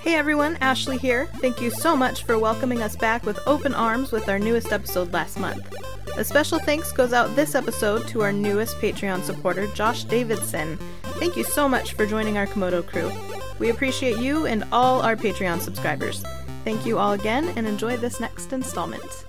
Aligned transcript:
Hey 0.00 0.14
everyone, 0.16 0.56
Ashley 0.60 0.98
here. 0.98 1.26
Thank 1.36 1.60
you 1.60 1.70
so 1.70 1.96
much 1.96 2.24
for 2.24 2.38
welcoming 2.38 2.82
us 2.82 2.96
back 2.96 3.24
with 3.24 3.38
open 3.46 3.74
arms 3.74 4.12
with 4.12 4.28
our 4.28 4.38
newest 4.38 4.72
episode 4.72 5.12
last 5.12 5.38
month. 5.38 5.72
A 6.16 6.24
special 6.24 6.58
thanks 6.58 6.92
goes 6.92 7.12
out 7.12 7.34
this 7.36 7.54
episode 7.54 8.08
to 8.08 8.22
our 8.22 8.32
newest 8.32 8.76
Patreon 8.76 9.22
supporter, 9.22 9.66
Josh 9.68 10.04
Davidson. 10.04 10.76
Thank 11.02 11.36
you 11.36 11.44
so 11.44 11.68
much 11.68 11.94
for 11.94 12.06
joining 12.06 12.36
our 12.36 12.46
Komodo 12.46 12.86
crew. 12.86 13.10
We 13.58 13.70
appreciate 13.70 14.18
you 14.18 14.46
and 14.46 14.64
all 14.72 15.00
our 15.02 15.16
Patreon 15.16 15.60
subscribers. 15.60 16.24
Thank 16.64 16.84
you 16.84 16.98
all 16.98 17.12
again 17.12 17.52
and 17.56 17.66
enjoy 17.66 17.96
this 17.96 18.20
next 18.20 18.52
installment. 18.52 19.24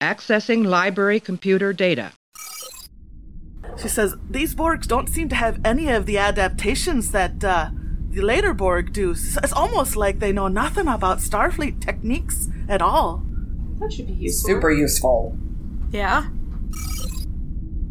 Accessing 0.00 0.66
library 0.66 1.18
computer 1.18 1.72
data. 1.72 2.12
She 3.80 3.88
says, 3.88 4.16
These 4.28 4.54
Borgs 4.54 4.86
don't 4.86 5.08
seem 5.08 5.28
to 5.28 5.36
have 5.36 5.60
any 5.64 5.88
of 5.88 6.06
the 6.06 6.18
adaptations 6.18 7.12
that 7.12 7.44
uh, 7.44 7.70
the 8.18 8.24
later 8.24 8.52
Borg 8.52 8.92
do. 8.92 9.12
It's 9.12 9.52
almost 9.52 9.94
like 9.94 10.18
they 10.18 10.32
know 10.32 10.48
nothing 10.48 10.88
about 10.88 11.18
Starfleet 11.18 11.80
techniques 11.80 12.48
at 12.68 12.82
all. 12.82 13.22
That 13.78 13.92
should 13.92 14.08
be 14.08 14.14
useful. 14.14 14.48
Super 14.48 14.72
useful. 14.72 15.38
Yeah. 15.92 16.26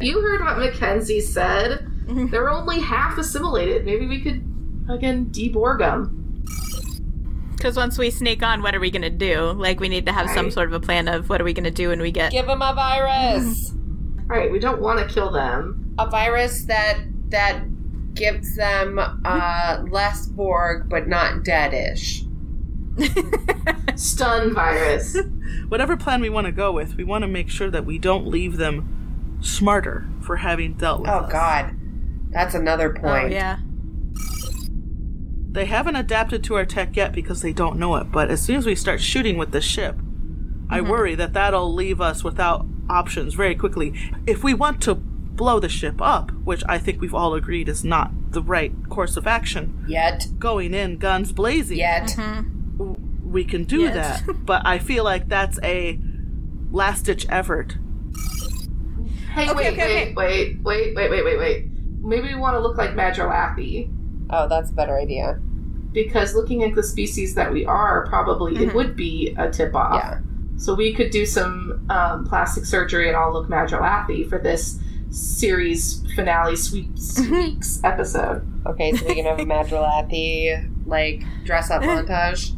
You 0.00 0.20
heard 0.20 0.42
what 0.42 0.58
Mackenzie 0.58 1.22
said. 1.22 1.80
Mm-hmm. 2.06 2.28
They're 2.28 2.50
only 2.50 2.78
half 2.80 3.16
assimilated. 3.16 3.86
Maybe 3.86 4.06
we 4.06 4.20
could, 4.20 4.44
again, 4.90 5.26
deborg 5.26 5.78
them. 5.78 6.44
Because 7.56 7.76
once 7.76 7.96
we 7.96 8.10
sneak 8.10 8.42
on, 8.42 8.62
what 8.62 8.74
are 8.74 8.80
we 8.80 8.90
going 8.90 9.02
to 9.02 9.10
do? 9.10 9.52
Like, 9.52 9.80
we 9.80 9.88
need 9.88 10.04
to 10.06 10.12
have 10.12 10.28
some 10.30 10.50
sort 10.50 10.68
of 10.68 10.74
a 10.74 10.80
plan 10.80 11.08
of 11.08 11.30
what 11.30 11.40
are 11.40 11.44
we 11.44 11.54
going 11.54 11.64
to 11.64 11.70
do 11.70 11.88
when 11.88 12.00
we 12.00 12.12
get. 12.12 12.32
Give 12.32 12.46
them 12.46 12.60
a 12.60 12.74
virus. 12.74 13.72
All 13.72 14.36
right. 14.36 14.52
we 14.52 14.58
don't 14.58 14.80
want 14.80 15.00
to 15.00 15.12
kill 15.12 15.32
them. 15.32 15.94
a 15.98 16.08
virus 16.08 16.64
that 16.64 16.98
that 17.30 17.62
gives 18.18 18.56
them 18.56 18.98
uh, 19.24 19.84
less 19.90 20.26
Borg, 20.26 20.88
but 20.88 21.08
not 21.08 21.44
deadish. 21.44 22.24
Stun 23.98 24.54
virus. 24.54 25.16
Whatever 25.68 25.96
plan 25.96 26.20
we 26.20 26.28
want 26.30 26.46
to 26.46 26.52
go 26.52 26.72
with, 26.72 26.96
we 26.96 27.04
want 27.04 27.22
to 27.22 27.28
make 27.28 27.48
sure 27.48 27.70
that 27.70 27.84
we 27.84 27.98
don't 27.98 28.26
leave 28.26 28.56
them 28.56 29.38
smarter 29.40 30.08
for 30.20 30.36
having 30.36 30.74
dealt 30.74 31.00
with 31.02 31.10
Oh 31.10 31.18
us. 31.20 31.32
God, 31.32 31.76
that's 32.30 32.54
another 32.54 32.94
Oh, 32.98 33.00
point. 33.00 33.32
yeah. 33.32 33.58
They 35.50 35.64
haven't 35.64 35.96
adapted 35.96 36.44
to 36.44 36.54
our 36.56 36.64
tech 36.66 36.96
yet 36.96 37.12
because 37.12 37.40
they 37.42 37.52
don't 37.52 37.78
know 37.78 37.96
it, 37.96 38.12
but 38.12 38.30
as 38.30 38.42
soon 38.42 38.56
as 38.56 38.66
we 38.66 38.74
start 38.74 39.00
shooting 39.00 39.36
with 39.38 39.50
the 39.52 39.60
ship, 39.60 39.96
I 40.70 40.80
worry 40.82 41.14
that 41.14 41.32
that'll 41.32 41.72
leave 41.72 42.00
us 42.00 42.22
without 42.22 42.66
options 42.90 43.34
very 43.34 43.54
quickly. 43.54 43.94
If 44.26 44.44
we 44.44 44.54
want 44.54 44.82
to 44.82 45.02
blow 45.38 45.58
the 45.60 45.68
ship 45.70 46.02
up, 46.02 46.30
which 46.44 46.62
I 46.68 46.76
think 46.78 47.00
we've 47.00 47.14
all 47.14 47.32
agreed 47.34 47.68
is 47.70 47.82
not 47.84 48.10
the 48.32 48.42
right 48.42 48.72
course 48.90 49.16
of 49.16 49.26
action, 49.26 49.84
Yet, 49.88 50.26
going 50.38 50.74
in 50.74 50.98
guns 50.98 51.32
blazing, 51.32 51.78
yet, 51.78 52.14
we 53.24 53.44
can 53.44 53.64
do 53.64 53.82
Yet. 53.82 53.94
that. 53.94 54.22
but 54.44 54.60
I 54.66 54.78
feel 54.78 55.04
like 55.04 55.28
that's 55.28 55.58
a 55.62 55.98
last 56.70 57.06
ditch 57.06 57.26
effort. 57.30 57.78
Hey, 59.32 59.48
Okay, 59.48 59.54
wait, 59.54 59.72
okay, 59.72 60.14
wait, 60.14 60.58
wait, 60.62 60.62
wait, 60.62 60.94
wait, 60.96 61.10
wait, 61.10 61.24
wait, 61.24 61.38
wait. 61.38 61.66
Maybe 62.00 62.28
we 62.28 62.34
want 62.34 62.54
to 62.54 62.60
look 62.60 62.76
like 62.76 62.90
Madrolathi. 62.90 63.90
oh, 64.30 64.48
that's 64.48 64.70
a 64.70 64.74
better 64.74 64.98
idea. 64.98 65.40
Because 65.92 66.34
looking 66.34 66.62
at 66.64 66.74
the 66.74 66.82
species 66.82 67.34
that 67.36 67.52
we 67.52 67.64
are, 67.64 68.06
probably 68.08 68.56
it 68.62 68.74
would 68.74 68.94
be 68.96 69.34
a 69.38 69.48
tip 69.50 69.74
off. 69.74 70.02
Yeah. 70.02 70.18
So 70.56 70.74
we 70.74 70.92
could 70.92 71.10
do 71.10 71.24
some 71.24 71.86
um, 71.88 72.26
plastic 72.26 72.64
surgery 72.64 73.08
and 73.08 73.16
all 73.16 73.32
look 73.32 73.48
Madrolathi 73.48 74.28
for 74.28 74.38
this 74.38 74.78
series 75.10 76.04
finale 76.14 76.56
sweep 76.56 76.90
sweeps 76.98 77.82
episode. 77.84 78.46
Okay, 78.66 78.92
so 78.94 79.06
we 79.06 79.14
can 79.14 79.24
have 79.24 79.38
a 79.38 79.44
Madrolathi 79.44 80.70
like 80.86 81.22
dress 81.44 81.70
up 81.70 81.82
montage. 81.82 82.54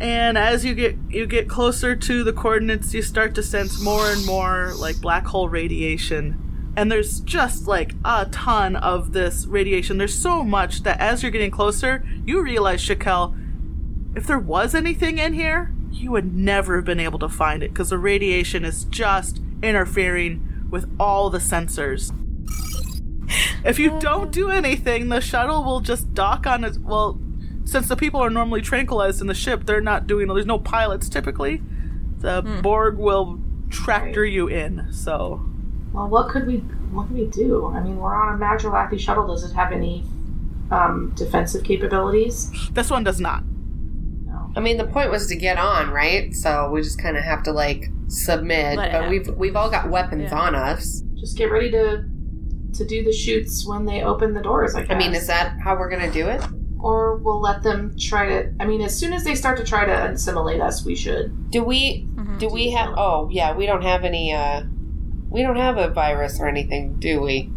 And 0.00 0.36
as 0.36 0.64
you 0.64 0.74
get 0.74 0.96
you 1.10 1.26
get 1.26 1.48
closer 1.48 1.94
to 1.94 2.24
the 2.24 2.32
coordinates, 2.32 2.92
you 2.92 3.02
start 3.02 3.34
to 3.36 3.42
sense 3.42 3.80
more 3.80 4.10
and 4.10 4.26
more 4.26 4.72
like 4.76 5.00
black 5.00 5.26
hole 5.26 5.48
radiation. 5.48 6.38
And 6.76 6.90
there's 6.90 7.20
just 7.20 7.68
like 7.68 7.94
a 8.04 8.26
ton 8.32 8.76
of 8.76 9.12
this 9.12 9.46
radiation. 9.46 9.98
There's 9.98 10.18
so 10.18 10.42
much 10.42 10.82
that 10.84 10.98
as 11.00 11.22
you're 11.22 11.30
getting 11.30 11.50
closer, 11.50 12.04
you 12.24 12.42
realize, 12.42 12.82
Shakel, 12.82 13.38
if 14.16 14.26
there 14.26 14.38
was 14.38 14.74
anything 14.74 15.18
in 15.18 15.34
here, 15.34 15.72
you 15.90 16.10
would 16.10 16.34
never 16.34 16.76
have 16.76 16.84
been 16.84 16.98
able 16.98 17.18
to 17.18 17.28
find 17.28 17.62
it 17.62 17.72
because 17.72 17.90
the 17.90 17.98
radiation 17.98 18.64
is 18.64 18.84
just 18.84 19.40
interfering 19.62 20.51
with 20.72 20.90
all 20.98 21.30
the 21.30 21.38
sensors. 21.38 22.12
If 23.64 23.78
you 23.78 24.00
don't 24.00 24.32
do 24.32 24.50
anything, 24.50 25.08
the 25.08 25.20
shuttle 25.20 25.62
will 25.62 25.80
just 25.80 26.12
dock 26.14 26.46
on 26.46 26.64
its. 26.64 26.78
Well, 26.78 27.20
since 27.64 27.86
the 27.86 27.94
people 27.96 28.20
are 28.20 28.30
normally 28.30 28.60
tranquilized 28.60 29.20
in 29.20 29.28
the 29.28 29.34
ship, 29.34 29.64
they're 29.64 29.80
not 29.80 30.08
doing. 30.08 30.26
There's 30.26 30.46
no 30.46 30.58
pilots 30.58 31.08
typically. 31.08 31.62
The 32.18 32.42
Borg 32.62 32.98
will 32.98 33.40
tractor 33.70 34.24
you 34.24 34.48
in. 34.48 34.92
So 34.92 35.44
Well, 35.92 36.08
what 36.08 36.28
could 36.28 36.46
we 36.46 36.58
what 36.90 37.06
could 37.06 37.16
we 37.16 37.26
do? 37.26 37.66
I 37.66 37.80
mean, 37.82 37.98
we're 37.98 38.14
on 38.14 38.34
a 38.34 38.44
Madrolathi 38.44 38.98
shuttle. 38.98 39.26
Does 39.28 39.44
it 39.44 39.54
have 39.54 39.72
any 39.72 40.04
um, 40.70 41.12
defensive 41.14 41.64
capabilities? 41.64 42.50
this 42.72 42.90
one 42.90 43.04
does 43.04 43.20
not. 43.20 43.44
No. 44.54 44.60
I 44.60 44.64
mean, 44.64 44.76
the 44.76 44.86
point 44.86 45.10
was 45.10 45.26
to 45.28 45.36
get 45.36 45.58
on, 45.58 45.90
right? 45.90 46.34
So 46.34 46.70
we 46.70 46.82
just 46.82 47.00
kind 47.00 47.16
of 47.16 47.24
have 47.24 47.42
to 47.44 47.52
like 47.52 47.86
submit. 48.08 48.76
Let 48.76 48.76
But 48.76 48.90
happen. 48.90 49.10
we've 49.10 49.28
we've 49.36 49.56
all 49.56 49.70
got 49.70 49.90
weapons 49.90 50.30
Yeah. 50.30 50.38
on 50.38 50.54
us. 50.54 51.02
Just 51.14 51.36
get 51.36 51.50
ready 51.50 51.70
to 51.70 52.04
to 52.74 52.86
do 52.86 53.04
the 53.04 53.12
shoots 53.12 53.66
when 53.66 53.84
they 53.84 54.02
open 54.02 54.32
the 54.34 54.40
doors. 54.42 54.74
I 54.74 54.82
guess. 54.82 54.90
I 54.90 54.98
mean, 54.98 55.14
is 55.14 55.26
that 55.26 55.56
how 55.62 55.76
we're 55.76 55.90
gonna 55.90 56.10
do 56.10 56.26
it? 56.28 56.42
or 56.84 57.14
we'll 57.18 57.40
let 57.40 57.62
them 57.62 57.94
try 57.96 58.26
to. 58.28 58.52
I 58.58 58.66
mean, 58.66 58.80
as 58.82 58.98
soon 58.98 59.12
as 59.12 59.22
they 59.22 59.36
start 59.36 59.56
to 59.58 59.62
try 59.64 59.84
to 59.84 60.10
assimilate 60.10 60.60
us, 60.60 60.84
we 60.84 60.96
should. 60.96 61.50
Do 61.52 61.62
we 61.62 62.08
do 62.38 62.48
we 62.48 62.72
have? 62.72 62.94
Oh 62.98 63.28
yeah, 63.30 63.54
we 63.54 63.66
don't 63.66 63.82
have 63.82 64.02
any. 64.04 64.32
uh 64.32 64.62
We 65.30 65.42
don't 65.42 65.54
have 65.56 65.76
a 65.78 65.90
virus 65.90 66.40
or 66.40 66.48
anything, 66.48 66.96
do 66.98 67.20
we? 67.20 67.52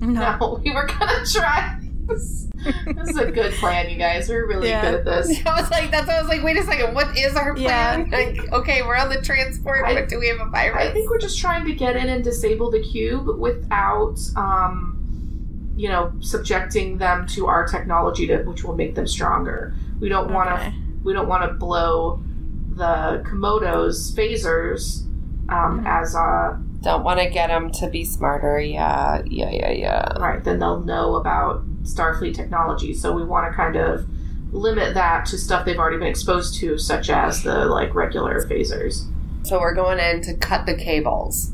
No, 0.00 0.60
we 0.64 0.70
were 0.72 0.86
gonna 0.86 1.24
try. 1.26 1.79
This 2.10 2.46
This 2.86 3.08
is 3.10 3.16
a 3.16 3.30
good 3.30 3.52
plan, 3.54 3.88
you 3.88 3.96
guys. 3.96 4.28
We're 4.28 4.46
really 4.46 4.68
Yeah. 4.68 4.82
good 4.90 4.94
at 5.00 5.04
this. 5.06 5.40
I 5.46 5.60
was 5.60 5.70
like, 5.70 5.90
that's. 5.90 6.06
why 6.08 6.16
I 6.18 6.20
was 6.20 6.28
like, 6.28 6.42
wait 6.42 6.58
a 6.58 6.62
second. 6.62 6.94
What 6.94 7.16
is 7.16 7.34
our 7.36 7.56
Yeah. 7.56 8.04
plan? 8.04 8.10
Like, 8.36 8.52
okay, 8.52 8.82
we're 8.82 8.96
on 8.96 9.08
the 9.08 9.20
transport, 9.22 9.84
I- 9.86 9.94
but 9.94 10.08
do 10.08 10.18
we 10.18 10.28
have 10.28 10.40
a 10.40 10.50
virus? 10.50 10.88
I 10.88 10.92
think 10.92 11.08
we're 11.10 11.18
just 11.18 11.38
trying 11.38 11.64
to 11.66 11.72
get 11.74 11.96
in 11.96 12.08
and 12.08 12.22
disable 12.22 12.70
the 12.70 12.80
cube 12.82 13.26
without, 13.38 14.18
um, 14.36 15.72
you 15.76 15.88
know, 15.88 16.12
subjecting 16.20 16.98
them 16.98 17.26
to 17.28 17.46
our 17.46 17.66
technology, 17.66 18.26
to, 18.26 18.42
which 18.42 18.62
will 18.64 18.76
make 18.76 18.94
them 18.94 19.06
stronger. 19.06 19.74
We 20.00 20.08
don't 20.10 20.32
want 20.32 20.50
to. 20.50 20.54
Okay. 20.56 20.74
We 21.02 21.14
don't 21.14 21.28
want 21.28 21.44
to 21.50 21.54
blow 21.56 22.22
the 22.68 23.22
Komodo's 23.26 24.14
phasers 24.14 25.06
um, 25.48 25.82
as 25.86 26.14
a 26.14 26.60
Don't 26.82 27.04
want 27.04 27.20
to 27.20 27.28
get 27.28 27.48
them 27.48 27.70
to 27.72 27.88
be 27.88 28.04
smarter. 28.04 28.58
Yeah, 28.58 29.22
yeah, 29.26 29.50
yeah, 29.50 29.70
yeah. 29.70 30.18
right. 30.18 30.42
Then 30.42 30.58
they'll 30.58 30.80
know 30.80 31.16
about 31.16 31.62
Starfleet 31.82 32.34
technology. 32.34 32.94
So 32.94 33.12
we 33.12 33.24
want 33.24 33.50
to 33.50 33.54
kind 33.54 33.76
of 33.76 34.06
limit 34.52 34.94
that 34.94 35.26
to 35.26 35.38
stuff 35.38 35.64
they've 35.64 35.78
already 35.78 35.98
been 35.98 36.08
exposed 36.08 36.58
to, 36.60 36.78
such 36.78 37.10
as 37.10 37.42
the 37.42 37.66
like 37.66 37.94
regular 37.94 38.40
phasers. 38.46 39.04
So 39.42 39.60
we're 39.60 39.74
going 39.74 39.98
in 39.98 40.22
to 40.22 40.34
cut 40.34 40.66
the 40.66 40.74
cables. 40.74 41.52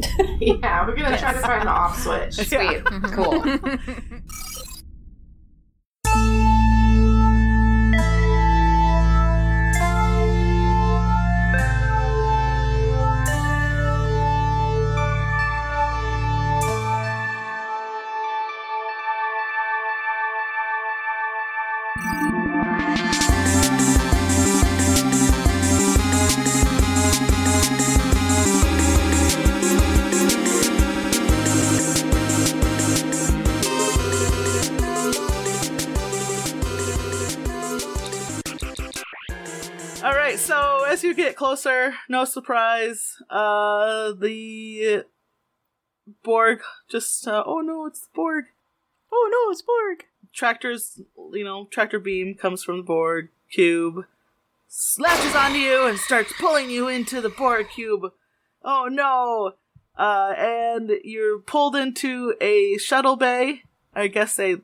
yeah, 0.40 0.86
we're 0.86 0.94
gonna 0.94 1.18
try 1.18 1.32
to 1.32 1.40
find 1.40 1.66
the 1.66 1.72
off 1.72 1.98
switch. 2.02 2.34
Sweet, 2.34 2.84
cool. 2.84 3.44
closer, 41.62 41.94
no 42.08 42.24
surprise, 42.24 43.16
uh, 43.30 44.12
the 44.12 45.04
Borg 46.22 46.60
just, 46.88 47.26
uh, 47.26 47.42
oh 47.46 47.60
no, 47.60 47.86
it's 47.86 48.02
the 48.02 48.08
Borg. 48.14 48.44
Oh 49.12 49.28
no, 49.32 49.50
it's 49.52 49.62
Borg. 49.62 50.04
Tractor's, 50.32 51.00
you 51.32 51.44
know, 51.44 51.66
tractor 51.70 51.98
beam 51.98 52.34
comes 52.34 52.62
from 52.62 52.76
the 52.78 52.82
Borg 52.82 53.28
cube, 53.50 54.04
latches 54.98 55.34
onto 55.34 55.58
you 55.58 55.86
and 55.86 55.98
starts 55.98 56.32
pulling 56.38 56.70
you 56.70 56.86
into 56.88 57.20
the 57.20 57.28
Borg 57.30 57.68
cube. 57.74 58.12
Oh 58.64 58.88
no! 58.90 59.52
Uh, 59.96 60.34
and 60.36 60.90
you're 61.02 61.38
pulled 61.40 61.74
into 61.74 62.34
a 62.40 62.76
shuttle 62.78 63.16
bay. 63.16 63.62
I 63.94 64.06
guess 64.08 64.38
a 64.38 64.56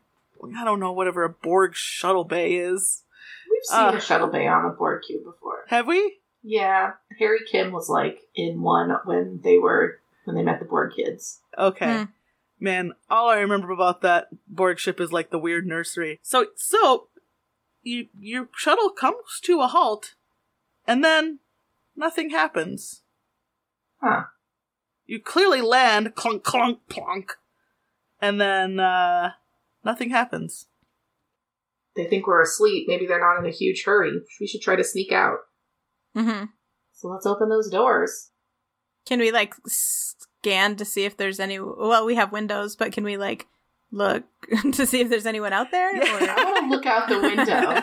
I 0.56 0.64
don't 0.64 0.80
know, 0.80 0.92
whatever 0.92 1.24
a 1.24 1.30
Borg 1.30 1.74
shuttle 1.74 2.24
bay 2.24 2.54
is. 2.54 3.02
We've 3.50 3.64
seen 3.64 3.78
Uh. 3.80 3.96
a 3.96 4.00
shuttle 4.00 4.28
bay 4.28 4.46
on 4.46 4.66
a 4.66 4.70
Borg 4.70 5.02
cube 5.06 5.24
before. 5.24 5.64
Have 5.68 5.86
we? 5.86 6.18
Yeah, 6.46 6.92
Harry 7.18 7.40
Kim 7.50 7.72
was 7.72 7.88
like 7.88 8.20
in 8.34 8.60
one 8.60 8.94
when 9.06 9.40
they 9.42 9.56
were 9.58 10.00
when 10.24 10.36
they 10.36 10.42
met 10.42 10.60
the 10.60 10.66
Borg 10.66 10.92
kids. 10.94 11.40
Okay. 11.58 11.96
Hmm. 11.96 12.04
Man, 12.60 12.92
all 13.08 13.30
I 13.30 13.36
remember 13.36 13.70
about 13.70 14.02
that 14.02 14.28
Borg 14.46 14.78
ship 14.78 15.00
is 15.00 15.10
like 15.10 15.30
the 15.30 15.38
weird 15.38 15.66
nursery. 15.66 16.20
So 16.22 16.48
so 16.54 17.08
you 17.82 18.08
your 18.18 18.50
shuttle 18.54 18.90
comes 18.90 19.40
to 19.44 19.62
a 19.62 19.68
halt 19.68 20.16
and 20.86 21.02
then 21.02 21.38
nothing 21.96 22.28
happens. 22.28 23.00
Huh. 24.02 24.24
You 25.06 25.20
clearly 25.20 25.62
land 25.62 26.14
clunk 26.14 26.44
clunk 26.44 26.80
plonk 26.90 27.32
and 28.20 28.38
then 28.38 28.78
uh 28.78 29.30
nothing 29.82 30.10
happens. 30.10 30.66
They 31.96 32.04
think 32.04 32.26
we're 32.26 32.42
asleep. 32.42 32.84
Maybe 32.86 33.06
they're 33.06 33.18
not 33.18 33.38
in 33.38 33.46
a 33.46 33.54
huge 33.54 33.84
hurry. 33.84 34.20
We 34.38 34.46
should 34.46 34.60
try 34.60 34.76
to 34.76 34.84
sneak 34.84 35.10
out. 35.10 35.38
Hmm 36.14 36.44
So 36.92 37.08
let's 37.08 37.26
open 37.26 37.48
those 37.48 37.70
doors. 37.70 38.30
Can 39.06 39.18
we 39.20 39.30
like 39.32 39.54
scan 39.66 40.76
to 40.76 40.84
see 40.84 41.04
if 41.04 41.16
there's 41.16 41.40
any? 41.40 41.58
Well, 41.58 42.06
we 42.06 42.14
have 42.14 42.32
windows, 42.32 42.76
but 42.76 42.92
can 42.92 43.04
we 43.04 43.16
like 43.16 43.46
look 43.92 44.24
to 44.72 44.86
see 44.86 45.00
if 45.00 45.10
there's 45.10 45.26
anyone 45.26 45.52
out 45.52 45.70
there? 45.70 45.94
Yeah. 45.94 46.34
I 46.36 46.44
want 46.44 46.64
to 46.64 46.70
look 46.70 46.86
out 46.86 47.08
the 47.08 47.20
window. 47.20 47.80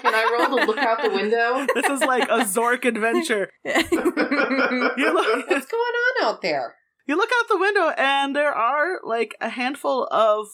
Can 0.00 0.14
I 0.14 0.36
roll 0.38 0.58
to 0.58 0.64
look 0.66 0.78
out 0.78 1.02
the 1.02 1.10
window? 1.10 1.66
This 1.74 1.90
is 1.90 2.00
like 2.00 2.24
a 2.24 2.44
Zork 2.44 2.84
adventure. 2.84 3.50
You 3.64 5.12
look, 5.12 5.48
What's 5.48 5.66
going 5.66 5.82
on 5.82 6.24
out 6.24 6.42
there? 6.42 6.76
you 7.06 7.16
look 7.16 7.30
out 7.40 7.48
the 7.48 7.58
window 7.58 7.88
and 7.98 8.34
there 8.36 8.52
are 8.54 9.00
like 9.02 9.34
a 9.40 9.48
handful 9.50 10.06
of 10.12 10.46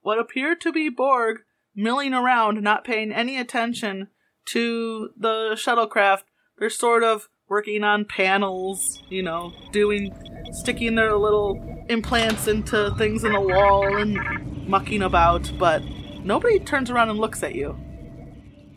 what 0.00 0.18
appear 0.18 0.54
to 0.56 0.72
be 0.72 0.88
Borg 0.88 1.38
milling 1.74 2.12
around, 2.12 2.60
not 2.62 2.84
paying 2.84 3.12
any 3.12 3.38
attention 3.38 4.08
to 4.46 5.10
the 5.16 5.52
shuttlecraft. 5.54 6.24
They're 6.58 6.70
sort 6.70 7.02
of 7.02 7.28
working 7.48 7.84
on 7.84 8.04
panels, 8.04 9.02
you 9.08 9.22
know, 9.22 9.52
doing, 9.72 10.14
sticking 10.52 10.94
their 10.94 11.16
little 11.16 11.84
implants 11.88 12.46
into 12.46 12.94
things 12.96 13.24
in 13.24 13.32
the 13.32 13.40
wall 13.40 13.96
and 13.96 14.66
mucking 14.66 15.02
about, 15.02 15.52
but 15.58 15.82
nobody 16.22 16.58
turns 16.58 16.90
around 16.90 17.10
and 17.10 17.18
looks 17.18 17.42
at 17.42 17.54
you. 17.54 17.76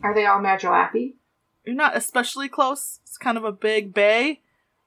Are 0.02 0.14
they 0.14 0.26
all 0.26 0.40
Magelappy? 0.40 1.14
You're 1.64 1.74
not 1.74 1.96
especially 1.96 2.48
close. 2.48 3.00
It's 3.02 3.18
kind 3.18 3.36
of 3.36 3.44
a 3.44 3.52
big 3.52 3.92
bay. 3.92 4.40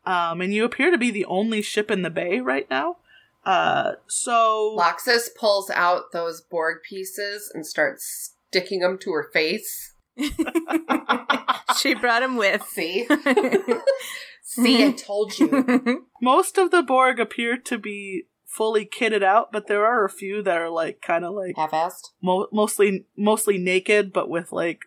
Um, 0.06 0.42
and 0.42 0.54
you 0.54 0.66
appear 0.66 0.90
to 0.90 0.98
be 0.98 1.12
the 1.12 1.26
only 1.26 1.62
ship 1.62 1.92
in 1.92 2.02
the 2.02 2.10
bay 2.10 2.40
right 2.40 2.70
now. 2.70 2.98
Uh, 3.46 3.94
so 4.08 4.76
Loxus 4.80 5.28
pulls 5.36 5.70
out 5.70 6.12
those 6.12 6.42
Borg 6.42 6.78
pieces 6.88 7.52
and 7.54 7.66
starts 7.66 8.34
sticking 8.50 8.80
them 8.80 8.98
to 9.00 9.12
her 9.12 9.30
face. 9.32 9.91
she 11.80 11.94
brought 11.96 12.24
him 12.24 12.36
with. 12.38 12.64
See? 12.68 13.08
See, 14.44 14.86
I 14.86 14.92
told 14.92 15.38
you. 15.40 16.06
most 16.22 16.58
of 16.58 16.72
the 16.72 16.84
Borg 16.84 17.20
appear 17.20 17.58
to 17.58 17.78
be 17.78 18.24
fully 18.46 18.86
kitted 18.86 19.24
out, 19.24 19.52
but 19.52 19.68
there 19.68 19.86
are 19.86 20.04
a 20.04 20.10
few 20.10 20.42
that 20.44 20.58
are 20.58 20.70
like 20.70 21.02
kind 21.02 21.24
of 21.24 21.34
like 21.34 21.56
Half-assed. 21.56 22.10
mo- 22.22 22.48
mostly 22.52 23.06
mostly 23.18 23.58
naked, 23.58 24.12
but 24.12 24.30
with 24.30 24.52
like 24.52 24.80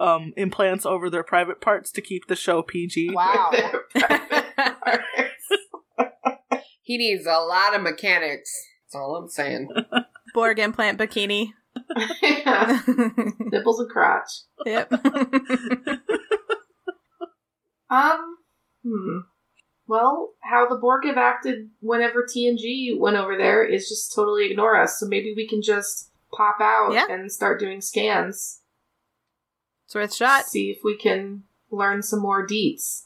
um 0.00 0.32
implants 0.36 0.84
over 0.84 1.08
their 1.08 1.22
private 1.22 1.60
parts 1.60 1.92
to 1.92 2.00
keep 2.00 2.26
the 2.26 2.34
show 2.34 2.62
PG. 2.62 3.10
Wow. 3.12 3.52
He 6.84 6.98
needs 6.98 7.26
a 7.26 7.38
lot 7.38 7.76
of 7.76 7.82
mechanics. 7.82 8.50
That's 8.86 8.96
all 8.96 9.14
I'm 9.16 9.28
saying. 9.28 9.68
Borg 10.34 10.58
implant 10.58 10.98
bikini. 10.98 11.52
Yeah. 12.22 12.80
Nipples 13.40 13.80
and 13.80 13.90
crotch. 13.90 14.30
yep. 14.66 14.90
Um, 17.90 18.36
hmm. 18.84 19.18
Well, 19.86 20.30
how 20.42 20.66
the 20.66 20.76
Borg 20.76 21.04
have 21.04 21.18
acted 21.18 21.68
whenever 21.80 22.24
TNG 22.24 22.98
went 22.98 23.16
over 23.16 23.36
there 23.36 23.62
is 23.64 23.88
just 23.88 24.14
totally 24.14 24.50
ignore 24.50 24.80
us. 24.80 24.98
So 24.98 25.06
maybe 25.06 25.34
we 25.36 25.46
can 25.46 25.60
just 25.60 26.10
pop 26.34 26.56
out 26.60 26.92
Yeah. 26.94 27.04
and 27.10 27.30
start 27.30 27.60
doing 27.60 27.80
scans. 27.82 28.60
it's 29.84 29.94
worth 29.94 30.12
a 30.12 30.14
shot. 30.14 30.46
See 30.46 30.70
if 30.70 30.78
we 30.82 30.96
can 30.96 31.42
learn 31.70 32.02
some 32.02 32.20
more 32.20 32.46
deets. 32.46 33.04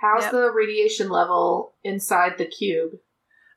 How's 0.00 0.24
Yep. 0.24 0.32
the 0.32 0.50
radiation 0.50 1.08
level 1.08 1.74
inside 1.84 2.36
the 2.38 2.46
cube? 2.46 2.98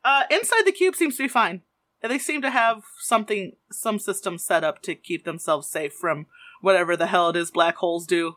Uh, 0.03 0.25
inside 0.29 0.63
the 0.65 0.71
cube 0.71 0.95
seems 0.95 1.17
to 1.17 1.23
be 1.23 1.27
fine. 1.29 1.63
And 2.03 2.11
They 2.11 2.19
seem 2.19 2.41
to 2.41 2.49
have 2.51 2.83
something, 2.99 3.53
some 3.71 3.97
system 3.97 4.37
set 4.37 4.63
up 4.63 4.81
to 4.83 4.93
keep 4.93 5.23
themselves 5.23 5.69
safe 5.69 5.93
from 5.93 6.25
whatever 6.61 6.97
the 6.97 7.07
hell 7.07 7.29
it 7.29 7.37
is 7.37 7.49
black 7.49 7.77
holes 7.77 8.05
do. 8.05 8.35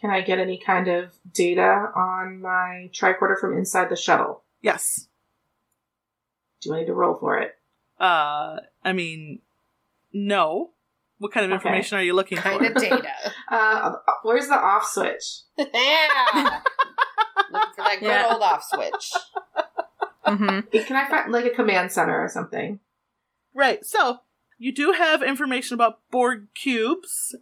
Can 0.00 0.10
I 0.10 0.20
get 0.20 0.38
any 0.38 0.56
kind 0.56 0.86
of 0.86 1.10
data 1.34 1.90
on 1.96 2.40
my 2.40 2.88
tricorder 2.92 3.36
from 3.38 3.58
inside 3.58 3.88
the 3.90 3.96
shuttle? 3.96 4.44
Yes. 4.62 5.08
Do 6.60 6.72
I 6.74 6.80
need 6.80 6.86
to 6.86 6.94
roll 6.94 7.16
for 7.18 7.38
it? 7.38 7.56
Uh, 7.98 8.58
I 8.84 8.92
mean, 8.92 9.40
no. 10.12 10.70
What 11.18 11.32
kind 11.32 11.44
of 11.46 11.50
Okay. 11.50 11.56
information 11.68 11.98
are 11.98 12.02
you 12.02 12.12
looking 12.14 12.38
Kind 12.38 12.58
for? 12.58 12.62
Kind 12.64 12.76
of 12.76 12.82
data. 12.82 13.08
Uh, 13.50 13.94
where's 14.22 14.46
the 14.46 14.54
off 14.54 14.86
switch? 14.86 15.40
yeah. 15.56 16.60
Looking 17.50 17.72
for 17.74 17.82
that 17.82 17.96
good 17.98 18.06
Yeah. 18.06 18.28
old 18.30 18.42
off 18.42 18.62
switch. 18.62 19.10
hmm 20.24 20.60
Can 20.86 20.96
I 20.96 21.08
find 21.08 21.32
like 21.32 21.46
a 21.46 21.50
command 21.50 21.90
center 21.90 22.22
or 22.22 22.28
something? 22.28 22.78
Right. 23.58 23.84
So 23.84 24.20
you 24.56 24.72
do 24.72 24.92
have 24.92 25.20
information 25.20 25.74
about 25.74 25.98
Borg 26.12 26.46
cubes 26.54 27.34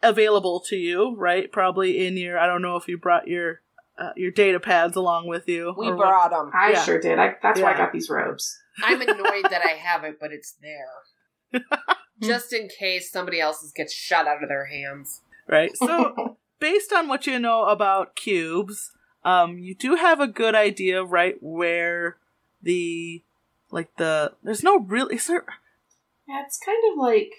available 0.00 0.60
to 0.68 0.76
you, 0.76 1.16
right? 1.16 1.50
Probably 1.50 2.06
in 2.06 2.16
your. 2.16 2.38
I 2.38 2.46
don't 2.46 2.62
know 2.62 2.76
if 2.76 2.86
you 2.86 2.96
brought 2.96 3.26
your 3.26 3.60
uh, 3.98 4.12
your 4.16 4.30
data 4.30 4.60
pads 4.60 4.94
along 4.94 5.26
with 5.26 5.48
you. 5.48 5.74
We 5.76 5.88
or 5.88 5.96
what- 5.96 6.06
brought 6.08 6.30
them. 6.30 6.52
I 6.54 6.70
Yeah. 6.70 6.84
sure 6.84 7.00
did. 7.00 7.18
I, 7.18 7.34
that's 7.42 7.60
why 7.60 7.74
I 7.74 7.76
got 7.76 7.92
these 7.92 8.08
robes. 8.08 8.56
I'm 8.80 9.00
annoyed 9.02 9.50
that 9.50 9.62
I 9.64 9.72
have 9.72 10.04
it, 10.04 10.18
but 10.20 10.30
it's 10.32 10.54
there. 10.62 11.60
Just 12.22 12.52
in 12.52 12.68
case 12.68 13.10
somebody 13.10 13.40
else's 13.40 13.72
gets 13.72 13.92
shot 13.92 14.28
out 14.28 14.42
of 14.44 14.48
their 14.48 14.66
hands. 14.66 15.22
Right. 15.48 15.76
So 15.76 16.36
based 16.60 16.92
on 16.92 17.08
what 17.08 17.26
you 17.26 17.40
know 17.40 17.64
about 17.64 18.14
cubes, 18.14 18.92
um, 19.24 19.58
you 19.58 19.74
do 19.74 19.96
have 19.96 20.20
a 20.20 20.28
good 20.28 20.54
idea, 20.54 21.02
right, 21.02 21.34
where 21.40 22.18
the 22.62 23.24
like 23.72 23.94
the 23.96 24.32
there's 24.42 24.62
no 24.64 24.78
real 24.78 25.08
is 25.08 25.26
there 25.26 25.44
yeah, 26.28 26.42
it's 26.46 26.60
kind 26.64 26.78
of 26.92 26.98
like 26.98 27.30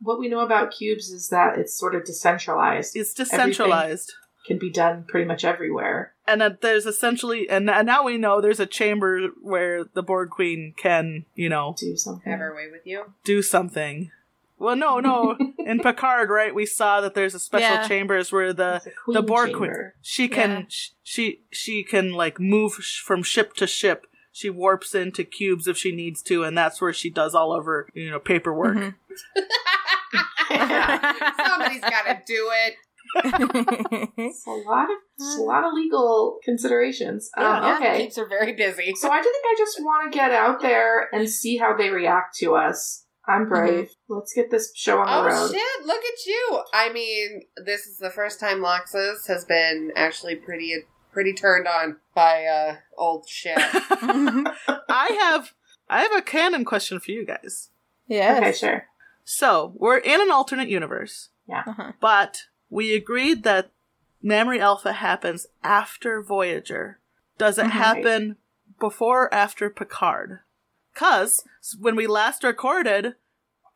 what 0.00 0.18
we 0.18 0.28
know 0.28 0.40
about 0.40 0.72
cubes 0.72 1.10
is 1.10 1.28
that 1.28 1.56
it's 1.58 1.78
sort 1.78 1.94
of 1.94 2.04
decentralized. 2.04 2.96
it's 2.96 3.14
decentralized. 3.14 4.12
can 4.46 4.58
be 4.58 4.68
done 4.70 5.04
pretty 5.06 5.24
much 5.26 5.44
everywhere. 5.44 6.12
and 6.26 6.40
that 6.40 6.60
there's 6.60 6.84
essentially 6.86 7.48
and, 7.48 7.70
and 7.70 7.86
now 7.86 8.02
we 8.04 8.18
know 8.18 8.40
there's 8.40 8.58
a 8.60 8.66
chamber 8.66 9.28
where 9.40 9.84
the 9.84 10.02
Borg 10.02 10.30
Queen 10.30 10.74
can, 10.76 11.24
you 11.36 11.48
know, 11.48 11.76
Do 11.78 11.96
something. 11.96 12.28
Have 12.30 12.40
her 12.40 12.52
way 12.54 12.66
with 12.70 12.82
you. 12.84 13.12
do 13.24 13.42
something. 13.42 14.10
Well, 14.58 14.76
no, 14.76 15.00
no. 15.00 15.36
In 15.58 15.80
Picard, 15.80 16.30
right, 16.30 16.54
we 16.54 16.66
saw 16.66 17.00
that 17.00 17.14
there's 17.14 17.34
a 17.34 17.40
special 17.40 17.68
Yeah. 17.76 17.88
chambers 17.88 18.30
where 18.32 18.52
the 18.52 18.76
It's 18.76 18.86
a 18.86 18.90
queen 18.90 19.14
the 19.14 19.22
Borg 19.22 19.52
Queen 19.54 19.92
she 20.00 20.26
can 20.28 20.50
Yeah. 20.50 20.64
sh- 20.68 20.88
she 21.04 21.40
she 21.52 21.84
can 21.84 22.12
like 22.12 22.40
move 22.40 22.74
sh- 22.80 23.00
from 23.00 23.22
ship 23.22 23.54
to 23.54 23.66
ship. 23.68 24.06
She 24.32 24.48
warps 24.50 24.94
into 24.94 25.24
cubes 25.24 25.66
if 25.68 25.76
she 25.76 25.92
needs 25.94 26.22
to, 26.22 26.42
and 26.42 26.56
that's 26.56 26.80
where 26.80 26.92
she 26.92 27.10
does 27.10 27.34
all 27.34 27.52
of 27.52 27.66
her 27.66 27.86
you 27.94 28.10
know 28.10 28.18
paperwork. 28.18 28.76
Mhm. 28.76 28.94
Somebody's 30.50 31.80
got 31.80 32.04
to 32.06 32.20
do 32.26 32.50
it. 32.66 32.74
It's 34.16 34.46
a 34.46 34.50
lot 34.50 34.84
of 34.84 34.96
it's 35.18 35.36
a 35.38 35.42
lot 35.42 35.64
of 35.64 35.72
legal 35.74 36.38
considerations. 36.44 37.30
Um, 37.36 37.44
Yeah. 37.44 37.76
okay, 37.76 38.02
Keeps 38.04 38.16
her 38.16 38.26
very 38.28 38.52
busy. 38.54 38.94
so 38.96 39.10
I 39.10 39.18
do 39.20 39.24
think 39.30 39.44
I 39.44 39.54
just 39.58 39.78
want 39.80 40.10
to 40.12 40.16
get 40.18 40.30
out 40.32 40.60
there 40.62 41.08
and 41.14 41.28
see 41.28 41.58
how 41.58 41.76
they 41.76 41.90
react 41.90 42.36
to 42.38 42.54
us. 42.54 43.04
I'm 43.28 43.48
brave. 43.48 43.90
Let's 44.08 44.32
get 44.32 44.50
this 44.50 44.72
show 44.74 44.98
on 44.98 45.06
the 45.06 45.12
Oh 45.12 45.24
road. 45.42 45.50
shit! 45.52 45.86
Look 45.86 46.02
at 46.02 46.26
you. 46.26 46.62
I 46.74 46.92
mean, 46.92 47.42
this 47.64 47.86
is 47.86 47.98
the 47.98 48.10
first 48.10 48.40
time 48.40 48.60
Loxus 48.60 49.26
has 49.28 49.44
been 49.44 49.92
actually 49.94 50.36
pretty 50.36 50.74
pretty 51.12 51.32
turned 51.32 51.68
on 51.68 51.96
by 52.14 52.44
uh 52.46 52.76
old 52.96 53.28
shit. 53.28 53.56
I 53.60 55.18
have 55.20 55.52
I 55.88 56.02
have 56.02 56.12
a 56.16 56.22
canon 56.22 56.64
question 56.64 57.00
for 57.00 57.10
you 57.10 57.24
guys. 57.24 57.70
Yeah. 58.06 58.38
Okay, 58.38 58.52
sure. 58.52 58.86
So 59.24 59.72
we're 59.76 59.98
in 59.98 60.20
an 60.20 60.30
alternate 60.30 60.68
universe, 60.68 61.28
Uh-huh. 61.48 61.92
but 62.00 62.44
we 62.70 62.94
agreed 62.94 63.44
that 63.44 63.70
Memory 64.22 64.60
Alpha 64.60 64.92
happens 64.92 65.46
after 65.62 66.22
Voyager. 66.22 66.98
Does 67.38 67.58
it 67.58 67.66
Mhm. 67.66 67.70
happen 67.70 68.36
before 68.80 69.24
or 69.24 69.34
after 69.34 69.68
Picard? 69.70 70.40
Cause 70.94 71.44
when 71.78 71.96
we 71.96 72.06
last 72.06 72.42
recorded, 72.44 73.14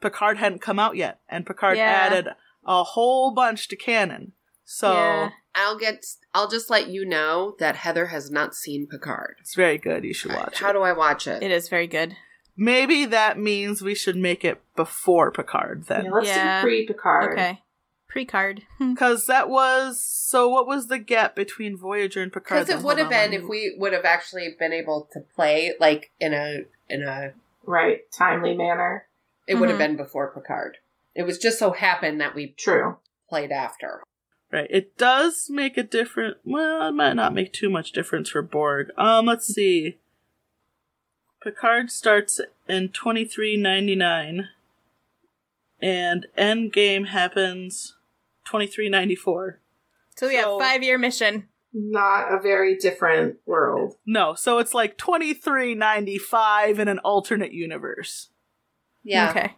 Picard 0.00 0.38
hadn't 0.38 0.60
come 0.60 0.78
out 0.78 0.96
yet, 0.96 1.20
and 1.28 1.46
Picard 1.46 1.76
Yeah. 1.78 1.84
added 1.84 2.28
a 2.64 2.82
whole 2.84 3.30
bunch 3.32 3.68
to 3.68 3.76
canon. 3.76 4.32
So 4.64 4.92
Yeah. 4.92 5.30
I'll 5.56 5.76
get. 5.78 6.04
I'll 6.34 6.48
just 6.48 6.70
let 6.70 6.88
you 6.88 7.04
know 7.04 7.56
that 7.58 7.76
Heather 7.76 8.06
has 8.06 8.30
not 8.30 8.54
seen 8.54 8.86
Picard. 8.86 9.36
it's 9.40 9.54
very 9.54 9.78
good. 9.78 10.04
You 10.04 10.14
should 10.14 10.32
watch 10.34 10.52
it. 10.52 10.58
How 10.58 10.70
it. 10.70 10.74
do 10.74 10.82
I 10.82 10.92
watch 10.92 11.26
it? 11.26 11.42
It 11.42 11.50
is 11.50 11.68
very 11.68 11.86
good. 11.86 12.14
maybe 12.56 13.04
that 13.06 13.38
means 13.38 13.82
we 13.82 13.94
should 13.94 14.16
make 14.16 14.44
it 14.44 14.60
before 14.76 15.30
Picard 15.32 15.84
Yeah, 15.88 16.02
then. 16.02 16.10
let's 16.12 16.26
Yeah. 16.28 16.60
do 16.60 16.66
pre 16.66 16.86
Picard. 16.86 17.32
Okay. 17.32 17.62
Pre-card. 18.08 18.62
Because 18.78 19.26
that 19.26 19.48
was. 19.50 20.02
So, 20.02 20.48
what 20.48 20.66
was 20.66 20.86
the 20.88 20.98
gap 20.98 21.34
between 21.36 21.76
Voyager 21.76 22.22
and 22.22 22.32
Picard? 22.32 22.66
Because 22.66 22.80
it 22.80 22.84
would 22.84 22.98
have 22.98 23.10
been 23.10 23.32
if 23.34 23.42
we 23.48 23.74
would 23.78 23.92
have 23.92 24.04
actually 24.06 24.54
been 24.58 24.72
able 24.72 25.08
to 25.12 25.20
play 25.34 25.74
like 25.80 26.10
in 26.20 26.32
a 26.32 26.60
in 26.88 27.02
a. 27.02 27.32
Right. 27.64 28.10
Timely 28.12 28.54
manner. 28.56 29.06
It 29.46 29.56
would 29.56 29.68
have 29.68 29.76
Mhm. 29.78 29.86
been 29.88 29.96
before 29.96 30.32
Picard. 30.32 30.78
It 31.14 31.24
was 31.24 31.38
just 31.38 31.58
so 31.58 31.72
happened 31.72 32.20
that 32.20 32.34
we 32.34 32.54
True. 32.56 32.98
played 33.28 33.50
after. 33.52 34.02
Right. 34.52 34.68
It 34.70 34.96
does 34.96 35.48
make 35.50 35.76
a 35.76 35.82
different. 35.82 36.36
Well, 36.44 36.88
it 36.88 36.92
might 36.92 37.14
not 37.14 37.34
make 37.34 37.52
too 37.52 37.68
much 37.68 37.92
difference 37.92 38.30
for 38.30 38.42
Borg. 38.42 38.90
Um, 38.96 39.26
let's 39.26 39.46
see. 39.46 39.98
Picard 41.42 41.90
starts 41.90 42.40
in 42.68 42.88
2399 42.88 44.48
and 45.80 46.26
Endgame 46.36 47.08
happens 47.08 47.94
2394. 48.46 49.60
So 50.16 50.28
we 50.28 50.36
have 50.36 50.58
five-year 50.58 50.98
mission. 50.98 51.48
Not 51.72 52.32
a 52.32 52.40
very 52.40 52.76
different 52.76 53.36
world. 53.44 53.96
No, 54.06 54.34
so 54.34 54.58
it's 54.58 54.72
like 54.72 54.96
2395 54.96 56.78
in 56.78 56.88
an 56.88 56.98
alternate 57.00 57.52
universe. 57.52 58.30
Yeah. 59.04 59.30
Okay. 59.30 59.54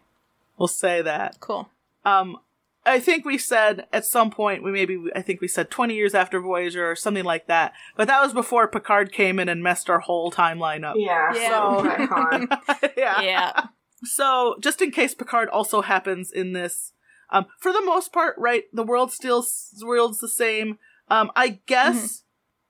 We'll 0.57 0.67
say 0.67 1.01
that. 1.01 1.39
Cool. 1.39 1.69
Um, 2.03 2.37
I 2.85 2.99
think 2.99 3.25
we 3.25 3.37
said 3.37 3.87
at 3.91 4.05
some 4.05 4.31
point 4.31 4.63
we 4.63 4.71
maybe 4.71 4.97
I 5.15 5.21
think 5.21 5.41
we 5.41 5.47
said 5.47 5.69
20 5.69 5.93
years 5.95 6.15
after 6.15 6.39
Voyager 6.39 6.89
or 6.89 6.95
something 6.95 7.25
like 7.25 7.47
that. 7.47 7.73
But 7.97 8.07
that 8.07 8.21
was 8.21 8.33
before 8.33 8.67
Picard 8.67 9.11
came 9.11 9.39
in 9.39 9.49
and 9.49 9.61
messed 9.61 9.89
our 9.89 9.99
whole 9.99 10.31
timeline 10.31 10.83
up. 10.83 10.95
Yeah. 10.97 11.33
Yeah. 11.33 11.49
So 11.49 12.89
yeah. 12.97 13.21
Yeah. 13.21 13.65
So 14.03 14.55
just 14.61 14.81
in 14.81 14.91
case 14.91 15.13
Picard 15.13 15.49
also 15.49 15.81
happens 15.81 16.31
in 16.31 16.53
this, 16.53 16.93
um, 17.31 17.47
for 17.59 17.71
the 17.73 17.83
most 17.83 18.13
part, 18.13 18.35
right? 18.37 18.63
The 18.73 18.83
world 18.83 19.11
still 19.11 19.41
the 19.41 19.85
world's 19.85 20.19
the 20.19 20.29
same. 20.29 20.77
Um, 21.09 21.31
I 21.35 21.59
guess, 21.65 22.23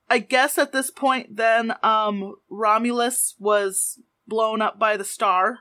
I 0.09 0.19
guess 0.19 0.57
at 0.57 0.71
this 0.71 0.89
point, 0.89 1.35
then, 1.35 1.73
um, 1.83 2.35
Romulus 2.49 3.35
was 3.37 3.99
blown 4.27 4.61
up 4.61 4.79
by 4.79 4.97
the 4.97 5.03
star. 5.03 5.59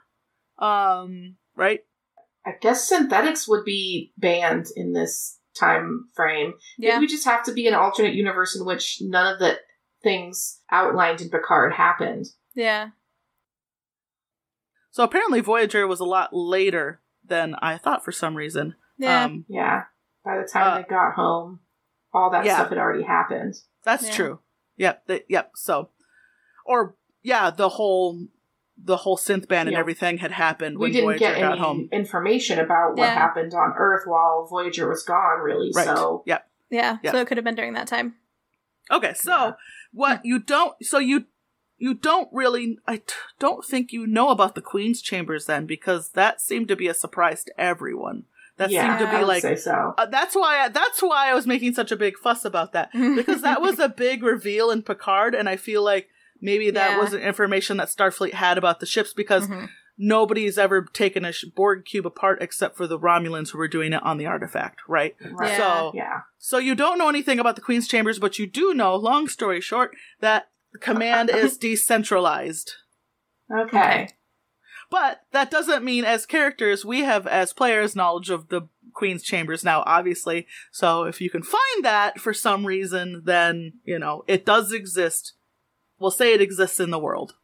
Um, 0.59 1.37
right? 1.57 1.81
I 2.47 2.53
guess 2.61 2.89
synthetics 2.89 3.47
would 3.49 3.65
be 3.65 4.13
banned 4.17 4.67
in 4.77 4.93
this 4.93 5.39
time 5.59 6.09
frame. 6.15 6.55
Yeah. 6.79 6.95
Maybe 6.95 7.01
we 7.03 7.07
just 7.09 7.25
have 7.27 7.43
to 7.45 7.53
be 7.53 7.67
an 7.67 7.75
alternate 7.75 8.15
universe 8.15 8.57
in 8.57 8.65
which 8.65 8.99
none 9.03 9.33
of 9.33 9.39
the 9.39 9.59
things 10.03 10.61
outlined 10.71 11.21
in 11.21 11.29
Picard 11.31 11.75
happened. 11.75 12.27
Yeah. 12.55 12.91
So 14.91 15.05
apparently 15.05 15.41
Voyager 15.41 15.87
was 15.87 16.01
a 16.01 16.05
lot 16.05 16.31
later 16.33 17.01
than 17.25 17.55
I 17.61 17.77
thought 17.77 18.05
for 18.05 18.13
some 18.13 18.37
reason. 18.37 18.75
Yeah. 18.99 19.25
Um, 19.25 19.45
Yeah. 19.49 19.85
By 20.25 20.39
the 20.39 20.49
time 20.49 20.73
Uh, 20.73 20.77
they 20.79 20.89
got 20.89 21.15
home, 21.15 21.61
all 22.13 22.31
that 22.31 22.45
yeah. 22.45 22.57
stuff 22.57 22.71
had 22.71 22.79
already 22.79 23.05
happened. 23.05 23.55
That's 23.85 24.07
Yeah. 24.09 24.15
true. 24.15 24.39
Yep. 24.77 25.07
th- 25.07 25.25
yep. 25.29 25.51
So, 25.55 25.91
or 26.65 26.97
yeah, 27.23 27.51
the 27.51 27.69
whole 27.69 28.27
the 28.83 28.97
whole 28.99 29.17
synth 29.17 29.49
ban 29.49 29.67
and 29.67 29.73
Yeah. 29.75 29.79
everything 29.81 30.19
had 30.19 30.31
happened 30.33 30.79
We 30.79 30.83
when 30.83 30.93
didn't 30.93 31.05
Voyager 31.07 31.19
get 31.19 31.41
got 31.41 31.51
any 31.53 31.61
home. 31.61 31.89
information 31.93 32.59
about 32.59 32.91
what 32.97 33.05
Yeah. 33.07 33.15
happened 33.15 33.53
on 33.55 33.75
Earth 33.77 34.03
while 34.07 34.47
Voyager 34.49 34.89
was 34.89 35.03
gone, 35.03 35.41
really. 35.41 35.71
Right. 35.75 35.85
So 35.87 36.23
Yep. 36.27 36.47
yeah. 36.71 36.99
Yeah. 37.03 37.13
So 37.13 37.19
it 37.21 37.27
could 37.27 37.37
have 37.39 37.45
been 37.45 37.55
during 37.57 37.75
that 37.75 37.89
time. 37.89 38.15
Okay. 38.91 39.15
So 39.15 39.31
Yeah. 39.33 39.53
what 39.93 40.25
you 40.25 40.39
don't 40.39 40.75
so 40.85 40.99
you 40.99 41.25
you 41.77 41.95
don't 41.95 42.29
really 42.33 42.79
I 42.87 42.97
t- 42.99 43.15
don't 43.39 43.65
think 43.65 43.93
you 43.93 44.07
know 44.07 44.31
about 44.31 44.55
the 44.55 44.63
Queen's 44.63 45.01
chambers 45.03 45.47
then 45.47 45.67
because 45.67 46.11
that 46.11 46.41
seemed 46.41 46.69
to 46.69 46.77
be 46.77 46.89
a 46.89 46.95
surprise 46.95 47.45
to 47.45 47.61
everyone. 47.61 48.25
That 48.57 48.71
yeah, 48.71 48.99
seemed 48.99 49.11
to 49.11 49.17
be 49.19 49.25
like 49.25 49.43
say 49.43 49.55
so. 49.55 49.95
uh, 49.97 50.07
that's 50.07 50.35
why 50.35 50.59
I, 50.65 50.69
that's 50.69 51.01
why 51.01 51.31
I 51.31 51.35
was 51.35 51.47
making 51.47 51.75
such 51.75 51.93
a 51.93 51.97
big 51.97 52.17
fuss 52.19 52.45
about 52.45 52.73
that 52.73 52.91
because 53.17 53.43
that 53.43 53.61
was 53.61 53.79
a 53.79 53.89
big 53.89 54.23
reveal 54.25 54.71
in 54.73 54.83
Picard, 54.83 55.35
and 55.37 55.49
I 55.49 55.55
feel 55.57 55.83
like 55.85 56.09
maybe 56.41 56.71
that 56.71 56.91
Yeah. 56.93 56.99
wasn't 56.99 57.23
information 57.25 57.77
that 57.79 57.89
Starfleet 57.89 58.35
had 58.35 58.59
about 58.59 58.81
the 58.81 58.87
ships 58.87 59.13
because 59.13 59.49
Mhm. 59.49 59.69
nobody's 59.97 60.59
ever 60.59 60.83
taken 60.93 61.25
a 61.25 61.33
Borg 61.55 61.85
cube 61.85 62.07
apart 62.07 62.39
except 62.41 62.77
for 62.77 62.87
the 62.87 62.99
Romulans 62.99 63.51
who 63.51 63.59
were 63.59 63.69
doing 63.69 63.93
it 63.93 64.03
on 64.03 64.19
the 64.19 64.27
artifact, 64.27 64.81
right? 64.89 65.17
Right. 65.33 65.51
Yeah. 65.51 65.57
So, 65.57 65.93
Yeah. 65.95 66.21
so 66.39 66.59
you 66.59 66.75
don't 66.75 66.99
know 66.99 67.09
anything 67.09 67.39
about 67.41 67.57
the 67.57 67.63
Queen's 67.63 67.89
chambers, 67.89 68.19
but 68.19 68.39
you 68.39 68.47
do 68.47 68.75
know, 68.75 68.95
long 68.95 69.29
story 69.29 69.61
short, 69.61 69.97
that 70.21 70.51
command 70.81 71.31
is 71.31 71.57
decentralized. 71.59 72.75
Okay. 73.53 73.77
Okay. 73.79 74.09
But 74.91 75.23
that 75.33 75.51
doesn't 75.51 75.85
mean 75.85 76.05
as 76.07 76.25
characters 76.25 76.83
we 76.85 77.01
have 77.01 77.27
as 77.27 77.53
players 77.53 77.95
knowledge 77.95 78.31
of 78.31 78.49
the 78.49 78.63
Queen's 78.95 79.23
chambers 79.23 79.63
now, 79.63 79.83
obviously. 79.87 80.47
So 80.73 81.05
if 81.05 81.21
you 81.21 81.29
can 81.29 81.43
find 81.43 81.85
that 81.85 82.19
for 82.19 82.33
some 82.33 82.65
reason, 82.67 83.23
then, 83.25 83.75
you 83.85 83.99
know, 83.99 84.25
it 84.27 84.47
does 84.47 84.73
exist. 84.73 85.35
We'll 85.99 86.11
say 86.11 86.33
it 86.33 86.41
exists 86.41 86.81
in 86.81 86.91
the 86.91 86.99
world. 86.99 87.35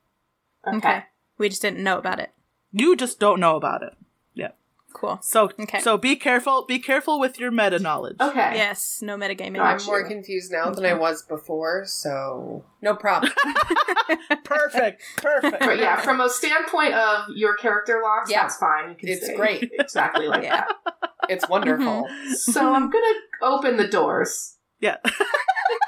Okay. 0.67 0.77
Okay. 0.77 1.03
We 1.39 1.49
just 1.49 1.63
didn't 1.63 1.83
know 1.83 1.99
about 1.99 2.21
it. 2.21 2.31
You 2.73 2.97
just 2.97 3.19
don't 3.21 3.41
know 3.41 3.57
about 3.57 3.83
it. 3.83 3.95
Yeah. 4.35 4.51
Cool. 4.93 5.19
So 5.23 5.51
Okay. 5.61 5.81
so 5.81 5.99
be 5.99 6.15
careful 6.15 6.65
be 6.65 6.79
careful 6.79 7.19
with 7.19 7.39
your 7.41 7.51
meta 7.51 7.79
knowledge. 7.81 8.17
Okay. 8.21 8.53
Yes. 8.55 9.01
No 9.03 9.17
metagaming. 9.17 9.57
Gotcha. 9.57 9.83
I'm 9.83 9.87
more 9.87 10.07
confused 10.07 10.53
now 10.53 10.71
than 10.71 10.87
I 10.87 10.95
was 10.95 11.23
before, 11.23 11.85
so 11.85 12.65
no 12.81 12.95
problem. 12.95 13.33
Perfect. 14.45 15.03
Perfect. 15.17 15.61
But 15.61 15.79
yeah, 15.79 16.01
from 16.01 16.21
a 16.21 16.29
standpoint 16.31 16.95
of 16.95 17.25
your 17.35 17.57
character 17.57 18.01
locks, 18.03 18.31
Yeah. 18.31 18.43
that's 18.43 18.57
fine. 18.57 18.91
You 18.91 18.95
can 18.97 19.09
It's 19.09 19.29
great. 19.35 19.71
exactly 19.79 20.29
like 20.29 20.43
Yeah. 20.45 20.65
that. 20.85 20.97
it's 21.29 21.49
wonderful. 21.49 22.09
So 22.37 22.73
I'm 22.75 22.91
gonna 22.91 23.15
open 23.43 23.77
the 23.77 23.89
doors, 23.89 24.54
Yeah. 24.85 24.97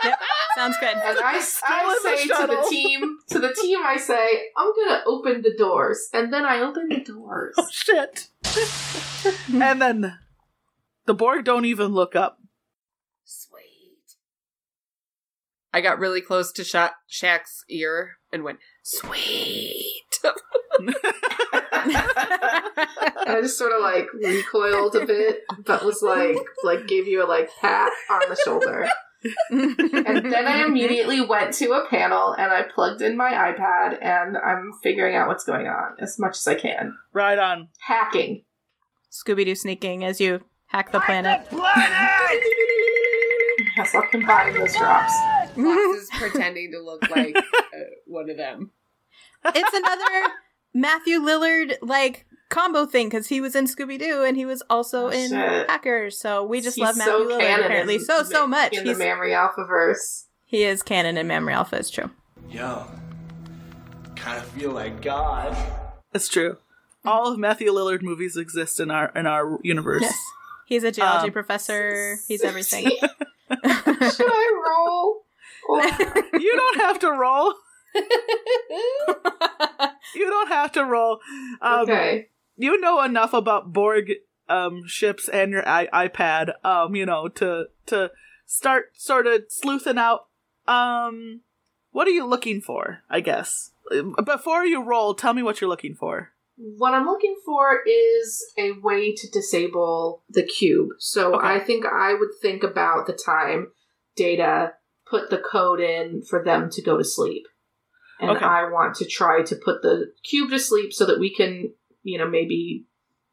Yep. 0.04 0.18
Sounds 0.56 0.76
good. 0.80 0.88
and 0.94 1.18
I, 1.18 1.34
I 1.66 1.82
in 1.82 1.88
the 2.02 2.16
say 2.16 2.26
to 2.28 2.46
the 2.46 2.66
team, 2.70 3.18
to 3.28 3.38
the 3.38 3.52
team, 3.52 3.78
I 3.84 3.98
say, 3.98 4.44
I'm 4.56 4.72
gonna 4.74 5.02
open 5.06 5.42
the 5.42 5.54
doors, 5.56 6.08
and 6.14 6.32
then 6.32 6.46
I 6.46 6.60
open 6.60 6.88
the 6.88 7.00
doors. 7.00 7.54
Oh 7.58 7.66
shit. 7.70 8.28
and 9.52 9.82
then 9.82 10.18
the 11.04 11.12
Borg 11.12 11.44
don't 11.44 11.66
even 11.66 11.92
look 11.92 12.16
up. 12.16 12.38
Sweet. 13.24 14.16
I 15.74 15.82
got 15.82 15.98
really 15.98 16.22
close 16.22 16.50
to 16.52 16.64
Sha- 16.64 16.94
Shaq's 17.10 17.64
ear 17.68 18.12
and 18.32 18.42
went, 18.44 18.60
sweet. 18.82 19.92
And 23.06 23.36
I 23.36 23.40
just 23.40 23.58
sort 23.58 23.72
of 23.72 23.80
like 23.82 24.06
recoiled 24.12 24.94
a 24.96 25.06
bit, 25.06 25.42
but 25.64 25.84
was 25.84 26.02
like, 26.02 26.36
like 26.64 26.86
gave 26.86 27.06
you 27.06 27.24
a 27.24 27.26
like 27.26 27.48
pat 27.60 27.92
on 28.10 28.22
the 28.28 28.36
shoulder. 28.44 28.88
And 29.50 29.76
then 30.32 30.46
I 30.46 30.64
immediately 30.64 31.20
went 31.20 31.54
to 31.54 31.72
a 31.72 31.88
panel 31.88 32.32
and 32.32 32.52
I 32.52 32.62
plugged 32.62 33.02
in 33.02 33.16
my 33.16 33.30
iPad 33.32 33.98
and 34.02 34.36
I'm 34.36 34.72
figuring 34.82 35.16
out 35.16 35.26
what's 35.28 35.44
going 35.44 35.66
on 35.66 35.96
as 36.00 36.18
much 36.18 36.36
as 36.36 36.46
I 36.46 36.54
can. 36.54 36.96
right 37.12 37.38
on. 37.38 37.68
Hacking. 37.80 38.44
Scooby 39.10 39.44
Doo 39.44 39.54
sneaking 39.54 40.04
as 40.04 40.20
you 40.20 40.42
hack 40.66 40.92
the 40.92 41.00
planet. 41.00 41.46
Yes, 43.76 43.94
I'll 43.94 44.06
combine 44.10 44.54
those 44.54 44.74
drops. 44.76 45.12
Fox 45.54 46.02
is 46.02 46.10
pretending 46.12 46.72
to 46.72 46.80
look 46.80 47.02
like 47.10 47.36
uh, 47.36 47.42
one 48.06 48.30
of 48.30 48.36
them. 48.36 48.70
it's 49.44 49.74
another 49.74 50.32
Matthew 50.74 51.18
Lillard 51.20 51.76
like 51.82 52.25
combo 52.48 52.86
thing 52.86 53.08
because 53.08 53.26
he 53.28 53.40
was 53.40 53.54
in 53.56 53.66
Scooby 53.66 53.98
Doo 53.98 54.22
and 54.24 54.36
he 54.36 54.44
was 54.46 54.62
also 54.70 55.08
in 55.08 55.30
Shit. 55.30 55.68
Hackers. 55.70 56.18
So 56.18 56.44
we 56.44 56.60
just 56.60 56.76
He's 56.76 56.84
love 56.84 56.96
Matthew 56.96 57.12
so 57.12 57.26
Lillard 57.28 57.64
apparently 57.64 57.98
so 57.98 58.22
so 58.22 58.42
the- 58.42 58.46
much. 58.48 58.72
in 58.72 58.86
He's, 58.86 58.96
the 58.98 59.04
Memory 59.04 59.32
Alphaverse. 59.32 60.24
he 60.44 60.62
is 60.64 60.82
canon 60.82 61.16
in 61.16 61.26
Memory 61.26 61.52
Alpha. 61.54 61.76
It's 61.76 61.90
true. 61.90 62.10
Yo, 62.50 62.86
kind 64.14 64.38
of 64.38 64.46
feel 64.50 64.70
like 64.72 65.02
God. 65.02 65.56
It's 66.14 66.28
true. 66.28 66.56
All 67.04 67.32
of 67.32 67.38
Matthew 67.38 67.70
Lillard 67.72 68.02
movies 68.02 68.36
exist 68.36 68.80
in 68.80 68.90
our 68.90 69.10
in 69.14 69.26
our 69.26 69.58
universe. 69.62 70.02
Yes, 70.02 70.18
he's 70.66 70.84
a 70.84 70.90
geology 70.92 71.26
Um, 71.28 71.32
professor. 71.32 72.16
He's 72.28 72.42
everything. 72.44 72.84
Should 72.90 73.00
I 73.62 74.62
roll? 74.66 75.22
You 76.38 76.54
don't 76.54 76.80
have 76.80 76.98
to 77.00 77.10
roll. 77.10 77.54
You 80.14 80.30
don't 80.30 80.48
have 80.48 80.72
to 80.72 80.84
roll. 80.84 81.20
Um, 81.60 81.80
okay. 81.80 82.28
You 82.56 82.80
know 82.80 83.02
enough 83.02 83.32
about 83.34 83.72
Borg 83.72 84.12
um, 84.48 84.84
ships 84.86 85.28
and 85.28 85.52
your 85.52 85.68
I- 85.68 86.08
iPad, 86.08 86.52
um, 86.64 86.94
you 86.96 87.06
know, 87.06 87.28
to 87.28 87.66
to 87.86 88.10
start 88.46 88.90
sort 88.96 89.26
of 89.26 89.44
sleuthing 89.48 89.98
out. 89.98 90.26
Um, 90.66 91.40
what 91.90 92.06
are 92.06 92.12
you 92.12 92.26
looking 92.26 92.60
for? 92.60 93.00
I 93.10 93.20
guess 93.20 93.70
before 94.24 94.64
you 94.64 94.82
roll, 94.82 95.14
tell 95.14 95.32
me 95.34 95.42
what 95.42 95.60
you're 95.60 95.70
looking 95.70 95.94
for. 95.94 96.32
What 96.56 96.94
I'm 96.94 97.04
looking 97.06 97.36
for 97.44 97.80
is 97.86 98.42
a 98.56 98.72
way 98.82 99.14
to 99.14 99.30
disable 99.30 100.22
the 100.28 100.42
cube. 100.42 100.88
So 100.98 101.34
Okay. 101.34 101.46
I 101.46 101.58
think 101.60 101.84
I 101.84 102.14
would 102.14 102.30
think 102.40 102.62
about 102.62 103.06
the 103.06 103.12
time 103.12 103.72
data 104.16 104.72
put 105.08 105.28
the 105.30 105.38
code 105.38 105.80
in 105.80 106.22
for 106.22 106.42
them 106.42 106.70
to 106.70 106.82
go 106.82 106.96
to 106.96 107.04
sleep. 107.04 107.46
and 108.18 108.30
Okay. 108.30 108.44
I 108.44 108.70
want 108.70 108.94
to 108.96 109.04
try 109.04 109.42
to 109.42 109.54
put 109.56 109.82
the 109.82 110.12
cube 110.24 110.48
to 110.50 110.58
sleep 110.58 110.92
so 110.94 111.04
that 111.04 111.20
we 111.20 111.28
can, 111.34 111.74
you 112.06 112.18
know, 112.18 112.28
maybe 112.28 112.84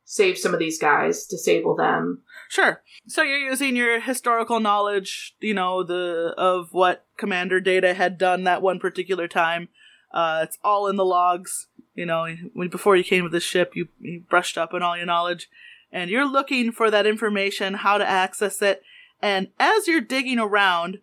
save 0.06 0.38
some 0.38 0.54
of 0.54 0.60
these 0.60 0.80
guys, 0.80 1.26
disable 1.26 1.76
them. 1.76 2.24
Sure. 2.50 2.82
So 3.08 3.22
you're 3.22 3.38
using 3.38 3.76
your 3.76 4.00
historical 4.00 4.60
knowledge, 4.60 5.36
you 5.40 5.54
know, 5.54 5.84
the 5.84 6.34
of 6.38 6.70
what 6.72 7.06
Commander 7.18 7.62
Data 7.62 7.94
had 7.94 8.18
done 8.18 8.44
that 8.44 8.62
one 8.62 8.80
particular 8.80 9.28
time. 9.28 9.70
Uh, 10.14 10.42
it's 10.44 10.58
all 10.64 10.88
in 10.88 10.98
the 10.98 11.06
logs. 11.06 11.68
You 11.96 12.06
know, 12.06 12.28
when 12.54 12.70
before 12.70 12.96
you 12.96 13.04
came 13.04 13.24
to 13.24 13.30
this 13.30 13.44
ship, 13.44 13.74
you, 13.76 13.88
you 14.00 14.24
brushed 14.30 14.58
up 14.58 14.74
on 14.74 14.82
all 14.82 14.98
your 14.98 15.06
knowledge, 15.06 15.50
and 15.92 16.10
you're 16.10 16.30
looking 16.30 16.72
for 16.72 16.90
that 16.90 17.06
information, 17.06 17.76
how 17.76 17.98
to 17.98 18.08
access 18.08 18.62
it. 18.62 18.82
And 19.22 19.50
as 19.60 19.88
you're 19.88 20.02
digging 20.02 20.40
around, 20.40 21.00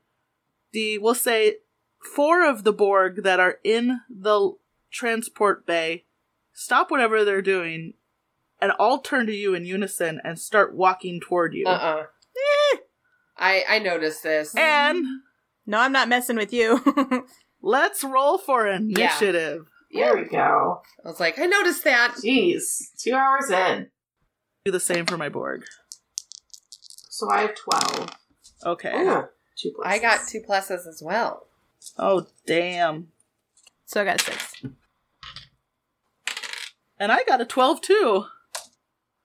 the 0.73 0.99
we'll 0.99 1.15
say 1.15 1.57
four 2.15 2.47
of 2.47 2.65
the 2.65 2.73
Borg 2.73 3.23
that 3.23 3.41
are 3.41 3.59
in 3.65 4.01
the 4.11 4.53
transport 4.91 5.67
bay 5.67 6.05
stop 6.61 6.91
whatever 6.91 7.25
they're 7.25 7.41
doing 7.41 7.95
and 8.61 8.71
all 8.73 8.99
turn 9.01 9.27
to 9.27 9.35
you 9.35 9.55
in 9.55 9.65
unison 9.65 10.21
and 10.23 10.39
start 10.39 10.75
walking 10.75 11.19
toward 11.19 11.55
you. 11.55 11.65
Uh 11.67 11.71
uh 11.71 12.03
I 13.39 13.65
I 13.69 13.79
noticed 13.79 14.23
this. 14.23 14.55
And 14.55 15.05
No, 15.67 15.81
I'm 15.81 15.93
not 15.93 16.09
messing 16.09 16.37
with 16.37 16.53
you. 16.53 17.27
let's 17.63 18.05
roll 18.05 18.37
for 18.37 18.67
initiative. 18.67 19.67
There 19.93 20.15
we 20.17 20.25
go. 20.25 20.83
I 21.05 21.09
was 21.09 21.19
like, 21.19 21.39
I 21.39 21.47
noticed 21.47 21.83
that. 21.85 22.17
Jeez, 22.23 22.95
two 22.99 23.15
hours 23.15 23.51
in. 23.51 23.89
Do 24.67 24.71
the 24.71 24.79
same 24.79 25.07
for 25.07 25.17
my 25.17 25.31
Borg. 25.31 25.65
So 27.09 27.31
I 27.31 27.41
have 27.41 27.55
12. 27.57 28.09
Okay. 28.67 28.93
Ooh, 28.95 29.25
two 29.57 29.73
I 29.83 29.99
got 29.99 30.29
two 30.29 30.43
pluses 30.47 30.87
as 30.87 31.03
well. 31.03 31.47
Oh 31.97 32.27
damn. 32.47 33.09
so 33.87 34.03
I 34.03 34.05
got 34.05 34.21
six. 34.21 34.63
And 37.01 37.11
I 37.11 37.25
got 37.25 37.41
a 37.41 37.47
12 37.47 37.81
too. 37.81 38.25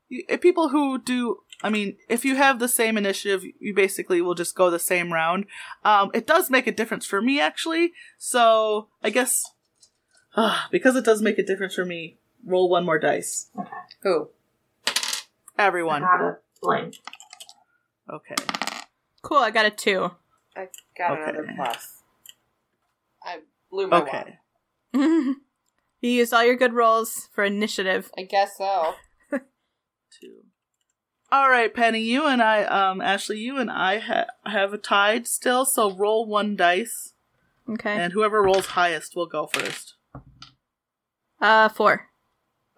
You, 0.07 0.23
people 0.39 0.69
who 0.69 0.97
do, 0.97 1.39
I 1.61 1.69
mean, 1.69 1.97
if 2.07 2.23
you 2.23 2.35
have 2.37 2.59
the 2.59 2.69
same 2.69 2.97
initiative, 2.97 3.43
you 3.59 3.75
basically 3.75 4.21
will 4.21 4.33
just 4.33 4.55
go 4.55 4.69
the 4.71 4.79
same 4.79 5.11
round. 5.11 5.45
Um, 5.83 6.09
it 6.13 6.25
does 6.25 6.49
make 6.49 6.67
a 6.67 6.71
difference 6.71 7.05
for 7.05 7.21
me 7.21 7.39
actually. 7.39 7.91
So 8.17 8.87
I 9.03 9.09
guess 9.09 9.43
ah, 10.37 10.67
because 10.71 10.95
it 10.95 11.03
does 11.03 11.21
make 11.21 11.37
a 11.37 11.43
difference 11.45 11.75
for 11.75 11.85
me, 11.85 12.17
roll 12.45 12.69
one 12.69 12.85
more 12.85 12.97
dice. 12.97 13.51
Who? 14.03 14.29
I 14.87 14.93
Everyone. 15.57 16.01
got 16.01 16.21
a 16.21 16.37
blank. 16.61 16.95
Okay. 18.09 18.35
Cool, 19.21 19.37
I 19.37 19.51
got 19.51 19.65
a 19.65 19.71
two. 19.71 20.11
I 20.55 20.69
got 20.97 21.11
Okay. 21.13 21.23
another 21.29 21.49
plus. 21.55 22.03
I 23.23 23.39
blew 23.69 23.87
my. 23.87 24.01
Okay. 24.01 24.39
you 26.05 26.11
used 26.19 26.33
all 26.33 26.43
your 26.45 26.55
good 26.55 26.73
rolls 26.73 27.29
for 27.33 27.43
initiative. 27.43 28.11
I 28.17 28.23
guess 28.23 28.57
so. 28.57 28.93
Two. 29.31 30.43
All 31.31 31.49
right, 31.49 31.73
Penny, 31.73 31.99
you 32.01 32.25
and 32.27 32.41
I, 32.41 32.63
um, 32.63 33.01
Ashley, 33.01 33.39
you 33.39 33.57
and 33.57 33.69
I 33.71 33.99
ha- 33.99 34.27
have 34.45 34.73
a 34.73 34.77
tied 34.77 35.27
still. 35.27 35.65
So 35.65 35.91
roll 35.91 36.25
one 36.25 36.55
dice, 36.55 37.13
Okay. 37.69 37.91
and 37.97 38.13
whoever 38.13 38.41
rolls 38.41 38.67
highest 38.67 39.15
will 39.15 39.25
go 39.25 39.47
first. 39.47 39.95
Uh, 41.41 41.67
four. 41.69 42.07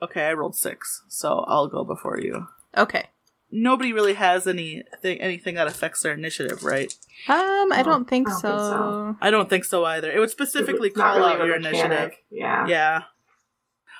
Okay, 0.01 0.25
I 0.27 0.33
rolled 0.33 0.55
six, 0.55 1.03
so 1.09 1.39
I'll 1.47 1.67
go 1.67 1.83
before 1.83 2.19
you. 2.19 2.47
Okay. 2.75 3.07
Nobody 3.49 3.93
really 3.93 4.13
has 4.15 4.45
anything 4.45 5.21
anything 5.21 5.55
that 5.55 5.67
affects 5.67 6.01
their 6.01 6.13
initiative, 6.13 6.63
right? 6.63 6.93
Um, 7.29 7.71
I 7.71 7.81
don't 7.83 8.07
think 8.07 8.27
I 8.27 8.31
don't 8.31 8.39
so. 8.41 8.49
think 8.49 8.59
so. 8.59 9.17
I 9.21 9.31
don't 9.31 9.49
think 9.49 9.63
so 9.65 9.85
either. 9.85 10.11
It 10.11 10.19
would 10.19 10.29
specifically 10.31 10.89
It's 10.89 10.97
call 10.97 11.17
really 11.17 11.33
out 11.33 11.45
your 11.45 11.59
mechanic. 11.59 11.81
initiative. 11.91 12.11
Yeah. 12.29 12.67
Yeah. 12.67 13.01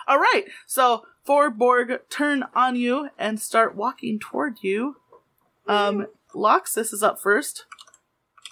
All 0.07 0.19
right. 0.19 0.45
So 0.65 1.03
four 1.25 1.49
Borg 1.49 1.99
turn 2.09 2.45
on 2.55 2.75
you 2.75 3.09
and 3.17 3.39
start 3.39 3.75
walking 3.75 4.19
toward 4.19 4.57
you. 4.61 4.97
Um, 5.67 6.07
Loxus 6.33 6.93
is 6.93 7.03
up 7.03 7.19
first. 7.19 7.65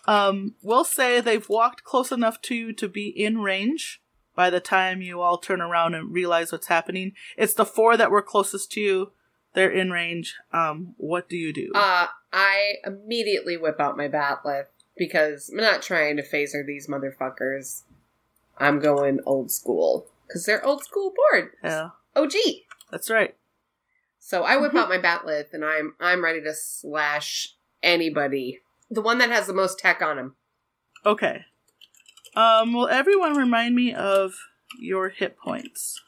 Um, 0.07 0.55
we'll 0.61 0.83
say 0.83 1.19
they've 1.19 1.47
walked 1.47 1.83
close 1.83 2.11
enough 2.11 2.41
to 2.43 2.55
you 2.55 2.73
to 2.73 2.87
be 2.87 3.07
in 3.07 3.39
range 3.39 4.01
by 4.35 4.49
the 4.49 4.59
time 4.59 5.01
you 5.01 5.21
all 5.21 5.37
turn 5.37 5.61
around 5.61 5.95
and 5.95 6.11
realize 6.11 6.51
what's 6.51 6.67
happening. 6.67 7.13
It's 7.37 7.53
the 7.53 7.65
four 7.65 7.97
that 7.97 8.11
were 8.11 8.21
closest 8.21 8.71
to 8.73 8.81
you. 8.81 9.11
They're 9.53 9.71
in 9.71 9.89
range. 9.89 10.35
Um, 10.51 10.95
what 10.97 11.29
do 11.29 11.37
you 11.37 11.53
do? 11.53 11.71
Uh, 11.73 12.07
I 12.33 12.73
immediately 12.85 13.55
whip 13.55 13.79
out 13.79 13.97
my 13.97 14.09
bat'leth 14.09 14.67
because 14.97 15.49
I'm 15.49 15.57
not 15.57 15.81
trying 15.81 16.17
to 16.17 16.23
phaser 16.23 16.65
these 16.65 16.87
motherfuckers. 16.87 17.83
I'm 18.57 18.79
going 18.79 19.21
old 19.25 19.51
school 19.51 20.07
because 20.27 20.45
they're 20.45 20.65
old 20.65 20.83
school 20.83 21.13
Borg. 21.31 21.51
yeah, 21.63 21.89
OG. 22.15 22.33
that's 22.91 23.09
right. 23.09 23.35
So 24.19 24.43
I 24.43 24.57
whip 24.57 24.73
out 24.73 24.89
my 24.89 24.97
bat'leth 24.97 25.53
and 25.53 25.63
I'm 25.63 25.93
I'm 25.99 26.23
ready 26.23 26.41
to 26.41 26.53
slash 26.53 27.49
anybody. 27.83 28.61
The 28.89 29.01
one 29.01 29.19
that 29.19 29.29
has 29.29 29.45
the 29.47 29.53
most 29.53 29.77
tech 29.77 30.01
on 30.01 30.17
him. 30.17 30.35
Okay. 31.05 31.45
Um, 32.35 32.73
will 32.73 32.87
everyone 32.87 33.37
remind 33.37 33.75
me 33.75 33.93
of 33.93 34.33
your 34.79 35.09
hit 35.09 35.37
points? 35.37 36.01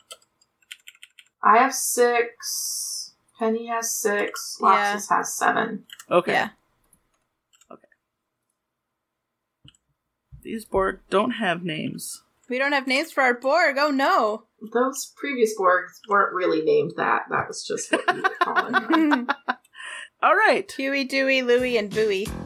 I 1.43 1.59
have 1.59 1.73
six. 1.73 3.13
Penny 3.39 3.67
has 3.67 3.95
six. 3.95 4.57
Yeah. 4.61 4.99
Has 5.09 5.37
seven. 5.37 5.85
Okay. 6.09 6.33
Yeah. 6.33 6.49
Okay. 7.71 7.87
These 10.41 10.65
Borg 10.65 11.01
don't 11.09 11.31
have 11.31 11.63
names. 11.63 12.23
We 12.49 12.57
don't 12.57 12.71
have 12.73 12.87
names 12.87 13.11
for 13.11 13.21
our 13.23 13.33
Borg. 13.33 13.77
Oh 13.77 13.89
no. 13.91 14.43
Those 14.73 15.13
previous 15.17 15.53
Borgs 15.59 15.99
weren't 16.09 16.33
really 16.33 16.61
named 16.63 16.93
that. 16.97 17.23
That 17.29 17.47
was 17.47 17.63
just 17.67 17.91
what 17.91 18.15
you 18.15 18.23
were 18.23 18.29
calling 18.41 18.71
them. 18.73 19.27
All 20.23 20.35
right. 20.35 20.69
Huey, 20.71 21.03
Dewey, 21.03 21.41
Louie, 21.41 21.77
and 21.77 21.93
Bowie. 21.93 22.27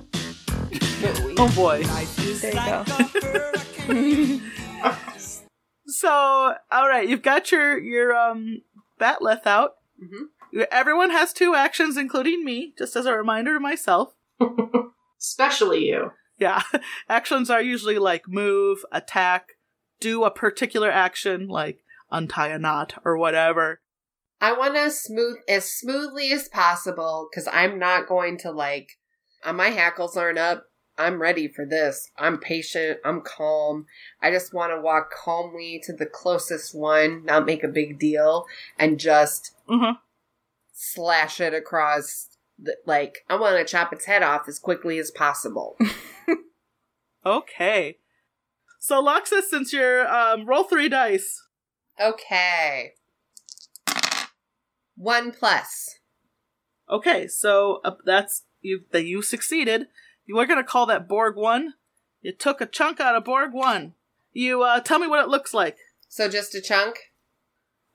Oh 1.38 1.52
boy. 1.56 1.82
There 1.84 2.54
you 3.88 4.40
go. 4.40 4.40
So, 5.88 6.10
all 6.72 6.88
right, 6.88 7.08
you've 7.08 7.22
got 7.22 7.52
your 7.52 7.78
your 7.78 8.16
um 8.16 8.62
bat'leth 9.00 9.46
out. 9.46 9.72
Mhm. 10.02 10.66
Everyone 10.72 11.10
has 11.12 11.34
two 11.34 11.54
actions, 11.56 11.98
including 11.98 12.44
me, 12.46 12.74
just 12.78 12.96
as 12.96 13.06
a 13.06 13.14
reminder 13.14 13.54
to 13.56 13.60
myself. 13.60 14.14
Especially 15.20 15.86
you. 15.86 16.12
Yeah, 16.40 16.62
actions 17.10 17.50
are 17.50 17.62
usually 17.62 18.00
like 18.00 18.28
move, 18.28 18.80
attack, 18.92 19.50
do 20.02 20.24
a 20.26 20.32
particular 20.32 20.92
action 20.92 21.48
like 21.48 21.80
untie 22.12 22.50
a 22.50 22.60
knot 22.60 22.96
or 23.06 23.18
whatever. 23.18 23.80
I 24.42 24.52
want 24.54 24.76
to 24.76 24.90
smooth 24.92 25.38
as 25.48 25.72
smoothly 25.72 26.32
as 26.34 26.50
possible 26.50 27.30
because 27.32 27.48
I'm 27.52 27.80
not 27.80 28.08
going 28.10 28.38
to 28.40 28.52
like. 28.52 28.98
Uh, 29.44 29.54
my 29.54 29.70
hackles 29.70 30.18
aren't 30.18 30.38
up. 30.40 30.66
I'm 30.98 31.22
ready 31.22 31.48
for 31.48 31.66
this. 31.66 32.12
I'm 32.18 32.38
patient. 32.38 33.00
I'm 33.06 33.22
calm. 33.22 33.86
I 34.22 34.30
just 34.30 34.54
want 34.54 34.74
to 34.74 34.82
walk 34.82 35.12
calmly 35.12 35.82
to 35.86 35.94
the 35.94 36.06
closest 36.06 36.76
one, 36.76 37.24
not 37.24 37.46
make 37.46 37.64
a 37.64 37.68
big 37.70 37.98
deal, 37.98 38.46
and 38.78 39.00
just 39.00 39.56
Mhm. 39.70 39.98
slash 40.74 41.40
it 41.40 41.54
across. 41.54 42.28
The, 42.60 42.76
like 42.86 43.24
I 43.30 43.38
want 43.38 43.58
to 43.58 43.72
chop 43.72 43.94
its 43.94 44.06
head 44.06 44.22
off 44.22 44.48
as 44.48 44.60
quickly 44.60 45.00
as 45.00 45.12
possible. 45.12 45.78
Okay. 47.26 47.98
So, 48.84 49.00
Loxus, 49.00 49.44
since 49.44 49.72
you're 49.72 50.12
um, 50.12 50.48
roll 50.48 50.64
three 50.64 50.90
dice. 50.90 51.40
okay. 52.02 52.94
One 54.96 55.32
plus. 55.32 56.00
Okay, 56.90 57.28
so 57.28 57.80
uh, 57.86 57.92
that's 58.06 58.44
you. 58.62 58.82
That 58.92 59.06
you 59.06 59.22
succeeded. 59.22 59.88
You 60.26 60.36
were 60.36 60.48
gonna 60.48 60.64
call 60.64 60.88
that 60.88 61.08
Borg 61.08 61.36
one. 61.36 61.74
You 62.22 62.34
took 62.34 62.60
a 62.60 62.66
chunk 62.66 63.00
out 63.00 63.16
of 63.16 63.24
Borg 63.24 63.54
one. 63.54 63.94
You 64.34 64.64
uh, 64.64 64.80
tell 64.80 64.98
me 65.00 65.08
what 65.08 65.24
it 65.24 65.30
looks 65.30 65.54
like. 65.54 65.78
So 66.10 66.28
just 66.28 66.56
a 66.56 66.62
chunk. 66.62 66.98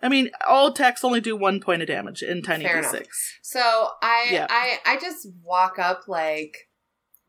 I 0.01 0.09
mean, 0.09 0.31
all 0.46 0.68
attacks 0.68 1.03
only 1.05 1.20
do 1.20 1.37
one 1.37 1.61
point 1.61 1.83
of 1.83 1.88
damage 1.88 2.22
in 2.22 2.42
tiny 2.42 2.64
d6. 2.64 3.07
So 3.42 3.88
I 4.03 4.29
Yeah. 4.31 4.46
I 4.49 4.79
I 4.87 4.99
just 4.99 5.27
walk 5.42 5.79
up 5.81 6.03
like 6.07 6.68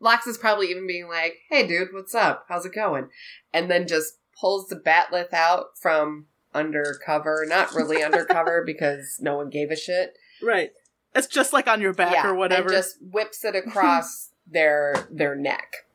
Lox 0.00 0.26
is 0.26 0.38
probably 0.38 0.70
even 0.70 0.86
being 0.86 1.08
like, 1.08 1.38
"Hey, 1.48 1.66
dude, 1.66 1.92
what's 1.92 2.14
up? 2.14 2.46
How's 2.48 2.66
it 2.66 2.74
going?" 2.74 3.08
And 3.52 3.70
then 3.70 3.88
just 3.88 4.18
pulls 4.38 4.68
the 4.68 4.76
bat'leth 4.76 5.32
out 5.32 5.78
from 5.78 6.26
undercover, 6.54 7.44
not 7.46 7.74
really 7.74 8.02
undercover 8.04 8.62
because 8.64 9.18
no 9.20 9.36
one 9.36 9.50
gave 9.50 9.70
a 9.70 9.76
shit. 9.76 10.16
Right. 10.42 10.72
It's 11.14 11.26
just 11.26 11.52
like 11.52 11.66
on 11.66 11.80
your 11.80 11.94
back 11.94 12.12
yeah, 12.12 12.28
or 12.28 12.34
whatever. 12.34 12.68
and 12.68 12.72
just 12.72 12.96
whips 13.00 13.44
it 13.44 13.56
across 13.66 14.30
their 14.46 14.94
their 15.10 15.34
neck. 15.34 15.86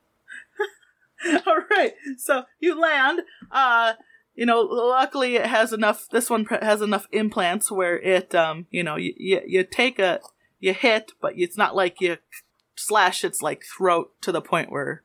all 1.48 1.60
right. 1.72 1.94
So 2.18 2.44
you 2.60 2.80
land. 2.80 3.22
Uh, 3.52 3.94
you 4.36 4.48
know, 4.48 4.62
luckily 4.62 5.36
it 5.36 5.46
has 5.46 5.72
enough. 5.74 6.08
This 6.10 6.30
one 6.30 6.46
has 6.46 6.82
enough 6.82 7.08
implants 7.12 7.72
where 7.72 8.00
it, 8.00 8.34
um, 8.34 8.66
you 8.72 8.84
know, 8.84 8.96
you 8.96 9.13
you, 9.16 9.42
you 9.46 9.63
take 9.63 10.00
a 10.00 10.20
you 10.60 10.74
hit, 10.74 11.12
but 11.22 11.34
it's 11.38 11.58
not 11.58 11.76
like 11.76 12.02
you 12.02 12.18
slash 12.76 13.24
its 13.24 13.42
like 13.42 13.64
throat 13.64 14.12
to 14.22 14.32
the 14.32 14.42
point 14.42 14.72
where 14.72 15.04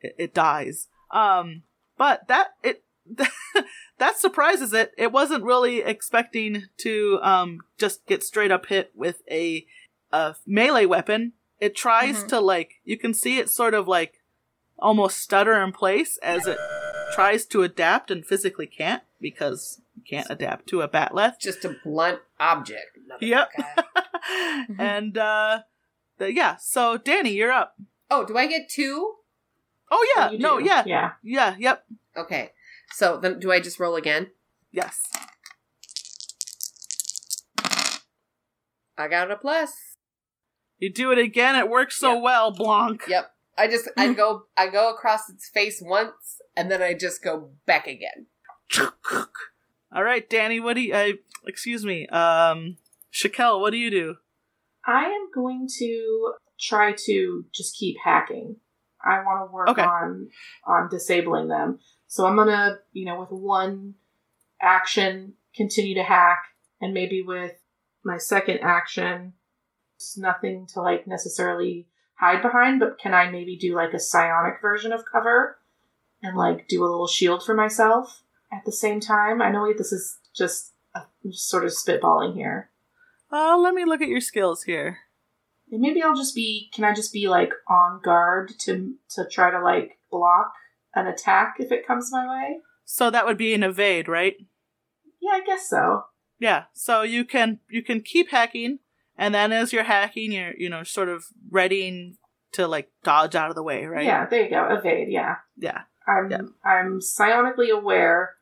it, 0.00 0.14
it 0.18 0.34
dies. 0.34 0.88
Um, 1.10 1.62
but 1.96 2.28
that 2.28 2.48
it 2.62 2.82
that 3.98 4.18
surprises 4.18 4.72
it. 4.72 4.92
It 4.98 5.12
wasn't 5.12 5.44
really 5.44 5.78
expecting 5.80 6.64
to 6.78 7.18
um, 7.22 7.60
just 7.78 8.04
get 8.06 8.22
straight 8.24 8.50
up 8.50 8.66
hit 8.66 8.90
with 8.94 9.22
a, 9.30 9.66
a 10.12 10.34
melee 10.46 10.86
weapon. 10.86 11.32
It 11.60 11.74
tries 11.76 12.24
Mhm. 12.24 12.28
to 12.28 12.40
like 12.40 12.74
you 12.84 12.98
can 12.98 13.14
see 13.14 13.38
it 13.38 13.48
sort 13.48 13.74
of 13.74 13.86
like 13.88 14.20
almost 14.78 15.18
stutter 15.18 15.54
in 15.62 15.72
place 15.72 16.18
as 16.18 16.46
it 16.46 16.58
tries 17.14 17.46
to 17.46 17.62
adapt 17.62 18.10
and 18.10 18.26
physically 18.26 18.66
can't 18.66 19.02
because 19.20 19.80
you 19.96 20.02
can't 20.02 20.26
adapt 20.28 20.66
to 20.68 20.82
a 20.82 20.88
bat'leth. 20.88 21.38
Just 21.40 21.64
a 21.64 21.76
blunt 21.82 22.18
object. 22.38 22.98
Yep. 23.20 23.50
and 24.78 25.16
uh 25.16 25.60
yeah, 26.20 26.56
so 26.56 26.96
Danny, 26.96 27.32
you're 27.32 27.52
up. 27.52 27.76
oh, 28.10 28.24
do 28.24 28.36
I 28.36 28.46
get 28.46 28.68
two? 28.68 29.14
Oh 29.90 30.06
yeah, 30.16 30.30
You 30.30 30.38
no, 30.38 30.58
do. 30.58 30.64
yeah, 30.64 30.82
Yeah. 30.86 31.12
yeah, 31.22 31.54
yep, 31.58 31.84
Okay. 32.16 32.52
So 32.92 33.18
then 33.18 33.38
do 33.38 33.52
I 33.52 33.60
just 33.60 33.78
roll 33.80 33.96
again? 33.96 34.30
yes. 34.72 35.02
I 38.98 39.08
got 39.08 39.30
a 39.30 39.36
plus. 39.36 39.96
You 40.78 40.90
do 40.92 41.12
it 41.12 41.18
again. 41.18 41.54
It 41.56 41.68
works 41.68 41.98
so 41.98 42.14
Yep. 42.14 42.22
well, 42.22 42.50
Blanc. 42.50 43.02
Yep. 43.08 43.30
I 43.58 43.68
just 43.68 43.88
I 43.96 44.12
go 44.14 44.44
I 44.56 44.68
go 44.68 44.90
across 44.92 45.28
its 45.28 45.48
face 45.48 45.82
once 45.84 46.40
and 46.56 46.70
then 46.70 46.82
I 46.82 46.94
just 46.94 47.22
go 47.22 47.50
back 47.66 47.86
again. 47.86 48.26
All 49.92 50.02
right, 50.02 50.28
Danny. 50.28 50.60
What 50.60 50.74
do 50.74 50.80
you? 50.82 50.94
Uh, 50.94 51.08
excuse 51.46 51.84
me. 51.84 52.06
Um, 52.08 52.76
Shakel, 53.12 53.60
what 53.60 53.70
do 53.70 53.76
you 53.78 53.90
do? 53.90 54.16
I 54.86 55.06
am 55.06 55.28
going 55.34 55.68
to 55.78 56.34
try 56.60 56.94
to 57.06 57.44
just 57.54 57.76
keep 57.76 57.96
hacking. 58.02 58.56
I 59.04 59.22
want 59.22 59.48
to 59.48 59.52
work 59.52 59.68
Okay. 59.68 59.82
on 59.82 60.28
on 60.64 60.88
disabling 60.88 61.48
them. 61.48 61.80
So 62.06 62.26
I'm 62.26 62.36
gonna, 62.36 62.78
you 62.92 63.04
know, 63.04 63.20
with 63.20 63.30
one 63.30 63.94
action, 64.60 65.34
continue 65.54 65.94
to 65.96 66.02
hack, 66.02 66.44
and 66.80 66.94
maybe 66.94 67.22
with 67.22 67.52
my 68.04 68.18
second 68.18 68.60
action, 68.60 69.34
it's 69.96 70.16
nothing 70.16 70.66
to 70.74 70.80
like 70.80 71.06
necessarily 71.06 71.88
hide 72.14 72.40
behind, 72.42 72.80
but 72.80 72.98
can 72.98 73.12
I 73.12 73.30
maybe 73.30 73.56
do 73.56 73.74
like 73.74 73.92
a 73.92 73.98
psionic 73.98 74.60
version 74.62 74.92
of 74.92 75.04
cover 75.10 75.58
and 76.22 76.36
like 76.36 76.68
do 76.68 76.82
a 76.82 76.86
little 76.86 77.06
shield 77.06 77.44
for 77.44 77.54
myself 77.54 78.22
at 78.52 78.64
the 78.64 78.72
same 78.72 79.00
time? 79.00 79.42
I 79.42 79.50
know 79.50 79.70
this 79.76 79.92
is 79.92 80.18
just, 80.34 80.72
I'm 80.94 81.02
just 81.30 81.48
sort 81.48 81.64
of 81.64 81.72
spitballing 81.72 82.34
here. 82.34 82.70
Uh, 83.30 83.58
let 83.58 83.74
me 83.74 83.84
look 83.84 84.00
at 84.00 84.08
your 84.08 84.20
skills 84.20 84.62
here. 84.62 84.98
And 85.70 85.80
maybe 85.80 86.02
I'll 86.02 86.14
just 86.14 86.34
be 86.34 86.70
can 86.72 86.84
I 86.84 86.94
just 86.94 87.12
be 87.12 87.28
like 87.28 87.50
on 87.68 88.00
guard 88.02 88.52
to 88.60 88.94
to 89.10 89.26
try 89.30 89.50
to 89.50 89.60
like 89.60 89.98
block 90.10 90.52
an 90.94 91.06
attack 91.06 91.56
if 91.58 91.72
it 91.72 91.86
comes 91.86 92.12
my 92.12 92.26
way? 92.26 92.58
So 92.84 93.10
that 93.10 93.26
would 93.26 93.36
be 93.36 93.52
an 93.52 93.64
evade, 93.64 94.08
right? 94.08 94.36
Yeah, 95.20 95.32
I 95.32 95.44
guess 95.44 95.68
so. 95.68 96.04
Yeah. 96.38 96.64
So 96.72 97.02
you 97.02 97.24
can 97.24 97.58
you 97.68 97.82
can 97.82 98.00
keep 98.00 98.30
hacking, 98.30 98.78
and 99.18 99.34
then 99.34 99.50
as 99.50 99.72
you're 99.72 99.82
hacking, 99.82 100.30
you're 100.30 100.54
you 100.56 100.70
know 100.70 100.84
sort 100.84 101.08
of 101.08 101.24
readying 101.50 102.16
to 102.52 102.68
like 102.68 102.90
dodge 103.02 103.34
out 103.34 103.50
of 103.50 103.56
the 103.56 103.62
way, 103.62 103.86
right? 103.86 104.04
Yeah, 104.04 104.26
there 104.26 104.44
you 104.44 104.50
go. 104.50 104.68
Evade, 104.70 105.08
yeah. 105.10 105.36
Yeah. 105.56 105.82
I'm 106.06 106.30
Yeah. 106.30 106.42
I'm 106.64 107.00
psionically 107.00 107.70
aware 107.70 108.36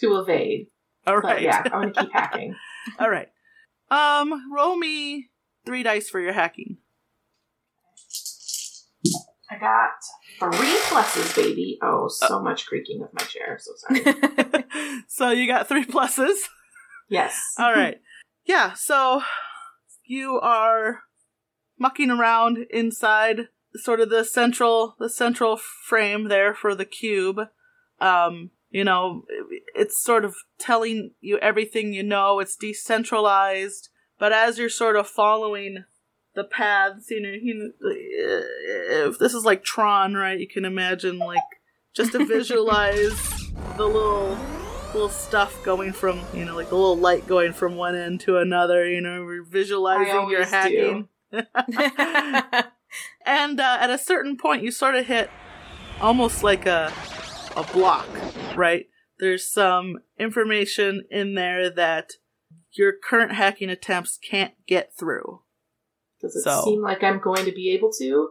to 0.00 0.16
evade. 0.16 0.68
All 1.06 1.20
But 1.20 1.42
yeah, 1.42 1.62
I'm 1.66 1.70
gonna 1.70 1.92
keep 1.92 2.12
hacking. 2.12 2.56
All 2.98 3.10
right. 3.10 3.28
Um, 3.90 4.52
roll 4.54 4.76
me 4.76 5.30
three 5.66 5.82
dice 5.82 6.08
for 6.08 6.20
your 6.20 6.32
hacking. 6.32 6.78
I 9.50 9.58
got 9.58 9.90
three 10.38 10.76
pluses, 10.88 11.34
baby. 11.34 11.78
Oh, 11.82 12.06
so 12.08 12.40
much 12.40 12.66
creaking 12.66 13.02
of 13.02 13.08
my 13.12 13.24
chair. 13.24 13.58
So 13.60 13.72
sorry. 13.76 14.64
so 15.08 15.30
you 15.30 15.48
got 15.48 15.68
three 15.68 15.84
pluses. 15.84 16.36
yes. 17.08 17.36
All 17.58 17.72
right. 17.72 18.00
Yeah, 18.44 18.74
so 18.74 19.22
you 20.04 20.38
are 20.40 21.00
mucking 21.78 22.10
around 22.10 22.58
inside 22.70 23.48
sort 23.74 24.00
of 24.00 24.10
the 24.10 24.24
central 24.24 24.96
the 24.98 25.08
central 25.08 25.56
frame 25.56 26.28
there 26.28 26.54
for 26.54 26.74
the 26.74 26.84
cube. 26.84 27.40
Um, 28.00 28.50
you 28.70 28.84
know, 28.84 29.24
it's 29.74 30.02
sort 30.02 30.24
of 30.24 30.34
telling 30.58 31.12
you 31.20 31.38
everything 31.38 31.92
you 31.92 32.02
know. 32.02 32.38
It's 32.38 32.56
decentralized, 32.56 33.88
but 34.18 34.32
as 34.32 34.58
you're 34.58 34.68
sort 34.68 34.96
of 34.96 35.08
following 35.08 35.84
the 36.34 36.44
paths, 36.44 37.10
you 37.10 37.20
know, 37.20 37.30
you 37.30 37.72
if 37.80 39.18
this 39.18 39.34
is 39.34 39.44
like 39.44 39.64
Tron, 39.64 40.14
right? 40.14 40.38
You 40.38 40.48
can 40.48 40.64
imagine 40.64 41.18
like 41.18 41.42
just 41.94 42.12
to 42.12 42.24
visualize 42.26 43.18
the 43.76 43.86
little 43.86 44.38
little 44.94 45.08
stuff 45.08 45.62
going 45.64 45.92
from 45.92 46.20
you 46.34 46.44
know 46.44 46.56
like 46.56 46.68
the 46.68 46.74
little 46.74 46.96
light 46.96 47.26
going 47.26 47.52
from 47.52 47.76
one 47.76 47.94
end 47.94 48.20
to 48.20 48.38
another 48.38 48.88
you 48.88 49.00
know 49.00 49.24
we're 49.24 49.44
visualizing 49.44 50.28
your 50.28 50.44
hacking 50.44 51.08
and 53.24 53.60
uh, 53.60 53.78
at 53.80 53.88
a 53.88 53.96
certain 53.96 54.36
point 54.36 54.64
you 54.64 54.70
sort 54.72 54.96
of 54.96 55.06
hit 55.06 55.30
almost 56.00 56.42
like 56.42 56.66
a 56.66 56.92
a 57.56 57.62
block 57.72 58.08
right 58.56 58.86
there's 59.18 59.46
some 59.46 59.98
information 60.18 61.04
in 61.10 61.34
there 61.34 61.68
that 61.70 62.12
your 62.72 62.92
current 62.92 63.32
hacking 63.32 63.68
attempts 63.70 64.16
can't 64.18 64.54
get 64.66 64.92
through 64.98 65.42
Does 66.20 66.36
it 66.36 66.42
So- 66.42 66.62
seem 66.64 66.80
like 66.82 67.02
I'm 67.02 67.18
going 67.20 67.44
to 67.44 67.52
be 67.52 67.70
able 67.74 67.90
to? 67.98 68.30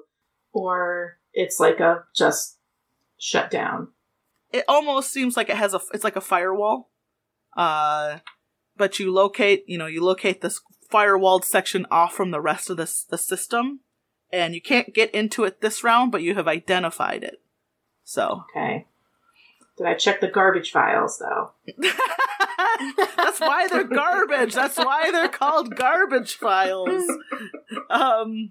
Or 0.52 1.18
it's 1.34 1.60
like 1.60 1.80
a 1.80 2.06
just 2.16 2.58
shut 3.20 3.52
down? 3.52 3.90
it 4.52 4.64
almost 4.68 5.12
seems 5.12 5.38
like 5.38 5.50
it 5.50 5.58
has 5.58 5.74
a 5.76 5.82
it's 5.94 6.04
like 6.04 6.16
a 6.16 6.22
firewall 6.22 6.90
uh 7.56 8.18
but 8.78 8.98
you 8.98 9.12
locate 9.14 9.64
you 9.68 9.78
know 9.78 9.86
you 9.86 10.04
locate 10.04 10.42
this 10.42 10.60
firewalled 10.92 11.44
section 11.44 11.86
off 11.92 12.14
from 12.16 12.32
the 12.32 12.42
rest 12.42 12.70
of 12.70 12.78
this 12.78 13.04
the 13.04 13.18
system 13.18 13.82
and 14.32 14.56
you 14.56 14.62
can't 14.62 14.96
get 14.96 15.12
into 15.14 15.44
it 15.44 15.62
this 15.62 15.84
round 15.84 16.12
but 16.12 16.24
you 16.24 16.34
have 16.34 16.48
identified 16.48 17.24
it 17.24 17.42
so 18.04 18.44
Okay. 18.50 18.88
Did 19.80 19.88
I 19.88 19.96
check 19.96 20.22
the 20.22 20.28
garbage 20.28 20.72
files 20.72 21.18
though? 21.18 21.54
that's 23.18 23.40
why 23.40 23.68
they're 23.68 23.84
garbage 23.84 24.54
that's 24.54 24.78
why 24.78 25.10
they're 25.12 25.28
called 25.28 25.76
garbage 25.76 26.36
files 26.36 27.10
um 27.90 28.50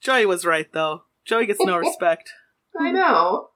joey 0.00 0.26
was 0.26 0.44
right 0.44 0.72
though 0.72 1.02
joey 1.24 1.46
gets 1.46 1.60
no 1.64 1.76
respect 1.76 2.32
I 2.78 2.90
know. 2.90 3.50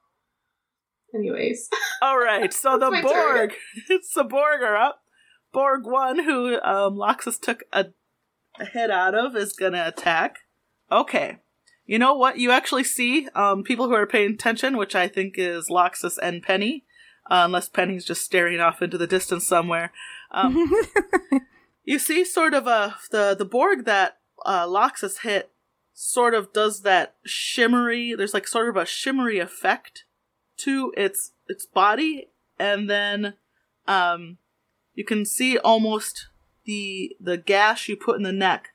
Anyways. 1.14 1.68
All 2.02 2.18
right, 2.18 2.52
so 2.52 2.78
the 2.78 2.86
It's 2.86 3.04
my 3.04 3.12
turn. 3.12 3.36
Borg, 3.36 3.52
it's 3.88 4.12
the 4.12 4.24
Borg 4.24 4.62
are 4.62 4.76
up. 4.76 5.02
Borg 5.52 5.86
one, 5.86 6.24
who 6.24 6.60
um, 6.60 6.96
Loxus 6.96 7.40
took 7.40 7.62
a, 7.72 7.86
a 8.60 8.64
head 8.64 8.90
out 8.90 9.14
of, 9.14 9.36
is 9.36 9.54
gonna 9.54 9.84
attack. 9.86 10.40
Okay, 10.92 11.38
you 11.86 11.98
know 11.98 12.14
what? 12.14 12.38
You 12.38 12.50
actually 12.50 12.84
see 12.84 13.28
um, 13.34 13.62
people 13.62 13.86
who 13.86 13.94
are 13.94 14.06
paying 14.06 14.34
attention, 14.34 14.76
which 14.76 14.94
I 14.94 15.08
think 15.08 15.34
is 15.38 15.68
Loxus 15.70 16.18
and 16.20 16.42
Penny, 16.42 16.84
uh, 17.30 17.42
unless 17.44 17.68
Penny's 17.68 18.04
just 18.04 18.24
staring 18.24 18.60
off 18.60 18.82
into 18.82 18.98
the 18.98 19.06
distance 19.06 19.46
somewhere. 19.46 19.92
Um, 20.30 20.70
you 21.84 21.98
see, 21.98 22.24
sort 22.24 22.54
of 22.54 22.66
a 22.66 22.96
the 23.10 23.34
the 23.36 23.44
Borg 23.44 23.84
that 23.84 24.18
uh, 24.44 24.66
Loxus 24.66 25.22
hit, 25.22 25.50
sort 25.92 26.34
of 26.34 26.52
does 26.52 26.82
that 26.82 27.14
shimmery. 27.24 28.14
There's 28.14 28.34
like 28.34 28.46
sort 28.48 28.68
of 28.68 28.76
a 28.76 28.86
shimmery 28.86 29.38
effect 29.38 30.04
to 30.58 30.92
its 30.96 31.32
its 31.48 31.66
body 31.66 32.28
and 32.58 32.88
then 32.88 33.34
um 33.86 34.38
you 34.94 35.04
can 35.04 35.24
see 35.24 35.58
almost 35.58 36.28
the 36.64 37.14
the 37.20 37.36
gash 37.36 37.88
you 37.88 37.96
put 37.96 38.16
in 38.16 38.22
the 38.22 38.32
neck 38.32 38.70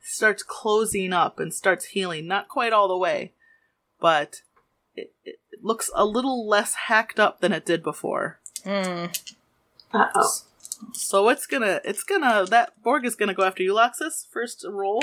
starts 0.00 0.42
closing 0.42 1.12
up 1.12 1.38
and 1.38 1.52
starts 1.52 1.86
healing 1.86 2.26
not 2.26 2.48
quite 2.48 2.72
all 2.72 2.88
the 2.88 2.96
way 2.96 3.32
but 4.00 4.42
it, 4.96 5.12
it 5.24 5.38
looks 5.62 5.90
a 5.94 6.04
little 6.04 6.48
less 6.48 6.74
hacked 6.74 7.20
up 7.20 7.40
than 7.40 7.52
it 7.52 7.66
did 7.66 7.82
before. 7.82 8.38
Mm. 8.64 9.16
Uh 9.92 10.08
oh. 10.14 10.30
so 10.92 11.28
it's 11.28 11.46
gonna 11.46 11.80
it's 11.84 12.02
gonna 12.02 12.44
that 12.46 12.82
borg 12.82 13.04
is 13.04 13.14
gonna 13.14 13.34
go 13.34 13.44
after 13.44 13.62
you 13.62 13.72
loxus. 13.74 14.26
First 14.30 14.64
roll. 14.68 15.02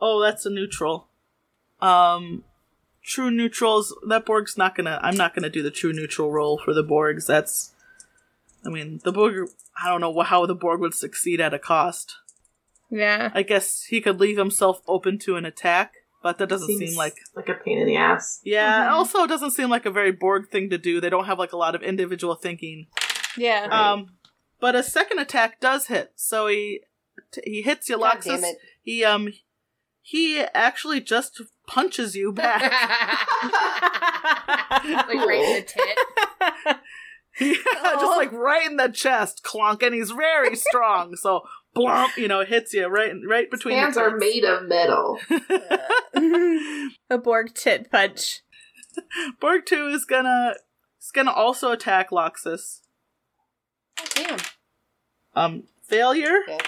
Oh 0.00 0.20
that's 0.20 0.46
a 0.46 0.50
neutral. 0.50 1.08
Um 1.80 2.44
true 3.02 3.30
neutrals 3.30 3.96
that 4.06 4.26
borg's 4.26 4.58
not 4.58 4.74
gonna 4.74 5.00
i'm 5.02 5.16
not 5.16 5.34
gonna 5.34 5.48
do 5.48 5.62
the 5.62 5.70
true 5.70 5.92
neutral 5.92 6.30
roll 6.30 6.58
for 6.58 6.74
the 6.74 6.84
borgs. 6.84 7.26
That's 7.26 7.72
i 8.64 8.68
mean 8.68 9.00
the 9.04 9.12
borg 9.12 9.48
i 9.82 9.88
don't 9.88 10.00
know 10.00 10.20
how 10.20 10.46
the 10.46 10.54
borg 10.54 10.80
would 10.80 10.94
succeed 10.94 11.40
at 11.40 11.54
a 11.54 11.58
cost. 11.58 12.16
Yeah. 12.90 13.30
i 13.34 13.42
guess 13.42 13.84
he 13.84 14.00
could 14.00 14.18
leave 14.18 14.38
himself 14.38 14.80
open 14.86 15.18
to 15.20 15.36
an 15.36 15.44
attack 15.44 15.94
but 16.22 16.38
that 16.38 16.48
doesn't 16.48 16.76
seem 16.78 16.96
like 16.96 17.14
like 17.34 17.48
a 17.48 17.54
pain 17.54 17.78
in 17.78 17.86
the 17.86 17.96
ass. 17.96 18.40
yeah 18.44 18.86
Mhm. 18.88 18.92
also 18.92 19.22
it 19.24 19.28
doesn't 19.28 19.52
seem 19.52 19.68
like 19.70 19.86
a 19.86 19.90
very 19.90 20.12
borg 20.12 20.48
thing 20.50 20.68
to 20.70 20.78
do 20.78 21.00
they 21.00 21.10
don't 21.10 21.26
have 21.26 21.38
like 21.38 21.52
a 21.52 21.56
lot 21.56 21.74
of 21.74 21.82
individual 21.82 22.34
thinking 22.34 22.86
Yeah. 23.36 23.68
um, 23.70 24.10
but 24.60 24.74
a 24.74 24.82
second 24.82 25.18
attack 25.20 25.60
does 25.60 25.86
hit, 25.86 26.12
so 26.16 26.48
he 26.48 26.80
t- 27.32 27.42
he 27.44 27.62
hits 27.62 27.88
you, 27.88 27.98
God 27.98 28.16
Loxus. 28.18 28.24
damn 28.24 28.44
it. 28.44 28.58
He 28.82 29.04
um 29.04 29.32
he 30.02 30.40
actually 30.40 31.00
just 31.00 31.40
punches 31.66 32.16
you 32.16 32.32
back. 32.32 32.62
like 33.42 35.26
right 35.26 35.44
in 35.44 35.54
the 35.54 35.62
tit. 35.66 36.76
Yeah, 37.40 37.54
just 37.94 38.16
like 38.16 38.32
right 38.32 38.66
in 38.68 38.76
the 38.76 38.88
chest, 38.88 39.42
clunk, 39.42 39.82
and 39.82 39.94
he's 39.94 40.10
very 40.10 40.56
strong. 40.68 41.14
So 41.16 41.42
blump, 41.76 42.16
you 42.16 42.28
know, 42.28 42.44
hits 42.44 42.72
you 42.72 42.86
right, 42.86 43.12
right 43.26 43.50
between. 43.50 43.76
Hands 43.76 43.94
the 43.94 44.00
are 44.02 44.16
made 44.16 44.44
of 44.44 44.66
metal. 44.66 45.18
a 47.10 47.18
Borg 47.18 47.54
tit 47.54 47.90
punch. 47.90 48.40
Borg 49.40 49.66
two 49.66 49.86
is 49.88 50.04
gonna 50.04 50.54
is 51.00 51.10
gonna 51.12 51.30
also 51.30 51.70
attack 51.70 52.10
Loxus. 52.10 52.80
Oh, 54.00 54.04
damn. 54.14 54.38
Um, 55.34 55.62
failure. 55.86 56.40
Yeah. 56.48 56.58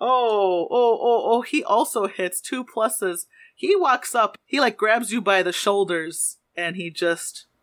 Oh, 0.00 0.66
oh, 0.70 0.98
oh, 1.00 1.22
oh! 1.26 1.42
He 1.42 1.62
also 1.62 2.06
hits 2.08 2.40
two 2.40 2.64
pluses. 2.64 3.26
He 3.54 3.76
walks 3.76 4.14
up. 4.14 4.38
He 4.44 4.60
like 4.60 4.76
grabs 4.76 5.12
you 5.12 5.20
by 5.20 5.42
the 5.42 5.52
shoulders, 5.52 6.38
and 6.56 6.76
he 6.76 6.90
just, 6.90 7.46
I, 7.46 7.46
don't- 7.46 7.53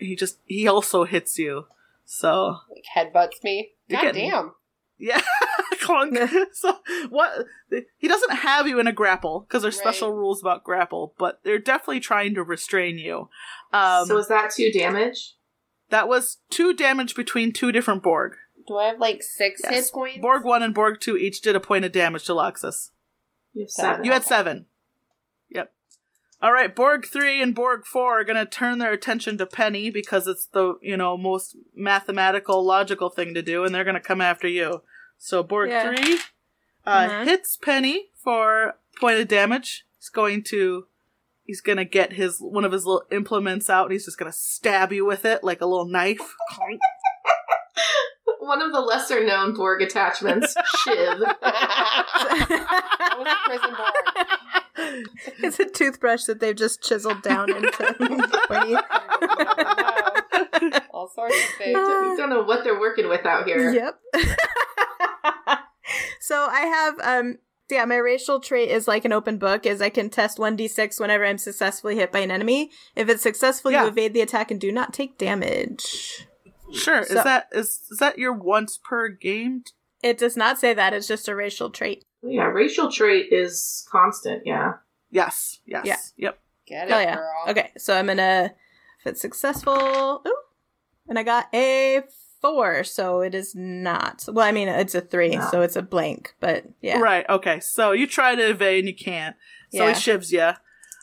he 0.00 0.16
just, 0.16 0.38
he 0.44 0.66
also 0.68 1.04
hits 1.04 1.38
you. 1.38 1.66
So 2.04 2.58
Like 2.70 2.84
headbutts 3.12 3.42
me. 3.42 3.72
You're 3.88 4.00
God 4.00 4.06
getting- 4.12 4.30
damn. 4.30 4.52
yeah, 4.98 5.20
clunk. 5.80 6.16
so 6.52 6.78
what? 7.08 7.46
He 7.98 8.08
doesn't 8.08 8.36
have 8.36 8.66
you 8.68 8.78
in 8.78 8.86
a 8.86 8.92
grapple 8.92 9.40
because 9.40 9.62
there's 9.62 9.76
Right. 9.76 9.82
special 9.84 10.12
rules 10.12 10.40
about 10.42 10.64
grapple, 10.64 11.14
but 11.18 11.40
they're 11.44 11.58
definitely 11.58 12.00
trying 12.00 12.34
to 12.34 12.42
restrain 12.42 12.98
you. 12.98 13.28
Um, 13.72 14.06
so 14.06 14.18
is 14.18 14.28
that 14.28 14.50
two 14.54 14.70
damage? 14.70 15.34
that 15.90 16.08
was 16.08 16.38
two 16.50 16.72
damage 16.74 17.14
between 17.14 17.52
two 17.52 17.70
different 17.72 18.02
Borg. 18.02 18.32
Do 18.66 18.76
I 18.78 18.86
have 18.88 18.98
like 18.98 19.22
six 19.22 19.60
Yes. 19.64 19.74
hit 19.86 19.92
points? 19.92 20.18
Borg 20.20 20.44
one 20.44 20.62
and 20.62 20.74
Borg 20.74 21.00
two 21.00 21.16
each 21.16 21.40
did 21.42 21.54
a 21.56 21.60
point 21.60 21.84
of 21.84 21.92
damage 21.92 22.24
to 22.24 22.32
Loxus. 22.32 22.90
You 23.52 23.64
have 23.64 23.70
Seven. 23.70 23.90
seven. 23.92 24.04
You 24.04 24.12
had 24.12 24.24
seven. 24.24 24.66
Yep. 26.44 26.48
All 26.48 26.52
right, 26.52 26.74
Borg 26.74 27.06
three 27.06 27.40
and 27.42 27.54
Borg 27.54 27.86
four 27.86 28.20
are 28.20 28.24
going 28.24 28.36
to 28.36 28.44
turn 28.46 28.78
their 28.78 28.92
attention 28.92 29.38
to 29.38 29.46
Penny 29.46 29.90
because 29.90 30.26
it's 30.26 30.46
the 30.46 30.74
you 30.82 30.96
know 30.96 31.16
most 31.16 31.56
mathematical, 31.74 32.64
logical 32.64 33.08
thing 33.10 33.34
to 33.34 33.42
do, 33.42 33.64
and 33.64 33.74
they're 33.74 33.84
going 33.84 33.94
to 33.94 34.00
come 34.00 34.20
after 34.20 34.46
you. 34.48 34.82
So 35.18 35.42
Borg 35.42 35.70
Yeah. 35.70 35.94
three 35.94 36.18
uh, 36.86 37.08
Mhm. 37.08 37.24
hits 37.24 37.56
Penny 37.56 38.10
for 38.22 38.74
point 39.00 39.18
of 39.20 39.28
damage. 39.28 39.86
He's 39.98 40.10
going 40.10 40.42
to 40.44 40.86
he's 41.46 41.60
going 41.62 41.78
to 41.78 41.84
get 41.84 42.12
his 42.14 42.38
one 42.40 42.64
of 42.64 42.72
his 42.72 42.84
little 42.84 43.04
implements 43.10 43.70
out, 43.70 43.84
and 43.86 43.92
he's 43.92 44.04
just 44.04 44.18
going 44.18 44.30
to 44.30 44.36
stab 44.36 44.92
you 44.92 45.04
with 45.06 45.24
it 45.24 45.42
like 45.42 45.60
a 45.62 45.66
little 45.66 45.86
knife. 45.88 46.34
One 48.40 48.60
of 48.60 48.72
the 48.72 48.80
lesser 48.80 49.24
known 49.24 49.54
Borg 49.54 49.80
attachments, 49.80 50.54
Shiv. 50.84 51.18
That 53.24 53.40
prison 53.46 53.74
Borg. 53.74 54.63
it's 55.38 55.60
a 55.60 55.64
toothbrush 55.68 56.24
that 56.24 56.40
they've 56.40 56.56
just 56.56 56.82
chiseled 56.82 57.22
down 57.22 57.50
into 57.54 57.70
pointy. 58.48 58.76
All 60.90 61.08
sorts 61.14 61.34
of 61.36 61.50
things. 61.58 61.76
I 61.78 62.14
don't 62.16 62.30
know 62.30 62.42
what 62.42 62.64
they're 62.64 62.78
working 62.80 63.08
with 63.08 63.24
out 63.26 63.46
here. 63.46 63.72
Yep. 63.72 64.00
so 66.20 66.46
I 66.50 66.60
have 66.60 67.00
um 67.00 67.38
yeah, 67.70 67.84
my 67.86 67.96
racial 67.96 68.40
trait 68.40 68.68
is 68.70 68.86
like 68.86 69.04
an 69.04 69.12
open 69.12 69.38
book 69.38 69.64
is 69.64 69.80
I 69.80 69.88
can 69.88 70.10
test 70.10 70.36
1d6 70.38 71.00
whenever 71.00 71.24
I'm 71.24 71.38
successfully 71.38 71.96
hit 71.96 72.12
by 72.12 72.18
an 72.18 72.30
enemy. 72.30 72.70
If 72.94 73.08
it's 73.08 73.22
successful, 73.22 73.70
Yeah. 73.70 73.84
you 73.84 73.88
evade 73.88 74.12
the 74.12 74.20
attack 74.20 74.50
and 74.50 74.60
do 74.60 74.70
not 74.70 74.92
take 74.92 75.16
damage. 75.18 76.26
Sure. 76.72 77.04
So- 77.04 77.18
is 77.18 77.24
that 77.24 77.48
is 77.52 77.82
is 77.90 77.98
that 77.98 78.18
your 78.18 78.32
once 78.32 78.78
per 78.82 79.08
game? 79.08 79.64
It 80.02 80.18
does 80.18 80.36
not 80.36 80.58
say 80.58 80.74
that, 80.74 80.92
it's 80.92 81.08
just 81.08 81.28
a 81.28 81.34
racial 81.34 81.70
trait. 81.70 82.04
Yeah, 82.26 82.44
racial 82.44 82.90
trait 82.90 83.32
is 83.32 83.86
constant, 83.90 84.42
yeah. 84.46 84.74
Yes. 85.10 85.60
Yes. 85.66 85.84
Yeah. 85.86 85.96
Yep. 86.16 86.38
Get 86.66 86.88
it, 86.88 86.90
Hell 86.92 87.00
yeah. 87.02 87.14
girl. 87.16 87.44
Okay, 87.48 87.70
so 87.76 87.94
I'm 87.94 88.06
gonna 88.06 88.52
if 89.00 89.06
it's 89.06 89.20
successful 89.20 90.22
ooh, 90.26 90.36
and 91.08 91.18
I 91.18 91.22
got 91.22 91.46
a 91.54 92.02
four, 92.40 92.84
so 92.84 93.20
it 93.20 93.34
is 93.34 93.54
not. 93.54 94.24
Well, 94.26 94.46
I 94.46 94.52
mean 94.52 94.68
it's 94.68 94.94
a 94.94 95.00
three, 95.02 95.36
No. 95.36 95.46
so 95.50 95.60
it's 95.62 95.76
a 95.76 95.82
blank, 95.82 96.34
but 96.40 96.64
yeah. 96.80 96.98
Right. 96.98 97.28
Okay. 97.28 97.60
So 97.60 97.92
you 97.92 98.06
try 98.06 98.34
to 98.34 98.50
evade 98.50 98.80
and 98.80 98.88
you 98.88 98.94
can't. 98.96 99.36
So 99.72 99.84
Yeah. 99.86 99.92
he 99.92 99.94
shivs 99.94 100.32
you. 100.32 100.52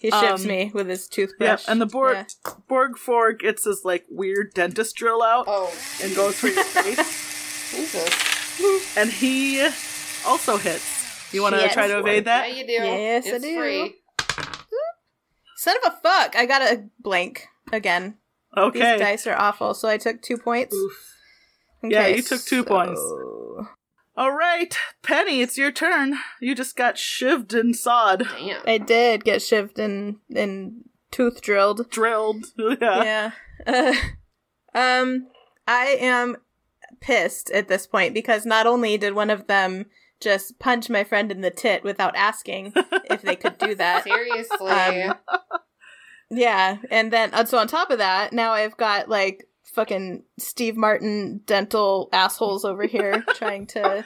He 0.02 0.10
shivs 0.10 0.42
Um, 0.42 0.48
me 0.48 0.72
with 0.74 0.88
his 0.90 1.08
toothbrush. 1.08 1.64
Yeah, 1.66 1.72
And 1.72 1.80
the 1.80 1.86
Borg 1.86 2.16
Yeah. 2.46 2.54
Borg 2.68 2.98
Four 2.98 3.34
gets 3.34 3.66
his 3.66 3.86
like 3.86 4.06
weird 4.10 4.54
dentist 4.56 4.96
drill 4.96 5.22
out 5.22 5.46
Oh, 5.48 5.72
and 6.02 6.16
goes 6.16 6.36
for 6.40 6.48
your 6.48 6.64
face, 6.64 6.98
Jesus. 7.72 8.98
and 8.98 9.12
he 9.12 9.68
also 10.26 10.58
hits. 10.58 11.01
You 11.32 11.42
want 11.42 11.56
to 11.56 11.62
Yes. 11.62 11.74
try 11.74 11.88
to 11.88 12.00
evade 12.00 12.26
that? 12.26 12.48
Yeah, 12.50 12.54
that? 12.54 12.60
you 12.60 12.68
do. 12.68 12.74
Yes, 12.86 13.28
I 13.28 13.38
do. 13.38 13.56
free. 13.58 13.96
Son 15.58 15.76
of 15.86 15.94
a 15.94 15.98
fuck! 16.02 16.36
I 16.36 16.46
got 16.46 16.62
a 16.62 16.86
blank 17.00 17.48
again. 17.72 18.18
Okay. 18.58 18.80
These 18.80 18.88
Okay. 18.88 18.98
dice 18.98 19.28
are 19.28 19.36
awful. 19.38 19.74
So 19.74 19.88
I 19.88 19.98
took 19.98 20.22
two 20.22 20.38
points. 20.38 20.76
Oof. 20.76 21.16
Yeah, 21.84 22.08
you 22.08 22.22
took 22.22 22.44
two 22.44 22.64
points. 22.64 23.00
All 24.18 24.32
right, 24.34 24.76
Penny, 25.04 25.42
it's 25.42 25.58
your 25.58 25.72
turn. 25.72 26.16
You 26.42 26.54
just 26.54 26.76
got 26.76 26.96
shivved 26.96 27.58
and 27.58 27.76
sawed, 27.76 28.28
Damn. 28.38 28.62
I 28.68 28.78
did 28.78 29.24
get 29.24 29.40
shivved 29.40 29.80
and 29.80 30.18
and 30.36 30.84
tooth 31.12 31.42
drilled. 31.42 31.90
drilled. 31.90 32.46
Yeah. 32.82 33.04
Yeah. 33.04 33.32
Uh, 33.66 33.94
um, 34.78 35.28
I 35.68 35.96
am 36.00 36.38
pissed 37.00 37.50
at 37.52 37.68
this 37.68 37.88
point 37.88 38.14
because 38.14 38.46
not 38.46 38.68
only 38.68 38.98
did 38.98 39.14
one 39.14 39.30
of 39.30 39.48
them 39.48 39.86
just 40.22 40.60
punch 40.60 40.90
my 40.90 41.04
friend 41.04 41.32
in 41.32 41.42
the 41.42 41.52
tit 41.52 41.84
without 41.84 42.16
asking 42.16 42.74
if 43.10 43.22
they 43.22 43.36
could 43.36 43.58
do 43.58 43.76
that. 43.76 44.04
Seriously. 44.06 45.04
Um, 45.04 45.16
Yeah, 46.34 46.78
and 46.90 47.12
then 47.12 47.34
uh, 47.34 47.44
so 47.44 47.58
on 47.58 47.68
top 47.68 47.90
of 47.92 47.98
that, 47.98 48.32
now 48.32 48.54
I've 48.54 48.78
got 48.78 49.10
like 49.10 49.50
fucking 49.64 50.24
Steve 50.40 50.78
Martin 50.78 51.42
dental 51.46 52.08
assholes 52.14 52.64
over 52.64 52.84
here 52.86 53.24
trying 53.36 53.68
to. 53.68 54.04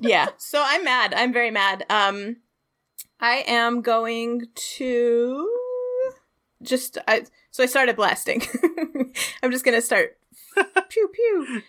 Yeah, 0.00 0.30
so 0.36 0.60
I'm 0.64 0.82
mad. 0.84 1.14
I'm 1.14 1.32
very 1.32 1.52
mad. 1.52 1.86
Um, 1.88 2.38
I 3.20 3.44
am 3.46 3.82
going 3.82 4.42
to 4.54 5.48
just 6.62 6.98
I. 7.06 7.24
So 7.52 7.62
I 7.62 7.66
started 7.66 7.94
blasting. 7.94 8.42
I'm 9.42 9.52
just 9.52 9.64
gonna 9.64 9.80
start 9.80 10.18
pew 10.88 11.08
pew 11.12 11.62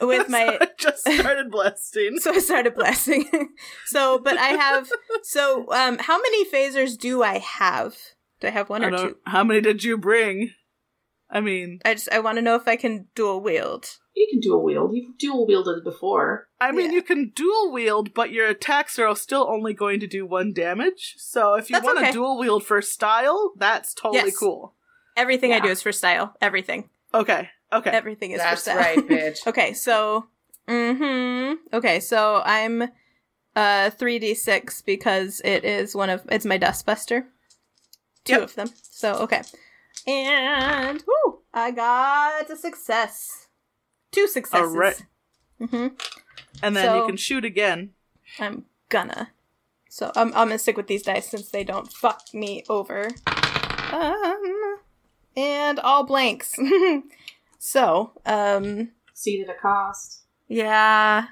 with 0.00 0.28
my 0.34 0.58
I 0.60 0.68
just 0.78 1.02
started 1.08 1.50
blasting. 1.50 2.18
so 2.20 2.32
I 2.32 2.38
started 2.38 2.74
blasting. 2.74 3.28
so, 3.86 4.18
but 4.18 4.36
I 4.38 4.48
have 4.48 4.90
so 5.22 5.70
um 5.72 5.98
how 5.98 6.18
many 6.20 6.44
phasers 6.50 6.98
do 6.98 7.22
I 7.22 7.38
have? 7.38 7.94
Do 8.40 8.48
I 8.48 8.50
have 8.50 8.68
one 8.70 8.82
I 8.84 8.86
or 8.88 8.90
don't- 8.90 9.08
two? 9.10 9.16
How 9.26 9.44
many 9.44 9.60
did 9.60 9.84
you 9.84 9.98
bring? 9.98 10.50
I 11.32 11.40
mean, 11.40 11.78
I 11.84 11.94
just 11.94 12.08
I 12.10 12.18
want 12.18 12.38
to 12.38 12.42
know 12.42 12.56
if 12.56 12.66
I 12.66 12.74
can 12.76 13.06
dual 13.14 13.40
wield. 13.40 13.86
You 14.16 14.26
can 14.32 14.40
dual 14.40 14.64
wield. 14.64 14.90
You've 14.92 15.16
dual 15.16 15.46
wielded 15.46 15.84
before. 15.84 16.48
I 16.60 16.72
mean, 16.72 16.86
Yeah. 16.90 16.96
you 16.96 17.02
can 17.02 17.30
dual 17.34 17.72
wield, 17.72 18.12
but 18.12 18.32
your 18.32 18.48
attacks 18.48 18.98
are 18.98 19.14
still 19.14 19.46
only 19.48 19.72
going 19.72 20.00
to 20.00 20.08
do 20.08 20.26
one 20.26 20.52
damage. 20.52 21.14
So 21.18 21.54
if 21.54 21.70
you 21.70 21.74
That's 21.76 21.86
want 21.86 21.98
to 22.00 22.04
okay. 22.06 22.12
dual 22.12 22.36
wield 22.38 22.64
for 22.64 22.82
style, 22.82 23.52
that's 23.56 23.94
totally 23.94 24.24
Yes. 24.24 24.36
cool. 24.38 24.74
Everything 25.16 25.52
I 25.52 25.60
do 25.60 25.68
is 25.68 25.80
for 25.82 25.92
style. 25.92 26.34
Everything. 26.40 26.90
Okay. 27.14 27.50
Okay. 27.72 27.90
Everything 27.90 28.32
is 28.32 28.40
for 28.40 28.44
That's 28.48 28.62
style. 28.62 28.76
right, 28.76 28.98
bitch. 29.08 29.46
okay, 29.46 29.72
so 29.74 30.26
mhm. 30.68 31.56
Okay, 31.72 32.00
so 32.00 32.42
I'm 32.44 32.82
uh 33.56 33.90
3d6 33.90 34.84
because 34.84 35.40
it 35.44 35.64
is 35.64 35.94
one 35.94 36.10
of 36.10 36.22
it's 36.30 36.44
my 36.46 36.58
dustbuster. 36.58 37.24
Two 38.24 38.32
Yep. 38.34 38.42
of 38.42 38.54
them. 38.54 38.70
So, 38.82 39.14
okay. 39.14 39.42
And 40.06 41.02
whoo, 41.06 41.38
I 41.54 41.70
got 41.70 42.50
a 42.50 42.56
success. 42.56 43.48
Two 44.12 44.26
successes. 44.26 44.74
right. 44.74 45.02
Mhm. 45.60 45.92
and 46.62 46.76
then 46.76 46.96
you 46.96 47.06
can 47.06 47.16
shoot 47.16 47.44
again. 47.44 47.90
I'm 48.38 48.64
gonna. 48.88 49.30
So 49.88 50.10
I'm, 50.16 50.28
I'm 50.28 50.48
gonna 50.48 50.58
stick 50.58 50.76
with 50.76 50.86
these 50.86 51.02
dice 51.02 51.28
since 51.28 51.48
they 51.50 51.64
don't 51.64 51.90
fuck 51.92 52.22
me 52.32 52.62
over. 52.68 53.08
Um, 53.92 54.76
and 55.36 55.78
all 55.80 56.04
blanks. 56.04 56.54
so, 57.62 58.12
um, 58.24 58.90
Seed 59.12 59.46
at 59.48 59.54
a 59.54 59.58
cost. 59.58 60.22
yeah, 60.48 61.26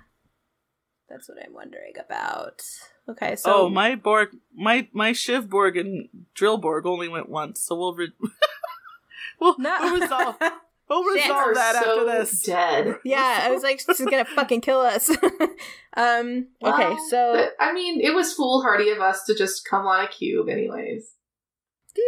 that's 1.09 1.29
what 1.29 1.39
I'm 1.43 1.55
wondering 1.55 1.95
about. 1.99 2.63
Okay, 3.09 3.37
so 3.37 3.63
oh, 3.63 3.69
my 3.71 3.95
Borg, 3.95 4.37
my 4.55 4.87
my 4.93 5.13
Shiv 5.13 5.49
Borg 5.49 5.77
and 5.79 6.09
Drill 6.35 6.59
Borg 6.59 6.85
only 6.87 7.09
went 7.09 7.29
once, 7.31 7.63
so 7.63 7.75
we'll 7.75 7.95
re- 7.95 8.13
we'll, 9.41 9.57
No. 9.59 9.77
we'll 9.81 10.01
resolve 10.01 10.37
we'll 10.91 11.05
resolve 11.15 11.31
Are 11.49 11.55
that 11.55 11.83
so 11.83 12.01
after 12.11 12.19
this. 12.19 12.43
dead. 12.43 12.97
yeah, 13.05 13.41
I 13.45 13.51
was 13.51 13.63
like, 13.63 13.83
this 13.87 13.99
is 14.01 14.07
gonna 14.07 14.25
fucking 14.37 14.61
kill 14.61 14.81
us. 14.81 15.09
um, 15.97 16.49
okay, 16.63 16.97
so 17.09 17.33
but, 17.35 17.53
I 17.59 17.73
mean, 17.73 18.01
it 18.03 18.15
was 18.15 18.35
foolhardy 18.35 18.91
of 18.91 19.01
us 19.01 19.25
to 19.25 19.35
just 19.35 19.67
come 19.67 19.87
on 19.87 20.05
a 20.05 20.09
cube, 20.09 20.49
anyways. 20.51 21.15
yeah, 21.97 22.03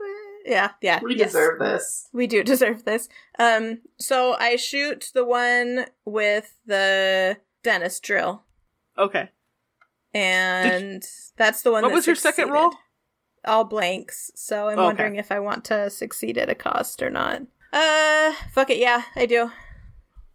but, 0.00 0.31
yeah, 0.44 0.70
yeah, 0.80 1.00
We 1.02 1.16
yes. 1.16 1.28
deserve 1.32 1.58
this. 1.58 2.08
We 2.12 2.26
do 2.26 2.42
deserve 2.52 2.84
this. 2.84 3.08
Um, 3.38 3.78
so 3.98 4.34
I 4.38 4.56
shoot 4.56 5.10
the 5.14 5.24
one 5.24 5.86
with 6.04 6.54
the 6.66 7.36
dentist 7.62 8.02
drill, 8.02 8.42
Okay. 8.98 9.30
and 10.14 11.02
that's 11.36 11.62
the 11.62 11.72
one. 11.72 11.82
What 11.82 11.92
was 11.92 12.06
your 12.06 12.16
second 12.16 12.46
succeeded. 12.46 12.52
roll? 12.52 12.72
All 13.44 13.64
blanks. 13.64 14.30
So 14.36 14.68
I'm 14.68 14.76
wondering 14.78 15.16
if 15.16 15.32
I 15.32 15.40
want 15.40 15.64
to 15.66 15.90
succeed 15.90 16.38
at 16.38 16.48
a 16.48 16.54
cost 16.54 17.02
or 17.02 17.10
not. 17.10 17.42
Uh, 17.72 18.32
fuck 18.52 18.70
it. 18.70 18.78
Yeah, 18.78 19.02
I 19.16 19.26
do. 19.26 19.50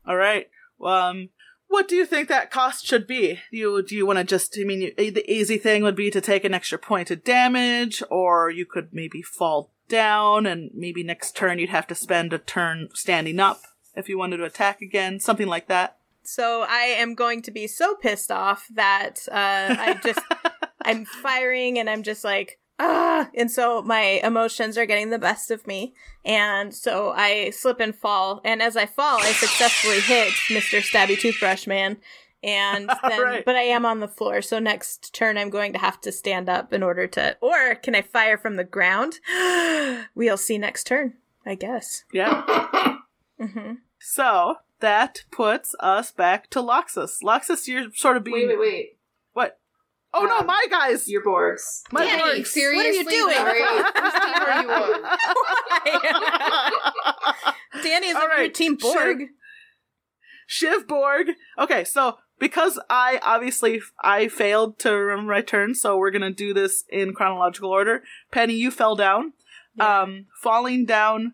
All 0.06 0.18
right. 0.18 0.50
Um, 0.84 1.30
what 1.70 1.88
do 1.88 1.96
you 1.96 2.06
think 2.06 2.28
that 2.30 2.52
cost 2.52 2.86
should 2.86 3.08
be? 3.08 3.40
Do 3.52 3.58
you 3.58 3.84
do 3.84 3.96
you 3.96 4.06
want 4.06 4.20
to 4.20 4.24
just? 4.26 4.58
I 4.60 4.64
mean, 4.64 4.82
you, 4.82 5.12
the 5.12 5.30
easy 5.32 5.58
thing 5.58 5.84
would 5.84 5.96
be 5.96 6.10
to 6.12 6.20
take 6.22 6.44
an 6.44 6.54
extra 6.54 6.78
point 6.78 7.12
of 7.12 7.24
damage, 7.24 8.02
or 8.10 8.50
you 8.50 8.66
could 8.66 8.90
maybe 8.94 9.22
fall 9.22 9.72
down, 9.88 10.46
and 10.46 10.72
maybe 10.74 11.04
next 11.04 11.36
turn 11.36 11.60
you'd 11.60 11.70
have 11.70 11.88
to 11.88 11.96
spend 11.96 12.34
a 12.34 12.38
turn 12.38 12.90
standing 12.94 13.40
up 13.40 13.62
if 13.96 14.08
you 14.08 14.18
wanted 14.18 14.38
to 14.38 14.44
attack 14.44 14.82
again, 14.82 15.20
something 15.20 15.48
like 15.48 15.68
that. 15.68 15.98
So 16.24 16.66
I 16.68 16.84
am 16.84 17.16
going 17.16 17.42
to 17.44 17.52
be 17.52 17.68
so 17.68 17.96
pissed 17.96 18.32
off 18.32 18.68
that 18.74 19.20
uh, 19.32 19.76
I 19.80 20.00
just 20.04 20.20
I'm 20.82 21.06
firing 21.06 21.80
and 21.80 21.90
I'm 21.90 22.04
just 22.04 22.24
like 22.24 22.60
ah, 22.80 23.30
and 23.34 23.50
so 23.50 23.82
my 23.82 24.22
emotions 24.24 24.78
are 24.78 24.86
getting 24.86 25.10
the 25.10 25.20
best 25.20 25.52
of 25.52 25.66
me, 25.68 25.94
and 26.24 26.74
so 26.74 27.12
I 27.16 27.50
slip 27.52 27.80
and 27.80 27.96
fall, 27.96 28.42
and 28.44 28.62
as 28.62 28.78
I 28.78 28.86
fall, 28.86 29.20
I 29.20 29.32
successfully 29.32 30.00
hit 30.00 30.34
Mister 30.52 30.78
Stabby 30.78 31.20
Toothbrush 31.20 31.68
Man. 31.68 31.98
And 32.44 32.90
then, 33.10 33.22
Right. 33.22 33.44
but 33.46 33.56
I 33.56 33.62
am 33.64 33.86
on 33.86 34.00
the 34.00 34.08
floor, 34.08 34.42
so 34.42 34.60
next 34.60 35.14
turn 35.14 35.38
I'm 35.38 35.50
going 35.50 35.74
to 35.74 35.80
have 35.80 36.00
to 36.02 36.12
stand 36.12 36.48
up 36.50 36.72
in 36.72 36.84
order 36.84 37.08
to, 37.08 37.36
or 37.42 37.76
can 37.76 37.96
I 37.96 38.02
fire 38.04 38.38
from 38.38 38.56
the 38.58 38.64
ground? 38.64 39.20
we'll 40.16 40.38
see 40.38 40.58
next 40.58 40.86
turn, 40.86 41.14
I 41.46 41.56
guess. 41.56 42.04
Yeah. 42.14 42.98
hmm 43.42 43.74
so 44.00 44.58
that 44.80 45.24
puts 45.32 45.74
us 45.80 46.12
back 46.12 46.50
to 46.52 46.60
Loxus. 46.60 47.24
Loxus, 47.24 47.68
you're 47.68 47.92
sort 47.96 48.16
of 48.18 48.24
being 48.24 48.48
wait, 48.48 48.60
wait, 48.60 48.60
wait. 48.60 48.98
what? 49.34 49.60
Oh 50.14 50.24
no, 50.26 50.38
Um, 50.40 50.46
my 50.46 50.66
guys. 50.70 51.10
Your 51.10 51.24
Borgs. 51.24 51.82
My 51.92 52.06
Danny, 52.06 52.42
Borgs. 52.42 52.48
seriously, 52.48 53.04
doing? 53.04 53.36
Larry, 53.36 53.62
whose 53.62 54.14
team 54.14 54.34
are 54.36 54.62
you 54.62 54.70
on? 54.72 55.18
Danny 57.84 58.08
is 58.08 58.16
All 58.16 58.22
over 58.24 58.32
here 58.36 58.44
right, 58.44 58.54
Team 58.54 58.76
Borg. 58.76 59.24
Shiv 60.46 60.88
Borg. 60.88 61.32
Okay, 61.60 61.84
so 61.84 62.18
because 62.40 62.80
I 62.90 63.20
obviously 63.24 63.82
I 64.02 64.28
failed 64.28 64.80
to 64.80 64.92
remember 64.92 65.34
my 65.34 65.42
turn, 65.42 65.76
so 65.76 65.98
we're 65.98 66.12
gonna 66.12 66.32
do 66.32 66.54
this 66.54 66.84
in 66.90 67.14
chronological 67.14 67.70
order. 67.70 68.04
Penny, 68.32 68.56
you 68.56 68.72
fell 68.72 68.96
down. 68.96 69.34
Yeah. 69.76 70.02
Um, 70.02 70.26
falling 70.42 70.86
down 70.86 71.34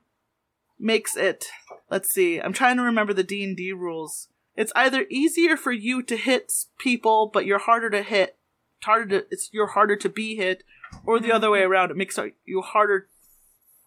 makes 0.80 1.16
it. 1.16 1.46
Let's 1.90 2.10
see. 2.10 2.40
I'm 2.40 2.54
trying 2.54 2.78
to 2.78 2.84
remember 2.84 3.14
the 3.14 3.24
D 3.24 3.44
and 3.44 3.56
D 3.56 3.72
rules. 3.72 4.28
It's 4.56 4.74
either 4.76 5.06
easier 5.10 5.58
for 5.58 5.72
you 5.72 6.04
to 6.04 6.16
hit 6.16 6.52
people, 6.78 7.30
but 7.34 7.46
you're 7.46 7.60
harder 7.60 7.90
to 7.90 8.04
hit. 8.04 8.38
It's 8.78 8.86
harder 8.86 9.22
to. 9.22 9.28
It's 9.32 9.50
you're 9.52 9.68
harder 9.68 9.96
to 9.96 10.10
be 10.10 10.36
hit, 10.36 10.64
or 11.06 11.20
the 11.20 11.32
other 11.32 11.50
way 11.50 11.62
around. 11.62 11.92
It 11.92 11.98
makes 11.98 12.20
you 12.46 12.62
harder. 12.62 13.08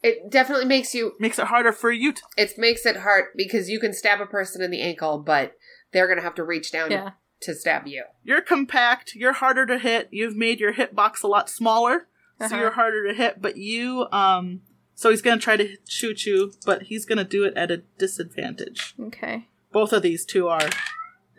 It 0.02 0.31
definitely 0.31 0.66
makes 0.66 0.94
you. 0.94 1.12
Makes 1.20 1.38
it 1.38 1.46
harder 1.46 1.72
for 1.72 1.92
you 1.92 2.12
to. 2.12 2.22
It 2.37 2.59
makes 2.59 2.85
it 2.87 2.98
hard 2.98 3.26
because 3.37 3.68
you 3.68 3.79
can 3.79 3.92
stab 3.92 4.20
a 4.20 4.26
person 4.26 4.62
in 4.62 4.70
the 4.70 4.81
ankle, 4.81 5.18
but 5.18 5.57
they're 5.97 6.07
gonna 6.09 6.23
have 6.23 6.35
to 6.37 6.45
reach 6.45 6.71
down 6.71 6.91
Yeah. 6.91 7.11
to 7.41 7.55
stab 7.55 7.87
you. 7.87 8.05
You're 8.23 8.43
compact. 8.43 9.15
You're 9.15 9.33
harder 9.33 9.65
to 9.67 9.79
hit. 9.79 10.09
You've 10.11 10.37
made 10.37 10.61
your 10.61 10.75
hitbox 10.75 11.23
a 11.23 11.27
lot 11.27 11.49
smaller, 11.49 12.07
so 12.39 12.45
Uh-huh. 12.47 12.57
you're 12.57 12.71
harder 12.73 13.09
to 13.09 13.15
hit. 13.15 13.41
But 13.41 13.57
you, 13.57 14.07
um, 14.13 14.61
so 14.95 15.11
he's 15.11 15.23
gonna 15.23 15.41
try 15.41 15.57
to 15.57 15.77
shoot 15.89 16.27
you, 16.27 16.53
but 16.65 16.85
he's 16.85 17.05
gonna 17.07 17.25
do 17.25 17.45
it 17.45 17.55
at 17.57 17.71
a 17.71 17.79
disadvantage. 17.99 18.95
Okay. 19.01 19.49
Both 19.73 19.93
of 19.93 20.03
these 20.03 20.25
two 20.25 20.49
are 20.49 20.69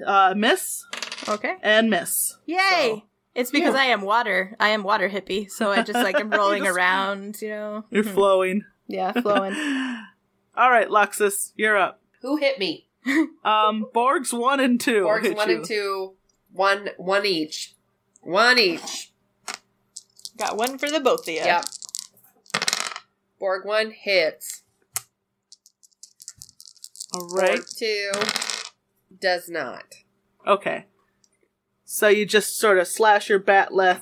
uh, 0.06 0.34
miss 0.38 0.86
Okay. 1.28 1.56
and 1.64 1.90
miss. 1.90 2.38
Yay! 2.46 2.58
So, 2.60 3.04
it's 3.34 3.50
because 3.52 3.74
yeah. 3.74 3.82
I 3.82 3.86
am 3.86 4.02
water. 4.02 4.56
I 4.60 4.70
am 4.70 4.84
water 4.84 5.10
hippie, 5.10 5.50
so 5.50 5.72
I 5.72 5.82
just 5.82 5.94
like 6.00 6.20
am 6.20 6.30
rolling 6.42 6.64
just- 6.64 6.76
around, 6.78 7.42
you 7.42 7.50
know. 7.50 7.86
you're 7.90 8.04
Mhm. 8.04 8.14
flowing. 8.14 8.66
Yeah, 8.88 9.12
flowing. 9.14 9.54
All 10.56 10.70
right, 10.72 10.88
Loxus, 10.88 11.52
you're 11.56 11.78
up. 11.78 12.02
Who 12.22 12.38
hit 12.38 12.58
me? 12.60 12.87
Um, 13.44 13.88
Borg's 13.94 14.34
one 14.34 14.60
and 14.60 14.80
two. 14.80 15.04
Borgs 15.04 15.36
one 15.36 15.50
you. 15.50 15.56
and 15.58 15.66
two, 15.66 16.14
one 16.52 16.90
one 16.98 17.26
each, 17.26 17.76
one 18.22 18.60
each. 18.60 19.12
Got 20.38 20.58
one 20.58 20.78
for 20.78 20.90
the 20.92 21.00
both 21.00 21.22
of 21.22 21.30
you. 21.30 21.36
Yep. 21.36 21.66
Borg 23.40 23.66
one 23.66 23.92
hits. 23.92 24.64
All 27.14 27.28
right. 27.30 27.58
Borg 27.58 27.66
two 27.78 28.12
does 29.20 29.50
not. 29.50 29.86
Okay. 30.46 30.86
So 31.86 32.08
you 32.10 32.26
just 32.26 32.60
sort 32.60 32.78
of 32.78 32.88
slash 32.88 33.30
your 33.30 33.40
bat'leth 33.40 34.02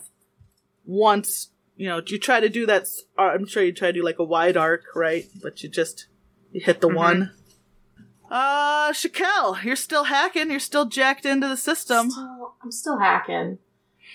once. 0.86 1.50
You 1.78 1.88
know, 1.90 2.02
you 2.06 2.18
try 2.18 2.40
to 2.40 2.50
do 2.50 2.66
that. 2.66 2.88
uh, 3.18 3.22
I'm 3.24 3.46
sure 3.46 3.64
you 3.64 3.72
try 3.74 3.90
to 3.90 3.94
do 3.94 4.04
like 4.04 4.20
a 4.20 4.24
wide 4.24 4.58
arc, 4.58 4.84
right? 4.96 5.26
But 5.42 5.62
you 5.62 5.70
just 5.70 6.08
you 6.52 6.62
hit 6.64 6.82
the 6.82 6.90
Mhm. 6.90 6.96
one. 6.96 7.32
Uh, 8.36 8.92
Shakel, 8.92 9.64
you're 9.64 9.78
still 9.78 10.04
hacking. 10.04 10.52
You're 10.52 10.60
still 10.60 10.86
jacked 10.86 11.26
into 11.26 11.48
the 11.48 11.56
system. 11.56 12.12
Still, 12.12 12.54
I'm 12.62 12.72
still 12.72 13.00
hacking. 13.00 13.60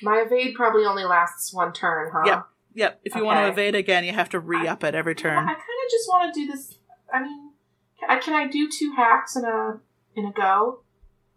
My 0.03 0.23
evade 0.27 0.55
probably 0.55 0.85
only 0.85 1.05
lasts 1.05 1.55
one 1.55 1.73
turn, 1.73 2.11
huh? 2.13 2.23
Yep. 2.27 2.47
Yep. 2.75 3.01
If 3.05 3.15
you 3.15 3.25
want 3.25 3.39
to 3.41 3.49
evade 3.51 3.75
again, 3.75 4.05
you 4.05 4.13
have 4.13 4.29
to 4.31 4.39
re 4.39 4.69
up 4.69 4.85
it 4.85 4.95
every 4.95 5.15
turn. 5.15 5.39
I 5.39 5.47
kind 5.47 5.57
of 5.57 5.91
just 5.91 6.07
want 6.09 6.35
to 6.35 6.39
do 6.41 6.47
this. 6.53 6.75
I 7.13 7.23
mean, 7.23 7.53
can 7.99 8.11
I, 8.11 8.19
can 8.19 8.35
I 8.35 8.47
do 8.47 8.69
two 8.71 8.93
hacks 8.95 9.37
in 9.37 9.45
a 9.47 9.81
in 10.15 10.27
a 10.27 10.33
go? 10.33 10.83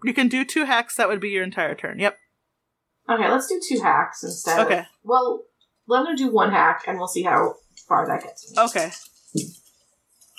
You 0.04 0.14
can 0.14 0.28
do 0.28 0.44
two 0.44 0.66
hacks. 0.66 0.98
That 0.98 1.08
would 1.08 1.22
be 1.22 1.30
your 1.30 1.44
entire 1.44 1.76
turn. 1.76 2.00
Yep. 2.00 2.18
Okay, 3.10 3.32
let's 3.32 3.48
do 3.48 3.62
two 3.66 3.82
hacks 3.82 4.24
instead. 4.24 4.60
of- 4.60 4.66
Okay. 4.68 4.84
well, 5.06 5.44
I'm 5.90 6.04
gonna 6.04 6.18
do 6.18 6.30
one 6.32 6.52
hack, 6.52 6.84
and 6.86 6.98
we'll 6.98 7.08
see 7.08 7.24
how 7.24 7.56
far 7.88 8.06
that 8.08 8.24
gets 8.24 8.52
me. 8.52 8.62
Okay. 8.62 8.92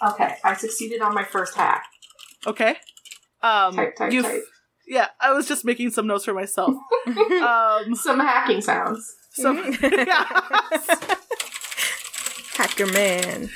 Okay, 0.06 0.34
I 0.44 0.54
succeeded 0.54 1.00
on 1.00 1.14
my 1.14 1.24
first 1.24 1.54
hack. 1.54 1.84
Okay. 2.46 2.76
Um, 3.42 3.74
Type, 3.76 3.96
type, 3.96 4.12
you. 4.12 4.22
type. 4.22 4.42
Yeah, 4.86 5.08
I 5.20 5.32
was 5.32 5.48
just 5.48 5.64
making 5.64 5.90
some 5.90 6.06
notes 6.06 6.24
for 6.26 6.34
myself. 6.34 6.74
um, 7.06 7.94
Some 7.94 8.20
hacking 8.20 8.60
sounds. 8.60 9.10
so 9.32 9.52
yeah. 9.82 10.42
Hacker 12.56 12.86
man. 12.86 13.50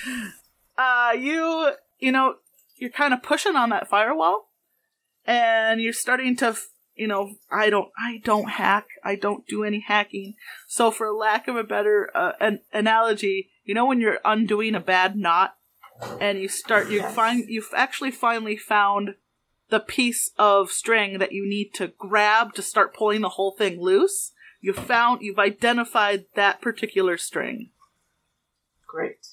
uh, 0.76 1.12
you, 1.18 1.72
you 1.98 2.12
know, 2.12 2.36
you're 2.76 2.90
kind 2.90 3.12
of 3.14 3.22
pushing 3.22 3.56
on 3.56 3.70
that 3.70 3.88
firewall, 3.88 4.48
and 5.26 5.80
you're 5.80 5.92
starting 5.92 6.36
to, 6.36 6.56
you 6.94 7.06
know, 7.06 7.34
I 7.50 7.70
don't, 7.70 7.88
I 7.98 8.20
don't 8.24 8.48
hack, 8.50 8.86
I 9.04 9.14
don't 9.14 9.46
do 9.46 9.64
any 9.64 9.80
hacking. 9.80 10.34
So, 10.66 10.90
for 10.90 11.12
lack 11.12 11.46
of 11.48 11.56
a 11.56 11.64
better 11.64 12.10
uh, 12.14 12.32
an 12.40 12.60
analogy, 12.72 13.50
you 13.64 13.74
know, 13.74 13.86
when 13.86 14.00
you're 14.00 14.18
undoing 14.24 14.74
a 14.74 14.80
bad 14.80 15.16
knot, 15.16 15.54
and 16.20 16.40
you 16.40 16.48
start, 16.48 16.90
you 16.90 16.98
Yes. 16.98 17.14
find, 17.14 17.44
you've 17.48 17.72
actually 17.74 18.10
finally 18.10 18.56
found 18.56 19.16
the 19.68 19.80
piece 19.80 20.30
of 20.38 20.70
string 20.70 21.18
that 21.18 21.32
you 21.32 21.46
need 21.46 21.74
to 21.74 21.88
grab 21.88 22.54
to 22.54 22.62
start 22.62 22.94
pulling 22.94 23.20
the 23.20 23.30
whole 23.30 23.52
thing 23.52 23.80
loose. 23.80 24.32
You 24.60 24.72
found, 24.72 25.22
you've 25.22 25.38
identified 25.38 26.26
that 26.34 26.60
particular 26.60 27.16
string. 27.16 27.70
Great. 28.86 29.26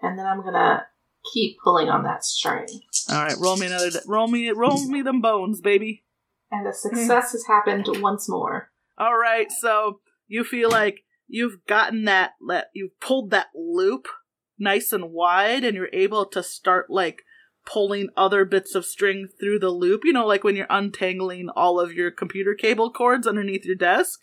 And 0.00 0.18
then 0.18 0.26
I'm 0.26 0.42
gonna 0.42 0.86
keep 1.32 1.58
pulling 1.62 1.88
on 1.88 2.02
that 2.04 2.24
string. 2.24 2.66
All 3.08 3.22
right, 3.22 3.36
roll 3.38 3.56
me 3.56 3.66
another. 3.66 3.90
Roll 4.06 4.26
me, 4.26 4.50
roll 4.50 4.84
me 4.88 5.02
them 5.02 5.20
bones, 5.20 5.60
baby. 5.60 6.04
And 6.50 6.66
the 6.66 6.72
success 6.72 7.32
has 7.32 7.46
happened 7.46 7.86
once 8.02 8.28
more. 8.28 8.70
All 8.98 9.16
right, 9.16 9.50
so 9.50 10.00
you 10.26 10.44
feel 10.44 10.70
like 10.70 11.04
you've 11.28 11.64
gotten 11.66 12.04
that, 12.04 12.32
let 12.40 12.70
you've 12.74 12.98
pulled 13.00 13.30
that 13.30 13.48
loop 13.54 14.08
nice 14.62 14.92
and 14.92 15.12
wide, 15.12 15.64
and 15.64 15.74
you're 15.76 15.90
able 15.92 16.24
to 16.26 16.42
start 16.42 16.88
like 16.88 17.22
pulling 17.66 18.08
other 18.16 18.44
bits 18.44 18.74
of 18.74 18.84
string 18.86 19.28
through 19.38 19.58
the 19.58 19.70
loop. 19.70 20.02
You 20.04 20.12
know, 20.12 20.26
like 20.26 20.44
when 20.44 20.56
you're 20.56 20.66
untangling 20.70 21.48
all 21.50 21.78
of 21.78 21.92
your 21.92 22.10
computer 22.10 22.54
cable 22.54 22.90
cords 22.90 23.26
underneath 23.26 23.64
your 23.66 23.76
desk. 23.76 24.20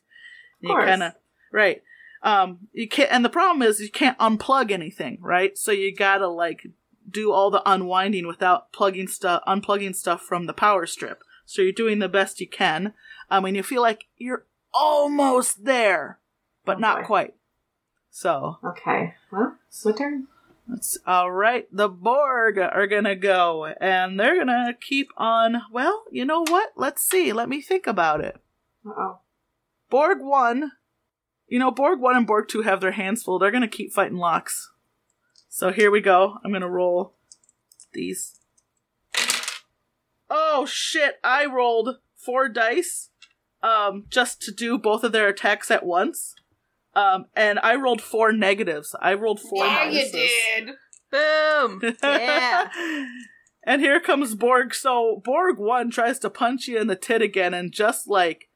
Of 0.64 0.70
you 0.70 0.76
kind 0.76 1.04
of 1.04 1.14
right. 1.52 1.84
Um, 2.22 2.68
you 2.74 2.88
can't, 2.90 3.12
and 3.12 3.24
the 3.24 3.30
problem 3.30 3.62
is 3.62 3.80
you 3.80 3.90
can't 3.90 4.18
unplug 4.18 4.72
anything, 4.72 5.20
right? 5.22 5.58
So 5.58 5.72
you 5.72 5.96
gotta 5.96 6.28
like 6.28 6.68
do 7.10 7.32
all 7.32 7.50
the 7.50 7.62
unwinding 7.66 8.28
without 8.28 8.74
plugging 8.74 9.08
stuff, 9.08 9.42
unplugging 9.48 9.96
stuff 9.96 10.22
from 10.22 10.46
the 10.46 10.54
power 10.54 10.86
strip. 10.86 11.24
So 11.46 11.62
you're 11.62 11.72
doing 11.72 12.00
the 12.00 12.10
best 12.10 12.42
you 12.42 12.48
can. 12.48 12.94
I 13.30 13.40
mean, 13.40 13.56
you 13.56 13.64
feel 13.64 13.82
like 13.82 14.06
you're 14.18 14.46
almost 14.74 15.64
there, 15.64 16.20
but 16.66 16.78
Oh, 16.78 16.80
not 16.80 16.98
boy. 17.02 17.06
quite. 17.06 17.34
So 18.20 18.58
Okay. 18.66 19.14
Well, 19.32 19.56
it's 19.70 19.86
my 19.86 19.94
turn. 19.94 20.28
that's 20.68 20.98
all 21.08 21.32
right. 21.32 21.70
The 21.72 21.88
Borg 21.88 22.58
are 22.58 22.86
gonna 22.86 23.16
go, 23.16 23.68
and 23.80 24.20
they're 24.20 24.38
gonna 24.38 24.74
keep 24.78 25.08
on. 25.16 25.62
Well, 25.72 26.04
you 26.12 26.26
know 26.26 26.42
what? 26.42 26.72
Let's 26.76 27.02
see. 27.02 27.32
Let 27.32 27.48
me 27.48 27.62
think 27.62 27.88
about 27.88 28.20
it. 28.20 28.36
Uh 28.86 28.90
oh. 28.90 29.20
Borg 29.90 30.18
1, 30.20 30.74
you 31.48 31.60
know, 31.60 31.72
Borg 31.72 32.02
1 32.02 32.18
and 32.18 32.28
Borg 32.28 32.50
2 32.50 32.64
have 32.64 32.82
their 32.82 32.92
hands 32.92 33.24
full. 33.24 33.40
They're 33.40 33.52
to 33.62 33.70
keep 33.70 33.94
fighting 33.94 34.18
locks. 34.18 34.70
So 35.48 35.72
here 35.72 35.90
we 35.90 36.02
go. 36.02 36.40
I'm 36.44 36.52
to 36.62 36.70
roll 36.70 37.16
these. 37.94 38.38
Oh 40.30 40.66
shit, 40.66 41.20
I 41.24 41.46
rolled 41.46 42.00
four 42.18 42.50
dice 42.50 43.12
um 43.64 44.08
just 44.10 44.42
to 44.42 44.52
do 44.52 44.78
both 44.78 45.06
of 45.06 45.14
their 45.14 45.30
attacks 45.30 45.72
at 45.72 45.86
once. 45.86 46.36
Um 47.00 47.26
and 47.36 47.60
I 47.60 47.76
rolled 47.76 48.02
four 48.02 48.32
negatives. 48.32 48.96
I 49.02 49.14
rolled 49.14 49.40
four 49.40 49.66
yeah, 49.66 49.90
you 49.90 50.12
did. 50.12 50.70
Boom. 51.12 51.82
Yeah. 52.04 52.70
and 53.64 53.82
here 53.82 54.00
comes 54.00 54.36
Borg. 54.36 54.74
So 54.74 55.22
Borg 55.24 55.58
one 55.58 55.92
tries 55.92 56.20
to 56.20 56.30
punch 56.30 56.68
you 56.68 56.80
in 56.80 56.88
the 56.88 56.96
tit 56.96 57.22
again, 57.22 57.54
and 57.54 57.72
just 57.72 58.08
like 58.08 58.50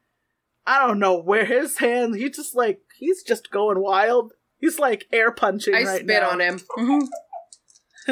I 0.65 0.79
don't 0.85 0.99
know 0.99 1.17
where 1.19 1.45
his 1.45 1.77
hand, 1.79 2.15
he 2.15 2.29
just 2.29 2.55
like 2.55 2.79
he's 2.97 3.23
just 3.23 3.51
going 3.51 3.79
wild. 3.79 4.33
He's 4.59 4.79
like 4.79 5.07
air 5.11 5.31
punching 5.31 5.75
I 5.75 5.83
right 5.83 6.01
spit 6.01 6.21
now. 6.23 6.29
on 6.29 6.39
him. 6.41 6.61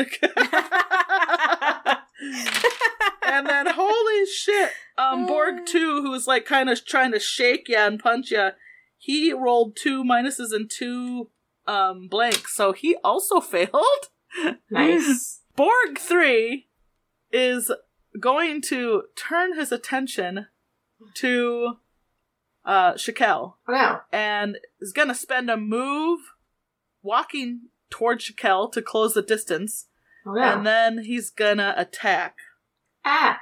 and 3.24 3.48
then 3.48 3.68
holy 3.68 4.26
shit, 4.26 4.72
um, 4.98 5.26
Borg 5.26 5.66
two, 5.66 6.02
who's 6.02 6.28
like 6.28 6.46
kind 6.46 6.70
of 6.70 6.86
trying 6.86 7.14
to 7.14 7.20
shake 7.20 7.68
you 7.70 7.78
and 7.78 8.00
punch 8.00 8.32
you, 8.32 8.50
he 9.04 9.34
rolled 9.34 9.76
two 9.76 10.04
minuses 10.04 10.52
and 10.54 10.70
two 10.70 11.30
um 11.68 12.08
blanks, 12.08 12.56
so 12.56 12.72
he 12.72 12.96
also 13.04 13.40
failed. 13.54 14.06
Nice. 14.70 15.40
Borg 15.56 15.98
3 15.98 16.68
is 17.32 17.72
going 18.20 18.62
to 18.62 19.04
turn 19.16 19.56
his 19.58 19.72
attention 19.72 20.48
to 21.16 21.74
uh 22.64 22.94
Shakel 22.94 23.56
Oh, 23.68 23.72
no. 23.74 24.00
and 24.12 24.58
is 24.80 24.94
going 24.94 25.08
to 25.08 25.16
spend 25.16 25.50
a 25.50 25.58
move 25.58 26.20
walking 27.02 27.70
towards 27.90 28.24
Shakel 28.30 28.72
to 28.72 28.82
close 28.82 29.14
the 29.16 29.22
distance 29.22 29.88
Oh, 30.26 30.34
no. 30.34 30.42
and 30.42 30.66
then 30.66 31.04
he's 31.04 31.30
going 31.32 31.58
to 31.58 31.74
attack. 31.80 32.36
ah, 33.04 33.40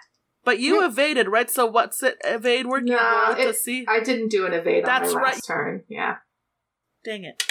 But 0.50 0.60
you 0.60 0.84
evaded, 0.84 1.28
right? 1.28 1.48
So 1.48 1.68
what's 1.68 2.02
it 2.02 2.18
evade 2.26 2.66
working 2.66 2.88
No, 2.88 3.26
roll 3.28 3.36
to 3.36 3.54
see? 3.54 3.86
I 3.88 4.00
didn't 4.00 4.30
do 4.30 4.48
an 4.48 4.54
evade 4.54 4.84
That's 4.84 5.10
on 5.10 5.14
my 5.16 5.22
right. 5.22 5.34
last 5.36 5.46
turn. 5.46 5.84
Yeah. 5.88 6.16
Dang 7.06 7.24
it. 7.24 7.44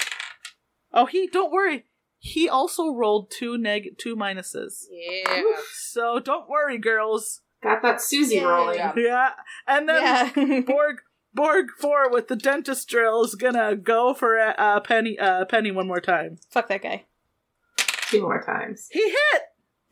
Oh, 0.92 1.06
he 1.06 1.28
don't 1.28 1.52
worry. 1.52 1.84
He 2.18 2.48
also 2.48 2.92
rolled 2.92 3.30
two 3.30 3.56
neg 3.56 3.90
two 3.98 4.16
minuses. 4.16 4.86
Yeah. 4.90 5.42
So 5.74 6.18
don't 6.18 6.48
worry, 6.50 6.76
girls. 6.76 7.42
Got 7.62 7.82
that 7.82 8.00
Susie 8.00 8.34
Yay. 8.34 8.44
rolling. 8.44 8.78
Yeah. 8.78 8.92
Yeah. 8.96 9.30
And 9.68 9.88
then 9.88 10.02
Yeah. 10.02 10.60
Borg 10.66 10.96
Borg 11.32 11.68
four 11.78 12.10
with 12.10 12.26
the 12.26 12.34
dentist 12.34 12.88
drill 12.88 13.22
is 13.22 13.36
gonna 13.36 13.76
go 13.76 14.12
for 14.12 14.40
uh, 14.40 14.80
Penny 14.80 15.16
uh, 15.20 15.44
Penny 15.44 15.70
one 15.70 15.86
more 15.86 16.00
time. 16.00 16.38
Fuck 16.50 16.66
that 16.66 16.82
guy. 16.82 17.04
Two 18.08 18.22
more 18.22 18.42
times. 18.42 18.88
He 18.90 19.02
hit. 19.08 19.42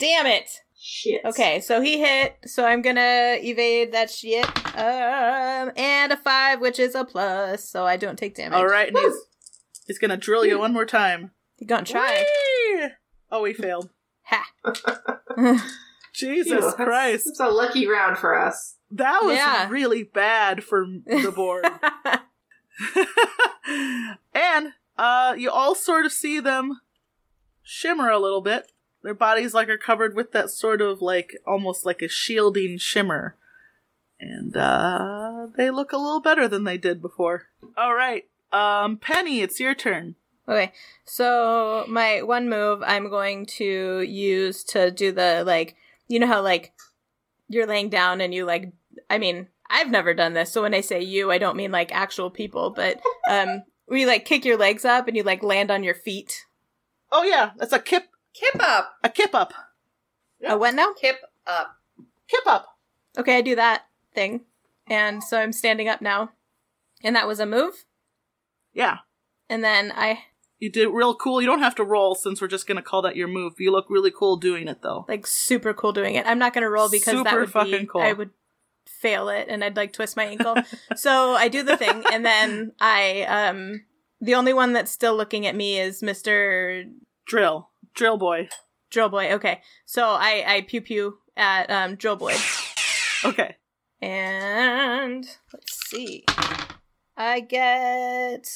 Damn 0.01 0.27
it. 0.27 0.51
Shit. 0.79 1.23
Okay, 1.25 1.61
so 1.61 1.81
he 1.81 1.99
hit, 2.01 2.37
so 2.45 2.65
I'm 2.65 2.83
gonna 2.83 3.37
evade 3.41 3.93
that 3.93 4.11
shit. 4.11 4.47
Um, 4.77 5.73
and 5.77 6.13
a 6.13 6.17
five, 6.17 6.61
which 6.61 6.79
is 6.79 6.95
a 6.95 7.05
plus, 7.05 7.69
so 7.69 7.85
I 7.87 7.97
don't 7.97 8.19
take 8.19 8.35
damage. 8.37 8.57
All 8.57 8.67
right, 8.67 8.89
and 8.89 8.97
he's 8.99 9.15
he's 9.87 9.99
gonna 9.99 10.17
drill 10.19 10.45
you 10.45 10.59
one 10.59 10.73
more 10.73 10.85
time. 10.87 11.31
You 11.59 11.67
gonna 11.67 11.85
try? 11.87 12.25
Whee! 12.79 12.89
Oh, 13.33 13.45
he 13.45 13.53
failed. 13.55 13.89
Ha. 14.25 14.45
Jesus 16.15 16.47
Phew, 16.53 16.61
that's- 16.61 16.75
Christ, 16.75 17.27
It's 17.27 17.41
a 17.41 17.49
lucky 17.49 17.87
round 17.87 18.19
for 18.19 18.39
us. 18.39 18.77
that 18.91 19.21
was 19.23 19.37
Yeah. 19.37 19.69
really 19.71 20.03
bad 20.03 20.63
for 20.65 20.87
the 21.07 21.33
Borg. 21.35 21.65
and 24.35 24.69
uh, 24.99 25.35
you 25.37 25.51
all 25.51 25.75
sort 25.75 26.07
of 26.07 26.13
see 26.13 26.41
them 26.41 26.81
shimmer 27.63 28.09
a 28.11 28.19
little 28.19 28.41
bit. 28.43 28.71
Their 29.07 29.15
bodies 29.15 29.55
like 29.55 29.69
are 29.69 29.79
covered 29.79 30.17
with 30.17 30.33
that 30.33 30.51
sort 30.51 30.81
of 30.81 31.01
like 31.01 31.37
almost 31.47 31.87
like 31.87 32.03
a 32.03 32.09
shielding 32.09 32.77
shimmer. 32.77 33.37
And 34.19 34.57
uh 34.57 35.47
they 35.57 35.71
look 35.71 35.93
a 35.93 35.97
little 35.97 36.19
better 36.19 36.49
than 36.49 36.65
they 36.65 36.77
did 36.77 37.01
before. 37.01 37.45
All 37.77 37.95
right. 37.95 38.25
Um 38.51 38.97
Penny, 38.97 39.43
it's 39.43 39.61
your 39.61 39.77
turn. 39.77 40.17
okay, 40.49 40.73
so 41.05 41.85
my 41.89 42.21
one 42.23 42.49
move 42.49 42.83
I'm 42.85 43.09
going 43.09 43.47
to 43.61 44.01
use 44.01 44.65
to 44.65 44.91
do 44.91 45.13
the 45.13 45.45
like, 45.47 45.77
you 46.09 46.19
know 46.19 46.27
how 46.27 46.43
like 46.43 46.73
you're 47.49 47.65
laying 47.65 47.91
down 47.91 48.21
and 48.21 48.35
you 48.35 48.45
like, 48.45 48.73
I 49.09 49.19
mean, 49.19 49.47
I've 49.71 49.89
never 49.89 50.15
done 50.15 50.35
this, 50.35 50.51
so 50.51 50.63
when 50.63 50.75
I 50.75 50.81
say 50.81 51.01
you, 51.01 51.31
I 51.31 51.39
don't 51.39 51.57
mean 51.57 51.71
like 51.71 51.95
actual 51.95 52.29
people, 52.29 52.71
but 52.71 53.01
um, 53.31 53.63
we 53.89 54.05
like 54.05 54.25
kick 54.25 54.45
your 54.45 54.57
legs 54.57 54.85
up 54.85 55.07
and 55.07 55.17
you 55.17 55.23
like 55.23 55.45
land 55.45 55.71
on 55.71 55.85
your 55.85 55.95
feet. 55.95 56.45
Oh 57.13 57.23
yeah, 57.23 57.53
that's 57.57 57.73
a 57.73 57.79
kip 57.79 58.09
Kip 58.39 58.61
up. 58.63 58.97
a 59.03 59.09
kip 59.09 59.35
up. 59.35 59.53
A 60.47 60.57
what 60.59 60.75
now? 60.75 60.93
Kip 60.93 61.17
up. 61.47 61.77
Kip 62.29 62.47
up. 62.47 62.77
Okay, 63.19 63.39
I 63.39 63.41
do 63.41 63.57
that 63.57 63.87
thing. 64.15 64.43
And 64.89 65.23
so 65.23 65.39
I'm 65.39 65.53
standing 65.53 65.89
up 65.89 66.03
now. 66.03 66.31
And 67.03 67.17
that 67.17 67.27
was 67.27 67.41
a 67.41 67.47
move. 67.47 67.85
Yeah. 68.73 68.99
And 69.49 69.65
then 69.65 69.93
I 69.95 70.25
You 70.59 70.71
did 70.71 70.89
real 70.89 71.15
cool. 71.15 71.41
You 71.41 71.47
don't 71.47 71.61
have 71.61 71.75
to 71.77 71.85
roll 71.85 72.15
since 72.15 72.41
we're 72.41 72.49
just 72.49 72.67
gonna 72.67 72.83
call 72.83 73.03
that 73.03 73.17
your 73.17 73.29
move. 73.29 73.55
You 73.59 73.73
look 73.73 73.87
really 73.89 74.11
cool 74.11 74.37
doing 74.37 74.69
it 74.69 74.83
though. 74.83 75.07
like 75.09 75.27
super 75.27 75.73
cool 75.73 75.93
doing 75.93 76.15
it. 76.15 76.27
I'm 76.27 76.39
not 76.39 76.53
gonna 76.53 76.71
roll 76.71 76.91
because 76.91 77.25
that 77.25 77.35
would 77.35 77.51
fucking 77.51 77.81
be 77.81 77.87
cool. 77.87 78.03
I 78.03 78.13
would 78.13 78.31
fail 78.87 79.29
it 79.29 79.49
and 79.49 79.65
I'd 79.65 79.77
like 79.77 79.93
twist 79.93 80.17
my 80.17 80.25
ankle. 80.25 80.57
so 80.97 81.33
I 81.33 81.49
do 81.49 81.63
the 81.63 81.77
thing 81.77 82.05
and 82.13 82.25
then 82.25 82.73
I 82.81 83.23
um 83.23 83.85
the 84.21 84.35
only 84.35 84.53
one 84.53 84.73
that's 84.73 84.91
still 84.91 85.17
looking 85.17 85.47
at 85.47 85.55
me 85.55 85.79
is 85.79 86.03
Mr. 86.03 86.91
Drill. 87.27 87.71
Drill 87.97 88.17
boy. 88.19 88.49
Drill 88.91 89.09
Boy. 89.09 89.33
Okay. 89.33 89.61
So 89.85 90.05
I 90.05 90.45
I 90.47 90.61
pew 90.69 90.81
pew 90.81 91.19
at 91.37 91.69
um 91.71 91.97
Drill 91.97 92.17
Boy. 92.17 92.35
Okay. 93.25 93.57
And 94.01 95.27
let's 95.53 95.89
see. 95.89 96.25
I 97.17 97.41
get 97.41 98.47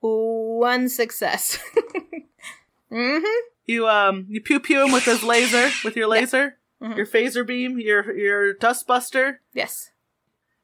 one 0.00 0.88
success. 0.88 1.58
mm-hmm. 2.90 3.24
You 3.66 3.86
um 3.88 4.26
you 4.28 4.40
pew 4.40 4.58
pew 4.58 4.84
him 4.84 4.92
with 4.92 5.04
his 5.04 5.22
laser 5.22 5.70
with 5.84 5.96
your 5.96 6.08
laser, 6.08 6.56
Mhm. 6.82 6.96
your 6.96 7.06
phaser 7.06 7.46
beam, 7.46 7.78
your 7.78 8.12
your 8.16 8.54
dust 8.54 8.86
buster, 8.86 9.42
Yes. 9.52 9.90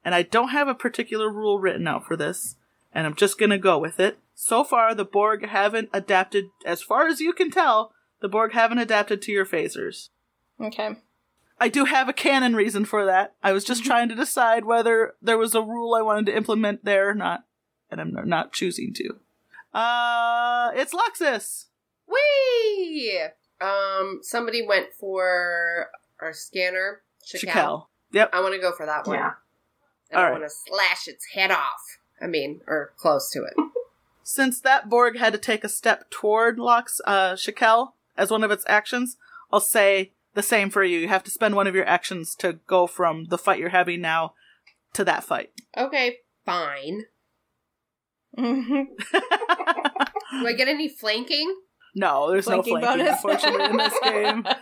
and 0.04 0.14
I 0.14 0.22
don't 0.22 0.48
have 0.48 0.66
a 0.66 0.74
particular 0.74 1.28
rule 1.30 1.58
written 1.60 1.86
out 1.86 2.06
for 2.06 2.16
this, 2.16 2.56
and 2.92 3.06
I'm 3.06 3.14
just 3.14 3.38
gonna 3.38 3.58
go 3.58 3.78
with 3.78 4.00
it. 4.00 4.18
So 4.34 4.64
far, 4.64 4.94
the 4.94 5.04
Borg 5.04 5.46
haven't 5.46 5.90
adapted, 5.92 6.46
as 6.64 6.82
far 6.82 7.06
as 7.06 7.20
you 7.20 7.32
can 7.34 7.50
tell, 7.50 7.92
the 8.26 8.30
Borg 8.30 8.54
haven't 8.54 8.78
adapted 8.78 9.22
to 9.22 9.30
your 9.30 9.46
phasers. 9.46 10.08
Okay. 10.60 10.96
I 11.60 11.68
do 11.68 11.84
have 11.84 12.08
a 12.08 12.12
canon 12.12 12.56
reason 12.56 12.84
for 12.84 13.04
that. 13.04 13.36
I 13.40 13.52
was 13.52 13.62
just 13.62 13.84
trying 13.84 14.08
to 14.08 14.16
decide 14.16 14.64
whether 14.64 15.14
there 15.22 15.38
was 15.38 15.54
a 15.54 15.62
rule 15.62 15.94
I 15.94 16.02
wanted 16.02 16.26
to 16.26 16.36
implement 16.36 16.84
there 16.84 17.08
or 17.08 17.14
not, 17.14 17.44
and 17.88 18.00
I'm 18.00 18.12
not 18.28 18.52
choosing 18.52 18.92
to. 18.94 19.20
Uh, 19.72 20.72
it's 20.74 20.92
Loxus. 20.92 21.66
Whee! 22.08 23.20
Um, 23.60 24.18
somebody 24.22 24.66
went 24.66 24.88
for 24.98 25.86
our 26.20 26.32
scanner. 26.32 27.02
Shakel. 27.24 27.52
Shakel. 27.52 27.86
Yep. 28.10 28.30
I 28.32 28.40
want 28.40 28.54
to 28.54 28.60
go 28.60 28.72
for 28.72 28.86
that 28.86 29.06
one. 29.06 29.18
Yeah. 29.18 29.30
And 30.10 30.18
I 30.18 30.24
Alright. 30.24 30.40
want 30.40 30.50
to 30.50 30.56
slash 30.68 31.06
its 31.06 31.26
head 31.32 31.52
off. 31.52 32.00
I 32.20 32.26
mean, 32.26 32.62
or 32.66 32.92
close 32.98 33.30
to 33.30 33.44
it. 33.44 33.54
Since 34.24 34.60
that 34.62 34.88
Borg 34.88 35.16
had 35.16 35.32
to 35.32 35.38
take 35.38 35.62
a 35.62 35.68
step 35.68 36.10
toward 36.10 36.58
Lux, 36.58 37.00
uh, 37.06 37.34
Shakel 37.34 37.92
as 38.16 38.30
one 38.30 38.44
of 38.44 38.50
its 38.50 38.64
actions, 38.68 39.16
I'll 39.52 39.60
say 39.60 40.12
the 40.34 40.42
same 40.42 40.70
for 40.70 40.84
you. 40.84 40.98
You 40.98 41.08
have 41.08 41.24
to 41.24 41.30
spend 41.30 41.54
one 41.54 41.66
of 41.66 41.74
your 41.74 41.86
actions 41.86 42.34
to 42.36 42.54
go 42.66 42.86
from 42.86 43.26
the 43.26 43.38
fight 43.38 43.58
you're 43.58 43.70
having 43.70 44.00
now 44.00 44.34
to 44.94 45.04
that 45.04 45.24
fight. 45.24 45.50
Okay, 45.76 46.16
fine. 46.44 47.02
Mm-hmm. 48.38 48.82
Do 50.40 50.46
I 50.46 50.52
get 50.56 50.68
any 50.68 50.88
flanking? 50.88 51.54
no, 51.94 52.30
there's 52.30 52.48
no 52.48 52.62
flanking, 52.62 53.06
unfortunately, 53.06 53.64
in 53.64 53.76
this 53.76 53.94
game. 54.02 54.46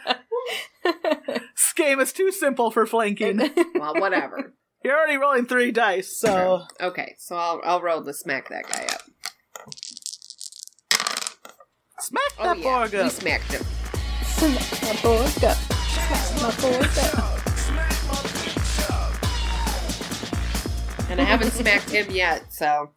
This 0.84 1.72
game 1.74 1.98
is 1.98 2.12
too 2.12 2.30
simple 2.30 2.70
for 2.70 2.86
flanking. 2.86 3.38
Well, 3.74 3.94
whatever. 3.94 4.52
You're 4.84 4.96
already 4.96 5.16
rolling 5.16 5.46
three 5.46 5.72
dice, 5.72 6.16
so 6.20 6.66
Okay, 6.80 7.14
so 7.18 7.36
I'll 7.36 7.60
I'll 7.64 7.80
roll 7.80 8.04
to 8.04 8.12
smack 8.12 8.50
that 8.50 8.68
guy 8.68 8.84
up. 8.94 9.00
Smack 12.04 12.22
Oh 12.38 12.44
that 12.44 12.58
yeah, 12.58 12.64
Borg 12.64 12.92
we 12.92 13.08
smacked 13.10 13.52
him. 13.52 13.62
my 14.82 14.94
Borg 15.02 15.44
up. 15.44 15.56
My 16.42 16.50
Borg 16.60 16.98
up. 16.98 17.40
And 21.10 21.20
I 21.20 21.24
haven't 21.24 21.52
smacked 21.52 21.90
him 21.90 22.10
yet, 22.10 22.52
so 22.52 22.90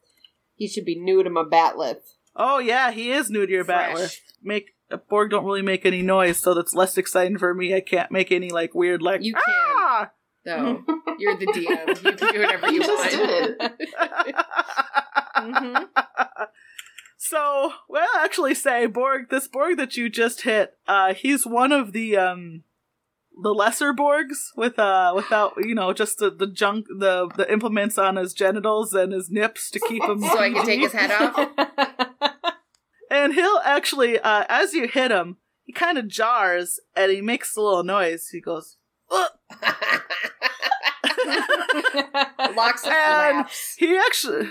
he 0.55 0.67
should 0.67 0.85
be 0.85 0.95
new 0.99 1.23
to 1.23 1.29
my 1.29 1.43
bat'leth. 1.43 2.01
Oh 2.35 2.59
yeah, 2.59 2.91
he 2.91 3.11
is 3.11 3.29
new 3.29 3.45
to 3.45 3.51
your 3.51 3.63
Fresh. 3.65 3.95
bat'leth. 3.95 4.19
Make 4.43 4.71
uh, 4.91 4.97
Borg 5.09 5.29
don't 5.31 5.45
really 5.45 5.61
make 5.61 5.85
any 5.85 6.01
noise, 6.01 6.37
so 6.37 6.53
that's 6.53 6.73
less 6.73 6.97
exciting 6.97 7.37
for 7.37 7.53
me. 7.53 7.73
I 7.75 7.79
can't 7.81 8.11
make 8.11 8.31
any 8.31 8.49
like 8.49 8.73
weird 8.75 9.01
like 9.01 9.23
You 9.23 9.33
can. 9.33 9.43
ah! 9.47 10.11
So 10.45 10.83
you're 11.19 11.37
the 11.37 11.45
DM. 11.47 11.87
You 12.03 12.13
can 12.13 12.15
do 12.33 12.39
whatever 12.39 12.67
you, 12.71 12.73
You 12.73 12.79
just 12.81 13.15
want. 13.17 13.29
did. 13.29 13.71
Mm-hmm. 15.37 15.83
So, 17.29 17.73
well, 17.89 18.07
actually, 18.17 18.55
say 18.55 18.85
Borg. 18.85 19.29
This 19.29 19.47
Borg 19.47 19.77
that 19.77 19.97
you 19.97 20.09
just 20.09 20.43
hit, 20.43 20.77
uh, 20.87 21.13
he's 21.13 21.45
one 21.45 21.71
of 21.71 21.91
the 21.91 22.15
um, 22.15 22.63
the 23.41 23.53
lesser 23.53 23.93
Borgs 23.93 24.49
with 24.55 24.79
uh, 24.79 25.11
without 25.15 25.53
you 25.57 25.75
know, 25.75 25.91
just 25.93 26.19
the, 26.19 26.29
the 26.29 26.47
junk, 26.47 26.85
the 26.87 27.29
the 27.35 27.51
implements 27.51 27.97
on 27.97 28.15
his 28.15 28.33
genitals 28.33 28.93
and 28.93 29.11
his 29.11 29.29
nips 29.29 29.69
to 29.71 29.79
keep 29.79 30.03
him. 30.03 30.21
So 30.23 30.39
I 30.39 30.51
can 30.51 30.65
take 30.65 30.79
his 30.79 30.93
head 30.93 31.11
off. 31.11 31.49
And 33.09 33.33
he'll 33.33 33.61
actually, 33.63 34.19
uh, 34.19 34.43
as 34.49 34.73
you 34.73 34.85
hit 34.85 35.11
him, 35.11 35.37
he 35.63 35.71
kind 35.71 35.97
of 35.97 36.09
jars 36.09 36.77
and 36.93 37.09
he 37.09 37.21
makes 37.21 37.55
a 37.55 37.61
little 37.61 37.85
noise. 37.85 38.27
He 38.33 38.41
goes, 38.41 38.75
Locks 39.09 39.31
And 42.85 43.37
laughs. 43.37 43.75
he 43.77 43.97
actually 43.97 44.49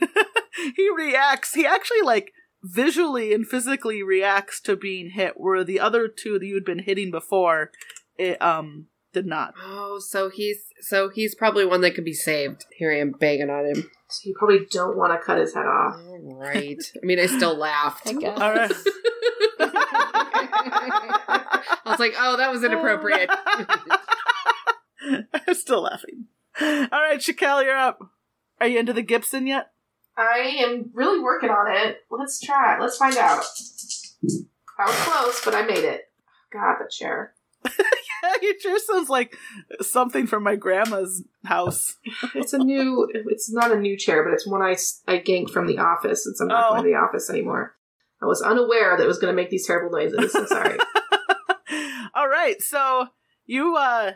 he 0.76 0.90
reacts. 0.96 1.54
He 1.54 1.66
actually 1.66 2.02
like 2.02 2.32
visually 2.62 3.32
and 3.32 3.46
physically 3.46 4.02
reacts 4.02 4.60
to 4.62 4.76
being 4.76 5.10
hit, 5.10 5.34
where 5.36 5.64
the 5.64 5.80
other 5.80 6.08
two 6.08 6.38
that 6.38 6.46
you'd 6.46 6.64
been 6.64 6.80
hitting 6.80 7.10
before, 7.10 7.70
it 8.16 8.40
um 8.42 8.86
did 9.12 9.26
not. 9.26 9.54
Oh, 9.62 9.98
so 9.98 10.30
he's 10.30 10.64
so 10.80 11.08
he's 11.08 11.34
probably 11.34 11.64
one 11.64 11.80
that 11.82 11.94
could 11.94 12.04
be 12.04 12.12
saved. 12.12 12.66
Here 12.76 12.92
I 12.92 12.98
am 12.98 13.12
banging 13.12 13.50
on 13.50 13.66
him. 13.66 13.90
So 14.10 14.20
you 14.24 14.34
probably 14.38 14.66
don't 14.70 14.96
want 14.96 15.12
to 15.12 15.24
cut 15.24 15.38
his 15.38 15.54
head 15.54 15.66
off. 15.66 15.96
All 15.96 16.36
right. 16.38 16.78
I 17.02 17.06
mean, 17.06 17.18
I 17.20 17.26
still 17.26 17.56
laughed. 17.56 18.06
I 18.06 18.12
guess. 18.14 18.40
All 18.40 18.54
right. 18.54 18.72
I 21.84 21.90
was 21.90 21.98
like, 21.98 22.14
oh, 22.18 22.36
that 22.38 22.50
was 22.50 22.64
inappropriate. 22.64 23.28
I'm 25.00 25.26
still 25.54 25.82
laughing. 25.82 26.26
All 26.60 26.88
right, 26.90 27.20
Shakel, 27.20 27.64
you're 27.64 27.76
up. 27.76 28.00
Are 28.60 28.66
you 28.66 28.78
into 28.78 28.92
the 28.92 29.02
Gibson 29.02 29.46
yet? 29.46 29.70
I 30.18 30.64
am 30.66 30.90
really 30.94 31.20
working 31.20 31.50
on 31.50 31.70
it. 31.72 31.98
Let's 32.10 32.40
try 32.40 32.74
it. 32.76 32.80
Let's 32.80 32.96
find 32.98 33.16
out. 33.16 33.44
I 34.78 34.84
was 34.86 34.96
close, 34.96 35.44
but 35.44 35.54
I 35.54 35.62
made 35.62 35.84
it. 35.84 36.02
God, 36.52 36.76
the 36.80 36.90
chair. 36.90 37.34
Yeah, 37.64 38.32
your 38.42 38.54
chair 38.58 38.78
sounds 38.80 39.08
like 39.08 39.36
something 39.80 40.26
from 40.26 40.42
my 40.42 40.56
grandma's 40.56 41.22
house. 41.44 41.96
It's 42.34 42.52
a 42.52 42.58
new. 42.58 43.08
It's 43.14 43.50
not 43.52 43.70
a 43.72 43.78
new 43.78 43.96
chair, 43.96 44.24
but 44.24 44.32
it's 44.32 44.46
one 44.46 44.62
I 44.62 44.72
I 45.06 45.18
ganked 45.18 45.50
from 45.50 45.66
the 45.66 45.78
office 45.78 46.24
since 46.24 46.40
I'm 46.40 46.48
not 46.48 46.64
Oh. 46.66 46.70
going 46.74 46.82
to 46.84 46.88
the 46.88 46.96
office 46.96 47.30
anymore. 47.30 47.76
I 48.20 48.26
was 48.26 48.42
unaware 48.42 48.96
that 48.96 49.04
it 49.04 49.06
was 49.08 49.18
going 49.18 49.32
to 49.32 49.40
make 49.40 49.50
these 49.50 49.66
terrible 49.66 49.96
noises. 49.96 50.34
I'm 50.34 50.46
sorry. 50.48 50.78
All 52.14 52.28
right, 52.28 52.60
so 52.60 53.08
you 53.46 53.76
uh 53.76 54.12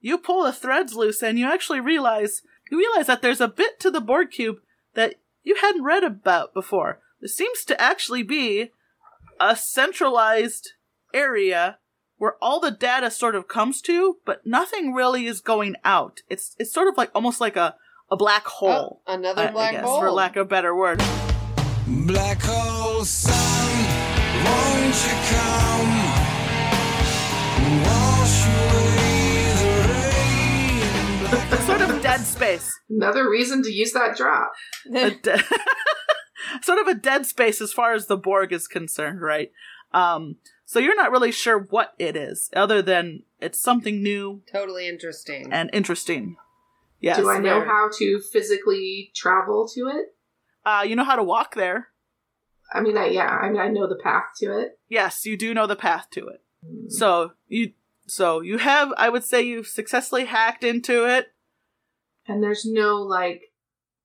you 0.00 0.18
pull 0.18 0.42
the 0.44 0.52
threads 0.52 0.94
loose 0.94 1.22
and 1.22 1.38
you 1.38 1.46
actually 1.46 1.80
realize 1.80 2.42
you 2.70 2.78
realize 2.78 3.06
that 3.06 3.22
there's 3.22 3.40
a 3.40 3.48
bit 3.48 3.78
to 3.80 3.90
the 3.90 4.00
Borg 4.00 4.30
cube 4.30 4.56
that 4.94 5.16
you 5.44 5.56
hadn't 5.60 5.84
read 5.84 6.02
about 6.02 6.52
before. 6.54 7.00
There 7.20 7.28
seems 7.28 7.64
to 7.66 7.80
actually 7.80 8.22
be 8.22 8.72
a 9.40 9.54
centralized 9.54 10.72
area 11.12 11.78
where 12.16 12.36
all 12.40 12.60
the 12.60 12.70
data 12.70 13.10
sort 13.10 13.34
of 13.34 13.48
comes 13.48 13.80
to, 13.82 14.16
but 14.24 14.46
nothing 14.46 14.92
really 14.94 15.26
is 15.26 15.40
going 15.40 15.76
out. 15.84 16.20
It's 16.28 16.56
it's 16.58 16.72
sort 16.72 16.88
of 16.88 16.96
like 16.96 17.10
almost 17.14 17.40
like 17.40 17.56
a 17.56 17.76
a 18.10 18.16
black 18.16 18.44
oh, 18.46 18.50
hole. 18.50 19.02
Oh, 19.06 19.12
another 19.14 19.42
I- 19.42 19.48
I 19.48 19.52
black 19.52 19.72
guess, 19.72 19.84
hole. 19.84 20.00
for 20.00 20.10
lack 20.10 20.36
of 20.36 20.46
a 20.46 20.48
better 20.48 20.74
word. 20.74 21.02
Black 21.86 22.40
hole 22.42 23.04
sun, 23.04 23.34
won't 24.44 25.04
you 25.04 25.36
come? 25.36 26.03
The 31.54 31.66
sort 31.66 31.80
of 31.82 31.90
a 31.90 32.02
dead 32.02 32.20
space. 32.20 32.68
Another 32.90 33.30
reason 33.30 33.62
to 33.62 33.70
use 33.70 33.92
that 33.92 34.16
drop. 34.16 34.50
a 34.92 35.10
de- 35.10 35.42
sort 36.62 36.80
of 36.80 36.88
a 36.88 36.94
dead 36.94 37.26
space 37.26 37.60
as 37.60 37.72
far 37.72 37.94
as 37.94 38.06
the 38.06 38.16
Borg 38.16 38.52
is 38.52 38.66
concerned, 38.66 39.20
right? 39.22 39.52
Um, 39.92 40.36
so 40.64 40.80
you're 40.80 40.96
not 40.96 41.12
really 41.12 41.30
sure 41.30 41.60
what 41.70 41.94
it 41.96 42.16
is, 42.16 42.50
other 42.56 42.82
than 42.82 43.22
it's 43.40 43.60
something 43.60 44.02
new 44.02 44.42
Totally 44.50 44.88
interesting. 44.88 45.52
and 45.52 45.70
interesting. 45.72 46.36
Yes. 46.98 47.18
Do 47.18 47.30
I 47.30 47.38
know 47.38 47.60
very. 47.60 47.66
how 47.68 47.88
to 47.98 48.20
physically 48.32 49.12
travel 49.14 49.68
to 49.74 49.80
it? 49.94 50.06
Uh, 50.66 50.82
you 50.84 50.96
know 50.96 51.04
how 51.04 51.14
to 51.16 51.22
walk 51.22 51.54
there. 51.54 51.88
I 52.72 52.80
mean, 52.80 52.98
I, 52.98 53.06
yeah. 53.06 53.28
I 53.28 53.48
mean, 53.50 53.60
I 53.60 53.68
know 53.68 53.86
the 53.86 54.00
path 54.02 54.24
to 54.38 54.58
it. 54.58 54.80
Yes, 54.88 55.24
you 55.24 55.36
do 55.36 55.54
know 55.54 55.68
the 55.68 55.76
path 55.76 56.08
to 56.14 56.26
it. 56.26 56.42
So 56.88 57.34
you, 57.46 57.74
so 58.08 58.40
you 58.40 58.58
have, 58.58 58.92
I 58.96 59.08
would 59.08 59.22
say, 59.22 59.42
you've 59.42 59.68
successfully 59.68 60.24
hacked 60.24 60.64
into 60.64 61.04
it. 61.08 61.28
And 62.26 62.42
there's 62.42 62.64
no 62.64 62.96
like, 62.96 63.52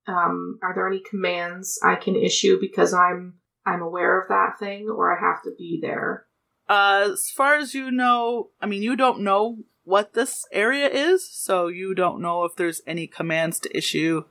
um, 0.06 0.58
are 0.62 0.74
there 0.74 0.88
any 0.88 1.02
commands 1.08 1.78
I 1.82 1.96
can 1.96 2.16
issue 2.16 2.58
because 2.60 2.92
I'm 2.92 3.34
I'm 3.66 3.82
aware 3.82 4.20
of 4.20 4.28
that 4.28 4.58
thing, 4.58 4.88
or 4.88 5.16
I 5.16 5.20
have 5.20 5.42
to 5.42 5.50
be 5.56 5.78
there? 5.80 6.26
Uh, 6.68 7.10
as 7.12 7.30
far 7.30 7.56
as 7.56 7.74
you 7.74 7.90
know, 7.90 8.50
I 8.60 8.66
mean, 8.66 8.82
you 8.82 8.96
don't 8.96 9.20
know 9.20 9.58
what 9.84 10.14
this 10.14 10.46
area 10.52 10.88
is, 10.88 11.28
so 11.28 11.66
you 11.66 11.94
don't 11.94 12.22
know 12.22 12.44
if 12.44 12.56
there's 12.56 12.80
any 12.86 13.06
commands 13.06 13.58
to 13.60 13.76
issue, 13.76 14.24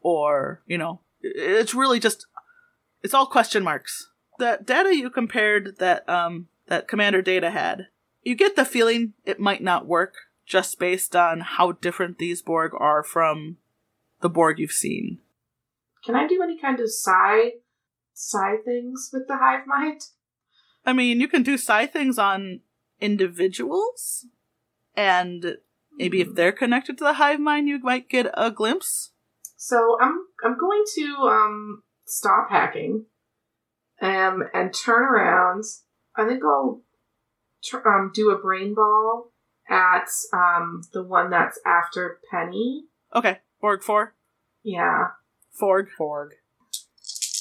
or 0.00 0.62
you 0.66 0.78
know, 0.78 1.00
it's 1.22 1.74
really 1.74 2.00
just 2.00 2.26
it's 3.02 3.14
all 3.14 3.26
question 3.26 3.62
marks. 3.62 4.10
The 4.38 4.58
data 4.62 4.94
you 4.94 5.10
compared 5.10 5.78
that 5.78 6.08
um 6.08 6.48
that 6.66 6.88
Commander 6.88 7.22
Data 7.22 7.50
had, 7.50 7.88
you 8.22 8.34
get 8.34 8.56
the 8.56 8.64
feeling 8.64 9.14
it 9.24 9.40
might 9.40 9.62
not 9.62 9.86
work 9.86 10.14
just 10.46 10.78
based 10.78 11.14
on 11.16 11.40
how 11.40 11.72
different 11.72 12.18
these 12.18 12.40
Borg 12.40 12.72
are 12.78 13.02
from 13.02 13.58
the 14.20 14.28
Borg 14.28 14.58
you've 14.58 14.70
seen. 14.70 15.18
Can 16.04 16.14
I 16.14 16.26
do 16.26 16.40
any 16.42 16.56
kind 16.58 16.78
of 16.80 16.90
psi 16.90 17.54
psi 18.14 18.56
things 18.64 19.10
with 19.12 19.26
the 19.26 19.36
hive 19.36 19.66
mind? 19.66 20.00
I 20.86 20.92
mean, 20.92 21.20
you 21.20 21.28
can 21.28 21.42
do 21.42 21.58
psi 21.58 21.86
things 21.86 22.18
on 22.18 22.60
individuals, 23.00 24.26
and 24.94 25.58
maybe 25.92 26.20
if 26.20 26.34
they're 26.34 26.52
connected 26.52 26.96
to 26.98 27.04
the 27.04 27.14
hive 27.14 27.40
mind, 27.40 27.68
you 27.68 27.80
might 27.80 28.08
get 28.08 28.30
a 28.34 28.50
glimpse. 28.52 29.10
So 29.56 29.98
I'm 30.00 30.26
I'm 30.44 30.56
going 30.56 30.84
to 30.94 31.16
um 31.28 31.82
stop 32.04 32.50
hacking, 32.50 33.06
um 34.00 34.44
and 34.54 34.72
turn 34.72 35.02
around. 35.02 35.64
I 36.16 36.26
think 36.26 36.42
I'll 36.44 36.82
tr- 37.64 37.86
um 37.86 38.12
do 38.14 38.30
a 38.30 38.38
brain 38.38 38.74
ball 38.74 39.32
at 39.68 40.08
um 40.32 40.82
the 40.92 41.02
one 41.02 41.30
that's 41.30 41.58
after 41.66 42.18
Penny. 42.30 42.84
Okay, 43.14 43.38
Borg 43.60 43.82
four, 43.82 44.14
Yeah, 44.62 45.08
Forg. 45.60 45.86
Borg. 45.98 46.32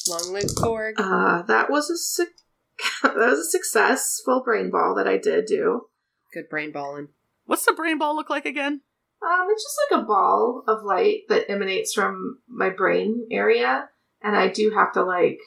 Long 0.08 0.34
live 0.34 0.56
Borg. 0.56 0.96
uh, 1.00 1.42
that 1.44 1.70
was 1.70 1.90
a 1.90 1.98
suc 1.98 2.28
that 3.04 3.16
was 3.16 3.40
a 3.40 3.44
successful 3.50 4.42
brain 4.46 4.70
ball 4.70 4.94
that 4.96 5.08
I 5.08 5.18
did 5.18 5.46
do. 5.46 5.88
Good 6.34 6.50
brain 6.50 6.72
balling. 6.72 7.08
What's 7.46 7.66
the 7.66 7.74
brain 7.74 7.98
ball 7.98 8.16
look 8.16 8.30
like 8.30 8.46
again? 8.46 8.82
Um, 9.26 9.48
it's 9.50 9.64
just 9.64 9.80
like 9.92 10.02
a 10.04 10.06
ball 10.06 10.64
of 10.68 10.84
light 10.84 11.22
that 11.30 11.50
emanates 11.50 11.94
from 11.94 12.40
my 12.48 12.70
brain 12.70 13.28
area, 13.32 13.90
and 14.22 14.36
I 14.36 14.50
do 14.50 14.72
have 14.76 14.92
to 14.94 15.04
like 15.04 15.40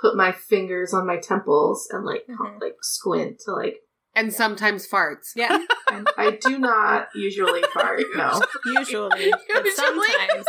put 0.00 0.16
my 0.16 0.32
fingers 0.32 0.94
on 0.94 1.06
my 1.06 1.18
temples 1.18 1.88
and 1.90 2.04
like 2.06 2.26
Mhm. 2.28 2.60
like 2.60 2.76
squint 2.82 3.40
to 3.44 3.52
like. 3.52 3.76
And 4.14 4.32
sometimes 4.32 4.88
farts. 4.88 5.32
Yeah, 5.36 5.56
And 5.90 6.08
I 6.18 6.32
do 6.32 6.58
not 6.58 7.08
usually 7.14 7.62
fart. 7.72 8.02
No, 8.16 8.40
usually, 8.66 9.32
but 9.54 9.64
Usually. 9.64 9.72
sometimes. 10.08 10.44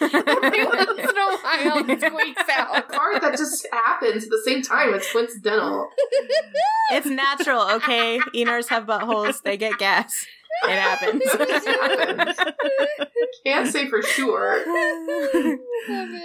Every 0.00 0.64
once 0.66 0.98
in 0.98 1.16
a 1.16 1.38
while 1.38 1.88
it 1.90 2.00
squeaks 2.04 2.42
out. 2.50 2.92
fart 2.92 3.22
that 3.22 3.36
just 3.38 3.66
happens 3.72 4.24
at 4.24 4.30
the 4.30 4.42
same 4.44 4.60
time. 4.62 4.92
It's 4.92 5.10
coincidental. 5.12 5.88
it's 6.90 7.06
natural, 7.06 7.62
okay? 7.76 8.18
Eners 8.34 8.68
have 8.68 8.84
buttholes; 8.86 9.42
they 9.42 9.56
get 9.56 9.78
gas. 9.78 10.26
It 10.66 10.78
happens. 10.78 11.22
Can't 13.44 13.68
say 13.70 13.88
for 13.88 14.02
sure. 14.02 14.64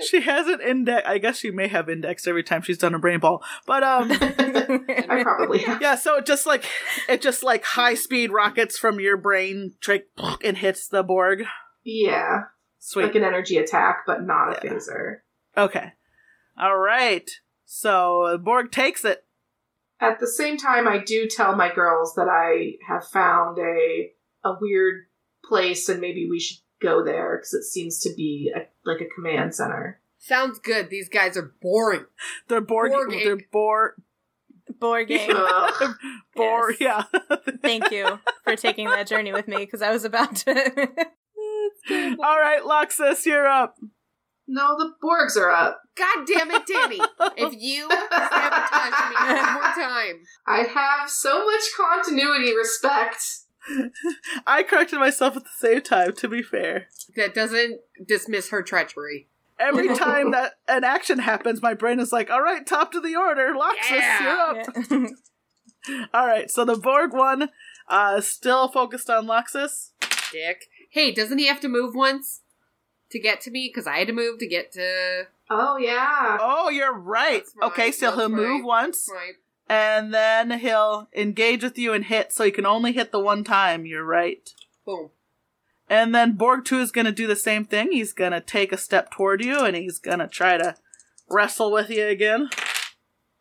She 0.07 0.21
hasn't 0.21 0.61
index. 0.61 1.05
I 1.07 1.17
guess 1.17 1.37
she 1.37 1.51
may 1.51 1.67
have 1.67 1.89
indexed 1.89 2.27
every 2.29 2.43
time 2.43 2.61
she's 2.61 2.77
done 2.77 2.95
a 2.95 2.99
brain 2.99 3.19
ball, 3.19 3.43
but 3.65 3.83
um, 3.83 4.09
I 4.11 5.19
probably 5.23 5.59
have. 5.59 5.81
yeah. 5.81 5.95
So 5.95 6.15
it 6.15 6.25
just 6.25 6.45
like 6.45 6.63
it 7.09 7.21
just 7.21 7.43
like 7.43 7.65
high 7.65 7.95
speed 7.95 8.31
rockets 8.31 8.77
from 8.77 9.01
your 9.01 9.17
brain, 9.17 9.73
trick 9.81 10.07
and 10.43 10.55
hits 10.57 10.87
the 10.87 11.03
Borg. 11.03 11.43
Yeah, 11.83 12.43
Sweet. 12.79 13.03
like 13.03 13.15
an 13.15 13.23
energy 13.25 13.57
attack, 13.57 14.03
but 14.07 14.23
not 14.23 14.53
a 14.53 14.59
Yeah. 14.65 14.71
phaser. 14.73 15.15
Okay. 15.57 15.91
All 16.57 16.77
right. 16.77 17.29
So 17.65 18.37
Borg 18.41 18.71
takes 18.71 19.03
it. 19.03 19.25
At 19.99 20.21
the 20.21 20.27
same 20.27 20.55
time, 20.55 20.87
I 20.87 20.99
do 20.99 21.27
tell 21.27 21.53
my 21.55 21.73
girls 21.73 22.15
that 22.15 22.29
I 22.29 22.75
have 22.87 23.05
found 23.05 23.57
a 23.59 24.11
a 24.43 24.53
weird 24.59 25.05
place, 25.45 25.89
and 25.89 26.01
maybe 26.01 26.27
we 26.29 26.39
should 26.39 26.59
go 26.81 27.03
there 27.03 27.37
because 27.37 27.53
it 27.53 27.63
seems 27.63 27.99
to 28.01 28.13
be 28.15 28.51
a, 28.55 28.61
like 28.89 29.01
a 29.01 29.13
command 29.15 29.53
center. 29.55 30.01
Sounds 30.17 30.59
good. 30.59 30.89
These 30.89 31.09
guys 31.09 31.37
are 31.37 31.53
boring. 31.61 32.05
They're 32.47 32.61
Borg. 32.61 32.91
They're 33.09 33.37
Bor. 33.51 33.95
Board 34.79 35.07
game. 35.07 35.31
Ugh. 35.33 35.95
Bor. 36.35 36.73
Yes. 36.79 37.05
Yeah. 37.11 37.35
Thank 37.61 37.91
you 37.91 38.19
for 38.43 38.55
taking 38.55 38.87
that 38.89 39.07
journey 39.07 39.33
with 39.33 39.47
me 39.47 39.57
because 39.57 39.81
I 39.81 39.91
was 39.91 40.03
about 40.05 40.35
to. 40.37 40.51
All 41.91 42.39
right, 42.39 42.61
Loxus, 42.63 43.25
you're 43.25 43.47
up. 43.47 43.77
no, 44.47 44.77
the 44.77 44.93
Borgs 45.03 45.37
are 45.37 45.49
up. 45.49 45.81
God 45.97 46.25
damn 46.27 46.51
it, 46.51 46.65
Danny. 46.67 46.99
If 47.37 47.53
you 47.57 47.89
sabotage 47.89 49.09
me 49.09 49.15
one 49.15 49.53
more 49.53 49.61
time. 49.73 50.21
I 50.45 50.63
have 50.73 51.09
so 51.09 51.45
much 51.45 51.61
continuity 51.77 52.55
respect. 52.55 53.21
I 54.47 54.63
corrected 54.63 54.99
myself 54.99 55.35
at 55.37 55.43
the 55.43 55.49
same 55.57 55.81
time. 55.81 56.13
To 56.13 56.27
be 56.27 56.41
fair, 56.41 56.87
That 57.15 57.33
doesn't 57.33 57.79
dismiss 58.07 58.49
her 58.49 58.61
treachery. 58.63 59.27
every 59.59 59.87
time 59.95 60.31
that 60.31 60.53
an 60.67 60.83
action 60.83 61.19
happens, 61.19 61.61
my 61.61 61.73
brain 61.73 61.99
is 61.99 62.11
like, 62.11 62.29
"All 62.29 62.41
right, 62.41 62.65
top 62.65 62.91
to 62.93 62.99
the 62.99 63.15
order, 63.15 63.53
Loxus, 63.53 63.91
Yeah. 63.91 64.63
you're 64.89 65.03
up." 65.03 65.11
All 66.13 66.27
right, 66.27 66.51
so 66.51 66.65
the 66.65 66.75
Borg 66.77 67.13
one 67.13 67.49
uh, 67.87 68.21
still 68.21 68.67
focused 68.67 69.09
on 69.09 69.25
Loxus. 69.27 69.91
Dick. 70.31 70.65
Hey, 70.91 71.11
doesn't 71.11 71.37
he 71.37 71.47
have 71.47 71.61
to 71.61 71.67
move 71.69 71.95
once 71.95 72.41
to 73.11 73.19
get 73.19 73.41
to 73.41 73.51
me? 73.51 73.69
Because 73.73 73.87
I 73.87 73.97
had 73.99 74.07
to 74.07 74.13
move 74.13 74.39
to 74.39 74.47
get 74.47 74.71
to. 74.73 75.27
Oh 75.49 75.77
yeah. 75.77 76.37
Oh, 76.39 76.69
you're 76.69 76.93
right. 76.93 77.43
Right, 77.59 77.67
Okay, 77.71 77.91
so 77.91 78.11
he'll 78.11 78.29
that's 78.29 78.31
move 78.31 78.63
once, 78.63 79.07
Right. 79.11 79.33
And 79.69 80.11
then 80.13 80.59
he'll 80.59 81.07
engage 81.15 81.63
with 81.63 81.77
you 81.77 81.93
and 81.93 82.05
hit, 82.05 82.33
so 82.33 82.43
he 82.43 82.51
can 82.51 82.65
only 82.65 82.91
hit 82.91 83.11
the 83.11 83.19
one 83.19 83.43
time. 83.43 83.85
You're 83.85 84.03
right. 84.03 84.51
Boom. 84.85 85.11
And 85.87 86.13
then 86.13 86.33
Borg 86.33 86.65
2 86.65 86.79
is 86.79 86.91
going 86.91 87.05
to 87.05 87.11
do 87.11 87.27
the 87.27 87.35
same 87.35 87.65
thing. 87.65 87.91
He's 87.91 88.13
going 88.13 88.31
to 88.31 88.41
take 88.41 88.71
a 88.71 88.77
step 88.77 89.11
toward 89.11 89.43
you, 89.43 89.59
and 89.59 89.75
he's 89.75 89.99
going 89.99 90.19
to 90.19 90.27
try 90.27 90.57
to 90.57 90.75
wrestle 91.29 91.71
with 91.71 91.89
you 91.89 92.05
again. 92.07 92.49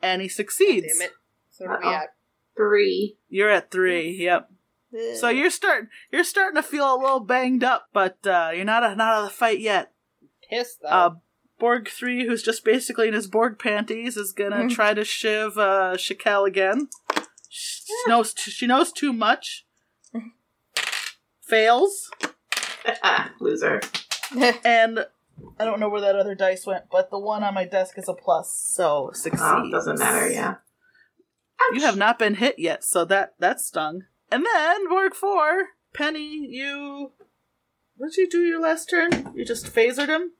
And 0.02 0.22
he 0.22 0.28
succeeds. 0.28 0.86
Damn 0.98 1.08
it. 1.08 1.12
So 1.50 1.66
are 1.66 1.78
we 1.80 1.86
Uh-oh. 1.86 1.94
at? 1.94 2.08
Three. 2.56 3.16
You're 3.28 3.50
at 3.50 3.70
three. 3.70 4.10
Yep. 4.10 4.50
So 5.16 5.28
you're 5.28 5.50
starting. 5.50 5.88
You're 6.10 6.24
starting 6.24 6.56
to 6.56 6.66
feel 6.66 6.94
a 6.94 6.96
little 6.96 7.20
banged 7.20 7.62
up, 7.62 7.88
but 7.92 8.26
uh, 8.26 8.50
you're 8.54 8.64
not 8.64 8.82
a, 8.82 8.94
not 8.96 9.12
out 9.12 9.24
of 9.24 9.24
the 9.24 9.34
fight 9.34 9.60
yet. 9.60 9.92
Pissed 10.48 10.80
though. 10.82 10.88
Uh, 10.88 11.10
Borg 11.58 11.88
three, 11.88 12.26
who's 12.26 12.42
just 12.42 12.64
basically 12.64 13.08
in 13.08 13.14
his 13.14 13.26
Borg 13.26 13.58
panties, 13.58 14.16
is 14.16 14.32
gonna 14.32 14.68
try 14.68 14.94
to 14.94 15.04
shiv 15.04 15.58
uh, 15.58 15.94
Shakel 15.96 16.46
again. 16.46 16.88
She 17.48 17.92
knows 18.06 18.32
t- 18.32 18.50
she 18.50 18.66
knows 18.66 18.92
too 18.92 19.12
much. 19.12 19.66
Fails, 21.42 22.10
Loser. 23.40 23.80
and 24.64 25.06
I 25.58 25.64
don't 25.64 25.80
know 25.80 25.88
where 25.88 26.02
that 26.02 26.16
other 26.16 26.34
dice 26.34 26.66
went, 26.66 26.84
but 26.90 27.10
the 27.10 27.18
one 27.18 27.42
on 27.42 27.54
my 27.54 27.64
desk 27.64 27.98
is 27.98 28.08
a 28.08 28.14
plus, 28.14 28.52
so 28.54 29.10
succeeds. 29.14 29.42
Oh, 29.42 29.70
doesn't 29.70 29.98
matter. 29.98 30.30
Yeah. 30.30 30.56
You 31.72 31.80
have 31.80 31.96
not 31.96 32.18
been 32.18 32.34
hit 32.34 32.58
yet, 32.58 32.84
so 32.84 33.04
that 33.06 33.34
that 33.38 33.60
stung. 33.60 34.04
And 34.30 34.44
then 34.44 34.88
Borg 34.88 35.14
four, 35.14 35.68
Penny, 35.92 36.46
you 36.50 37.12
what 37.96 38.12
did 38.12 38.18
you 38.18 38.28
do 38.28 38.42
your 38.42 38.60
last 38.60 38.88
turn? 38.88 39.32
You 39.34 39.44
just 39.44 39.66
phasered 39.66 40.08
him. 40.08 40.32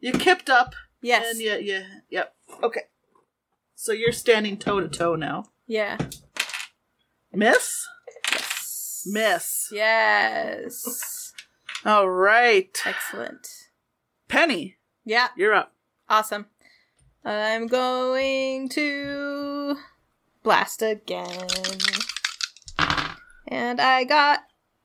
You 0.00 0.12
kipped 0.12 0.48
up, 0.48 0.74
yes. 1.02 1.32
and 1.32 1.40
yeah, 1.40 1.56
yeah, 1.56 1.82
yep. 2.10 2.34
Okay. 2.62 2.82
So 3.74 3.92
you're 3.92 4.12
standing 4.12 4.56
toe 4.56 4.80
to 4.80 4.88
toe 4.88 5.14
now. 5.16 5.44
Yeah. 5.66 5.98
Miss, 7.32 7.86
Yes. 8.32 9.02
miss. 9.06 9.68
Yes. 9.72 11.32
All 11.84 12.08
right, 12.08 12.76
Excellent. 12.84 13.46
Penny, 14.28 14.76
Yeah. 15.04 15.28
you're 15.36 15.54
up. 15.54 15.72
Awesome. 16.08 16.46
I'm 17.24 17.66
going 17.66 18.68
to 18.70 19.76
blast 20.42 20.82
again. 20.82 21.48
And 23.46 23.80
I 23.80 24.04
got 24.04 24.40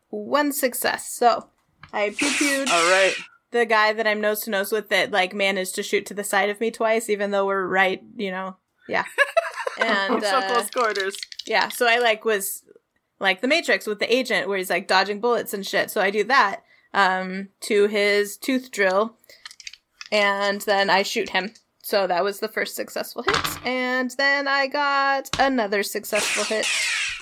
one 0.09 0.51
success. 0.51 1.09
So 1.11 1.49
I 1.91 2.09
pew 2.09 2.29
pewed 2.37 2.69
All 2.69 2.91
right. 2.91 3.13
The 3.53 3.65
guy 3.65 3.93
that 3.93 4.05
I'm 4.05 4.19
nose 4.19 4.41
to 4.41 4.49
nose 4.49 4.71
with 4.73 4.89
that 4.89 5.11
like 5.11 5.33
managed 5.33 5.75
to 5.75 5.83
shoot 5.83 6.05
to 6.07 6.13
the 6.13 6.23
side 6.25 6.49
of 6.49 6.59
me 6.59 6.71
twice, 6.71 7.09
even 7.09 7.31
though 7.31 7.45
we're 7.45 7.65
right, 7.65 8.03
you 8.17 8.31
know. 8.31 8.57
Yeah. 8.89 9.05
And 9.81 10.21
so 10.21 10.37
uh, 10.37 10.47
close 10.53 10.69
quarters. 10.69 11.17
yeah, 11.47 11.69
so 11.69 11.87
I 11.87 11.97
like 11.97 12.25
was 12.25 12.61
like 13.19 13.41
the 13.41 13.47
Matrix 13.47 13.87
with 13.87 13.97
the 13.97 14.13
agent 14.13 14.47
where 14.47 14.59
he's 14.59 14.69
like 14.69 14.87
dodging 14.87 15.19
bullets 15.19 15.51
and 15.51 15.65
shit. 15.65 15.89
So 15.89 15.99
I 15.99 16.11
do 16.11 16.23
that 16.25 16.61
um 16.93 17.49
to 17.61 17.87
his 17.87 18.37
tooth 18.37 18.69
drill 18.69 19.17
and 20.11 20.61
then 20.61 20.91
I 20.91 21.01
shoot 21.01 21.29
him. 21.29 21.53
So 21.81 22.05
that 22.05 22.23
was 22.23 22.39
the 22.39 22.47
first 22.47 22.75
successful 22.75 23.23
hit 23.23 23.65
and 23.65 24.11
then 24.11 24.47
I 24.47 24.67
got 24.67 25.27
another 25.39 25.81
successful 25.81 26.43
hit. 26.43 26.65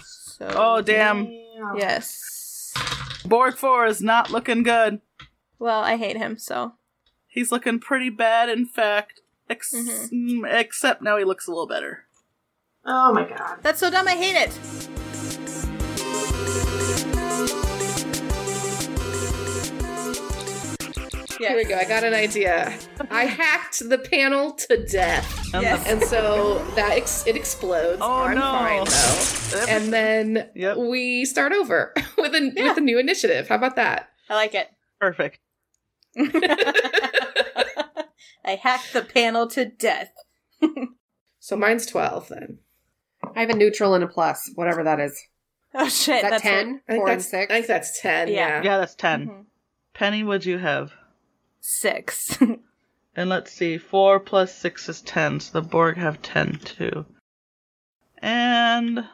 So 0.03 0.51
Oh 0.53 0.81
damn! 0.81 1.31
Yes. 1.77 2.73
Borg 3.25 3.55
four 3.55 3.85
is 3.85 4.01
not 4.01 4.29
looking 4.29 4.63
good. 4.63 4.99
Well, 5.61 5.81
I 5.81 5.95
hate 5.97 6.17
him, 6.17 6.39
so 6.39 6.73
He's 7.27 7.51
looking 7.51 7.79
pretty 7.79 8.09
bad, 8.09 8.49
in 8.49 8.65
fact. 8.65 9.21
Ex- 9.47 9.71
Mhm. 9.73 10.09
mm, 10.11 10.59
Except 10.59 11.03
now 11.03 11.17
he 11.17 11.23
looks 11.23 11.45
a 11.47 11.51
little 11.51 11.67
better. 11.67 12.05
Oh 12.83 13.13
my 13.13 13.29
god. 13.29 13.59
that's 13.61 13.79
so 13.79 13.91
dumb 13.91 14.07
I 14.07 14.15
hate 14.15 14.35
it. 14.35 15.61
Yeah. 21.39 21.49
Here 21.49 21.57
we 21.57 21.63
go. 21.65 21.75
I 21.75 21.85
got 21.85 22.03
an 22.03 22.13
idea. 22.13 22.77
I 23.09 23.25
hacked 23.25 23.87
the 23.89 23.97
panel 23.97 24.51
to 24.53 24.85
death, 24.85 25.25
And 25.55 25.63
Yes. 25.63 25.87
and 25.87 26.03
so 26.03 26.63
that 26.75 26.91
ex- 26.91 27.25
it 27.25 27.35
explodes. 27.35 27.97
Oh, 27.99 28.23
I'm 28.23 28.35
no. 28.35 28.41
fine 28.41 28.85
though. 28.85 29.65
And 29.67 29.91
then 29.91 30.49
Yep. 30.53 30.77
we 30.77 31.25
start 31.25 31.51
over 31.51 31.93
with 32.17 32.35
a 32.35 32.51
with 32.55 32.77
a 32.77 32.81
new 32.81 32.99
initiative. 32.99 33.47
How 33.47 33.55
about 33.55 33.75
that? 33.77 34.09
I 34.29 34.35
like 34.35 34.53
it. 34.53 34.67
Perfect. 34.99 35.39
I 36.17 36.33
hacked 38.61 38.93
the 38.93 39.01
panel 39.03 39.47
to 39.49 39.65
death. 39.65 40.11
So 41.43 41.55
mine's 41.57 41.87
twelve 41.87 42.27
then. 42.29 42.59
I 43.35 43.39
have 43.41 43.49
a 43.49 43.55
neutral 43.55 43.95
and 43.95 44.03
a 44.03 44.07
plus, 44.07 44.51
whatever 44.53 44.83
that 44.83 44.99
is. 44.99 45.19
Oh 45.73 45.89
shit, 45.89 46.17
Is 46.17 46.21
that 46.21 46.29
that's 46.29 46.43
ten? 46.43 46.81
Four 46.87 47.09
and 47.09 47.19
six. 47.19 47.51
I 47.51 47.55
think 47.55 47.65
that's 47.65 47.99
ten. 47.99 48.27
Yeah. 48.27 48.35
Yeah. 48.35 48.61
Yeah, 48.63 48.77
that's 48.77 48.93
10. 48.93 49.27
Mhm. 49.27 49.45
Penny, 49.95 50.23
what'd 50.23 50.45
you 50.45 50.59
have? 50.59 50.91
Six. 51.59 52.37
And 53.15 53.27
let's 53.27 53.51
see, 53.51 53.77
4 53.79 54.19
plus 54.21 54.55
6 54.55 54.87
is 54.87 55.01
10, 55.01 55.39
so 55.41 55.59
the 55.59 55.67
Borg 55.67 55.97
have 55.97 56.21
10 56.21 56.59
too. 56.63 57.05
And 58.19 59.05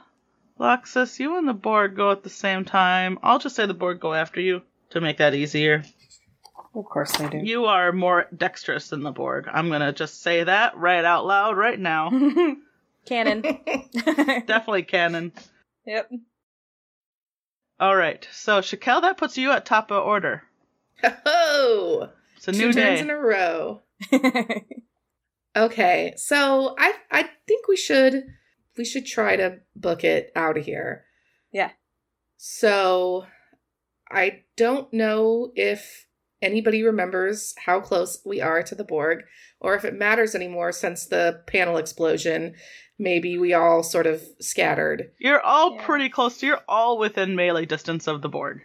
Loxus, 0.59 1.19
you 1.19 1.37
and 1.37 1.47
the 1.47 1.53
Borg 1.53 1.95
go 1.95 2.11
at 2.11 2.23
the 2.23 2.29
same 2.29 2.65
time. 2.65 3.17
I'll 3.23 3.39
just 3.39 3.55
say 3.55 3.65
the 3.65 3.73
Borg 3.73 3.99
go 3.99 4.13
after 4.13 4.39
you 4.41 4.61
to 4.91 5.01
make 5.01 5.17
that 5.17 5.33
easier. 5.33 5.83
Of 6.75 6.85
course 6.85 7.11
they 7.17 7.27
do. 7.29 7.37
You 7.37 7.65
are 7.65 7.91
more 7.91 8.27
dexterous 8.35 8.89
than 8.89 9.01
the 9.03 9.11
Borg. 9.11 9.47
I'm 9.51 9.69
gonna 9.69 9.91
just 9.93 10.21
say 10.21 10.43
that 10.43 10.77
right 10.77 11.03
out 11.03 11.25
loud 11.25 11.57
right 11.57 11.79
now. 11.79 12.09
canon. 13.05 13.41
Definitely 13.95 14.83
canon. 14.83 15.31
yep. 15.85 16.09
Alright, 17.81 18.27
so 18.31 18.59
Shakel, 18.61 19.01
that 19.01 19.17
puts 19.17 19.37
you 19.37 19.51
at 19.51 19.65
top 19.65 19.91
of 19.91 20.03
order. 20.03 20.43
Oh, 21.25 22.09
It's 22.35 22.47
a 22.47 22.51
two 22.51 22.57
new 22.57 22.73
turns 22.73 22.75
day. 22.75 22.99
in 22.99 23.09
a 23.09 23.17
row. 23.17 23.81
Okay, 25.55 26.13
so 26.17 26.75
I 26.77 26.93
I 27.11 27.29
think 27.47 27.67
we 27.67 27.75
should 27.77 28.25
we 28.77 28.85
should 28.85 29.07
try 29.07 29.35
to 29.35 29.57
book 29.75 30.03
it 30.03 30.31
out 30.35 30.55
of 30.55 30.63
here. 30.65 31.05
Yeah. 31.51 31.71
So 32.37 33.25
I 34.11 34.43
don't 34.55 34.93
know 34.93 35.51
if 35.55 36.05
anybody 36.41 36.83
remembers 36.83 37.53
how 37.65 37.79
close 37.79 38.21
we 38.25 38.41
are 38.41 38.63
to 38.63 38.75
the 38.75 38.83
Borg, 38.83 39.23
or 39.59 39.75
if 39.75 39.83
it 39.85 39.93
matters 39.95 40.35
anymore 40.35 40.71
since 40.71 41.05
the 41.05 41.41
panel 41.47 41.77
explosion. 41.77 42.55
Maybe 42.99 43.37
we 43.37 43.53
all 43.53 43.83
sort 43.83 44.07
of 44.07 44.23
scattered. 44.39 45.11
You're 45.19 45.41
all 45.41 45.75
Yeah. 45.75 45.85
pretty 45.85 46.09
close. 46.09 46.41
You're 46.41 46.61
all 46.67 46.97
within 46.97 47.35
melee 47.35 47.65
distance 47.65 48.07
of 48.07 48.23
the 48.23 48.29
Borg. 48.29 48.61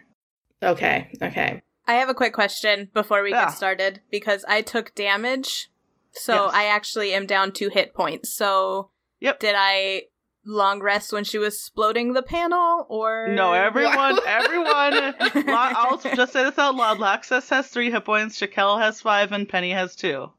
Okay, 0.63 1.11
okay. 1.21 1.61
I 1.85 1.93
have 1.95 2.09
a 2.09 2.13
quick 2.15 2.33
question 2.33 2.89
before 2.93 3.21
we 3.21 3.29
Yeah. 3.31 3.45
get 3.45 3.51
started 3.53 4.01
because 4.09 4.43
I 4.47 4.61
took 4.61 4.95
damage. 4.95 5.69
So 6.13 6.45
Yes. 6.45 6.53
I 6.55 6.65
actually 6.65 7.13
am 7.13 7.25
down 7.27 7.51
two 7.51 7.69
hit 7.69 7.93
points. 7.93 8.33
So 8.33 8.89
Yep. 9.19 9.39
did 9.39 9.55
I 9.57 10.03
long 10.45 10.81
rest 10.81 11.13
when 11.13 11.23
she 11.23 11.37
was 11.37 11.53
exploding 11.53 12.13
the 12.13 12.21
panel 12.23 12.85
or 12.89 13.27
No, 13.29 13.53
everyone, 13.53 14.19
everyone. 14.27 14.93
Lo- 14.93 15.53
I'll 15.55 15.97
just 16.15 16.33
say 16.33 16.43
this 16.43 16.57
out 16.57 16.75
loud. 16.75 16.97
Loxus 16.99 17.49
has 17.49 17.67
three 17.67 17.91
hit 17.91 18.03
points, 18.05 18.39
Shakel 18.39 18.79
has 18.81 19.01
five, 19.01 19.31
and 19.31 19.47
Penny 19.47 19.71
has 19.71 19.95
two. 19.95 20.31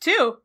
two? 0.00 0.36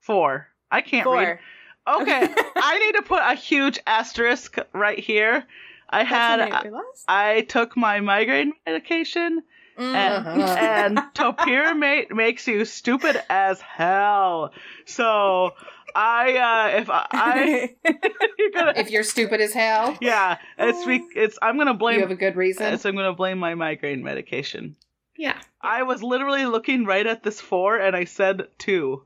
Four. 0.00 0.48
I 0.70 0.80
can't 0.80 1.06
read. 1.08 1.38
Okay, 1.86 2.28
I 2.56 2.78
need 2.78 2.96
to 2.96 3.02
put 3.02 3.20
a 3.22 3.34
huge 3.34 3.78
asterisk 3.86 4.56
right 4.72 4.98
here. 4.98 5.44
I 5.88 6.04
had, 6.04 6.40
I 6.40 6.70
I, 7.08 7.40
took 7.42 7.76
my 7.76 8.00
migraine 8.00 8.52
medication, 8.66 9.42
Mm. 9.78 9.94
and, 9.94 10.26
Uh-huh. 10.26 10.56
and 10.58 10.98
Topiramate 11.14 12.10
makes 12.10 12.46
you 12.46 12.64
stupid 12.66 13.20
as 13.30 13.60
hell. 13.62 14.52
So 14.84 15.52
I, 15.94 16.72
uh, 16.74 16.78
if 16.80 16.90
I, 16.90 17.06
I 17.12 17.74
you're 18.38 18.50
gonna, 18.50 18.72
If 18.76 18.90
you're 18.90 19.02
stupid 19.04 19.40
as 19.40 19.52
hell, 19.52 19.96
yeah, 20.00 20.38
it's 20.58 20.86
we, 20.86 21.02
it's. 21.14 21.38
I'm 21.42 21.56
gonna 21.58 21.74
blame. 21.74 21.96
you 21.96 22.00
have 22.02 22.10
a 22.10 22.14
good 22.16 22.36
reason. 22.36 22.78
so 22.78 22.88
I'm 22.88 22.96
gonna 22.96 23.12
blame 23.12 23.38
my 23.38 23.54
migraine 23.54 24.02
medication. 24.02 24.76
yeah. 25.16 25.40
I 25.62 25.82
was 25.82 26.02
literally 26.02 26.46
looking 26.46 26.86
right 26.86 27.06
at 27.06 27.22
this 27.22 27.40
four, 27.40 27.76
and 27.78 27.94
I 27.94 28.04
said 28.04 28.48
two. 28.58 29.04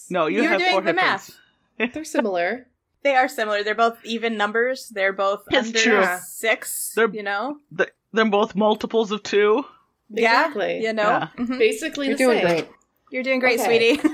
No, 0.09 0.27
you 0.27 0.41
You're 0.43 0.49
have 0.51 0.59
doing 0.59 0.71
four 0.71 0.82
the 0.82 0.93
math. 0.93 1.38
They're 1.77 2.05
similar. 2.05 2.67
They 3.03 3.15
are 3.15 3.27
similar. 3.27 3.63
They're 3.63 3.75
both 3.75 3.97
even 4.05 4.38
numbers. 4.38 4.88
They're 4.89 5.11
both 5.11 5.43
It's 5.49 5.67
under 5.67 5.79
true. 5.79 6.05
six. 6.23 6.93
They're- 6.95 7.09
you 7.11 7.23
know. 7.23 7.57
Th- 7.75 7.89
They're 8.13 8.25
both 8.29 8.55
multiples 8.55 9.11
of 9.11 9.23
two. 9.23 9.65
Exactly. 10.13 10.75
Yeah. 10.82 10.88
You 10.89 10.93
know. 10.93 11.03
Yeah. 11.03 11.27
Mhm. 11.38 11.57
Basically 11.59 12.07
You're 12.07 12.17
the 12.17 12.23
doing 12.23 12.38
same. 12.39 12.47
great. 12.47 12.69
You're 13.11 13.23
doing 13.23 13.39
great, 13.39 13.59
Okay. 13.59 13.97
sweetie. 13.97 14.09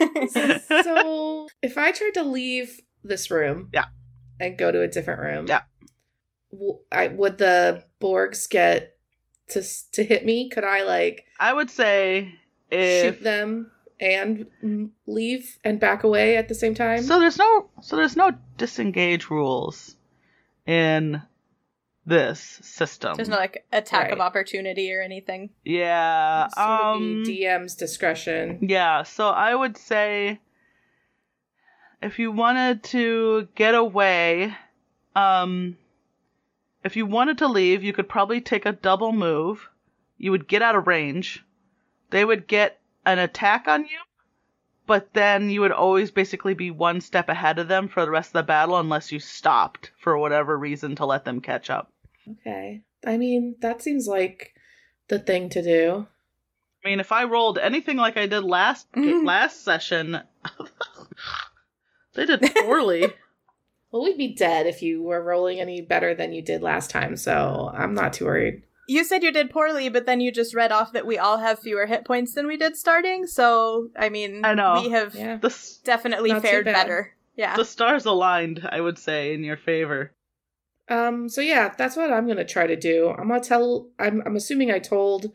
So 0.84 1.48
if 1.62 1.76
I 1.78 1.92
tried 1.92 2.14
to 2.14 2.22
leave 2.22 2.80
this 3.04 3.30
room, 3.30 3.68
Yeah. 3.72 3.86
and 4.40 4.56
go 4.58 4.70
to 4.72 4.82
a 4.82 4.88
different 4.88 5.20
room, 5.20 5.46
Yeah. 5.48 5.62
w- 6.52 6.78
I 6.90 7.08
would 7.08 7.38
the 7.38 7.84
Borgs 8.00 8.48
get 8.48 8.96
to 9.48 9.62
to 9.92 10.04
hit 10.04 10.24
me? 10.24 10.48
Could 10.48 10.64
I 10.64 10.82
like 10.84 11.24
I 11.38 11.52
would 11.52 11.70
say 11.70 12.34
if 12.70 13.16
shoot 13.16 13.22
them 13.24 13.70
and 14.00 14.46
leave 15.06 15.58
and 15.64 15.78
back 15.80 16.04
away 16.04 16.36
at 16.36 16.48
the 16.48 16.54
same 16.54 16.74
time? 16.74 17.02
so 17.02 17.18
there's 17.18 17.36
no 17.38 17.68
so 17.82 17.96
there's 17.96 18.16
no 18.16 18.32
disengage 18.58 19.28
rules 19.30 19.96
in 20.66 21.20
this 22.10 22.58
system. 22.62 23.14
There's 23.14 23.28
no 23.28 23.36
like 23.36 23.64
attack 23.72 24.10
of 24.10 24.20
opportunity 24.20 24.92
or 24.92 25.00
anything. 25.00 25.50
yeah. 25.64 26.48
Sort 26.48 26.68
of 26.68 26.96
Um 26.96 27.22
be 27.22 27.44
DM's 27.44 27.76
discretion. 27.76 28.58
Yeah, 28.60 29.04
so 29.04 29.28
I 29.28 29.54
would 29.54 29.76
say 29.78 30.40
if 32.02 32.18
you 32.18 32.32
wanted 32.32 32.82
to 32.84 33.48
get 33.54 33.74
away, 33.74 34.54
um 35.14 35.76
if 36.82 36.96
you 36.96 37.06
wanted 37.06 37.38
to 37.38 37.46
leave, 37.48 37.84
you 37.84 37.92
could 37.92 38.08
probably 38.08 38.40
take 38.40 38.66
a 38.66 38.72
double 38.72 39.12
move. 39.12 39.68
You 40.18 40.32
would 40.32 40.48
get 40.48 40.62
out 40.62 40.74
of 40.76 40.86
range. 40.86 41.44
They 42.10 42.24
would 42.24 42.46
get 42.48 42.80
an 43.06 43.18
attack 43.20 43.68
on 43.68 43.82
you, 43.82 43.98
but 44.86 45.12
then 45.14 45.48
you 45.48 45.60
would 45.60 45.72
always 45.72 46.10
basically 46.10 46.54
be 46.54 46.72
one 46.72 47.00
step 47.00 47.28
ahead 47.28 47.60
of 47.60 47.68
them 47.68 47.86
for 47.86 48.04
the 48.04 48.10
rest 48.10 48.30
of 48.30 48.32
the 48.32 48.42
battle 48.42 48.78
unless 48.78 49.12
you 49.12 49.20
stopped 49.20 49.92
for 50.00 50.18
whatever 50.18 50.58
reason 50.58 50.96
to 50.96 51.06
let 51.06 51.24
them 51.24 51.40
catch 51.40 51.70
up. 51.70 51.92
Okay. 52.32 52.82
I 53.06 53.16
mean, 53.16 53.56
that 53.60 53.82
seems 53.82 54.06
like 54.06 54.54
the 55.08 55.18
thing 55.18 55.48
to 55.50 55.62
do. 55.62 56.06
I 56.84 56.88
mean, 56.88 57.00
if 57.00 57.12
I 57.12 57.24
rolled 57.24 57.58
anything 57.58 57.96
like 57.96 58.16
I 58.16 58.26
did 58.26 58.44
last 58.44 58.90
mm-hmm. 58.92 59.26
last 59.26 59.64
session, 59.64 60.20
they 62.14 62.26
did 62.26 62.42
poorly. 62.62 63.12
Well, 63.92 64.04
we'd 64.04 64.18
be 64.18 64.34
dead 64.34 64.68
if 64.68 64.82
you 64.82 65.02
were 65.02 65.20
rolling 65.20 65.58
any 65.58 65.80
better 65.80 66.14
than 66.14 66.32
you 66.32 66.42
did 66.42 66.62
last 66.62 66.90
time, 66.90 67.16
so 67.16 67.72
I'm 67.74 67.92
not 67.92 68.12
too 68.12 68.24
worried. 68.26 68.62
You 68.86 69.02
said 69.02 69.24
you 69.24 69.32
did 69.32 69.50
poorly, 69.50 69.88
but 69.88 70.06
then 70.06 70.20
you 70.20 70.30
just 70.30 70.54
read 70.54 70.70
off 70.70 70.92
that 70.92 71.06
we 71.06 71.18
all 71.18 71.38
have 71.38 71.58
fewer 71.58 71.86
hit 71.86 72.04
points 72.04 72.34
than 72.34 72.46
we 72.46 72.56
did 72.56 72.76
starting. 72.76 73.26
So, 73.26 73.88
I 73.96 74.08
mean, 74.08 74.44
I 74.44 74.54
know. 74.54 74.80
we 74.80 74.90
have 74.90 75.16
Yeah. 75.16 75.38
the 75.38 75.52
definitely 75.82 76.30
Not 76.32 76.42
fared 76.42 76.66
better. 76.66 77.14
Yeah. 77.34 77.56
the 77.56 77.64
stars 77.64 78.04
aligned, 78.04 78.68
I 78.70 78.80
would 78.80 78.98
say, 78.98 79.34
in 79.34 79.42
your 79.42 79.56
favor. 79.56 80.12
Um, 80.90 81.28
so 81.28 81.40
yeah, 81.40 81.72
that's 81.78 81.96
what 81.96 82.12
I'm 82.12 82.26
gonna 82.26 82.44
try 82.44 82.66
to 82.66 82.76
do. 82.76 83.08
I'm 83.16 83.28
gonna 83.28 83.40
tell 83.40 83.88
I'm 83.98 84.22
I'm 84.26 84.36
assuming 84.36 84.70
I 84.70 84.78
told 84.80 85.30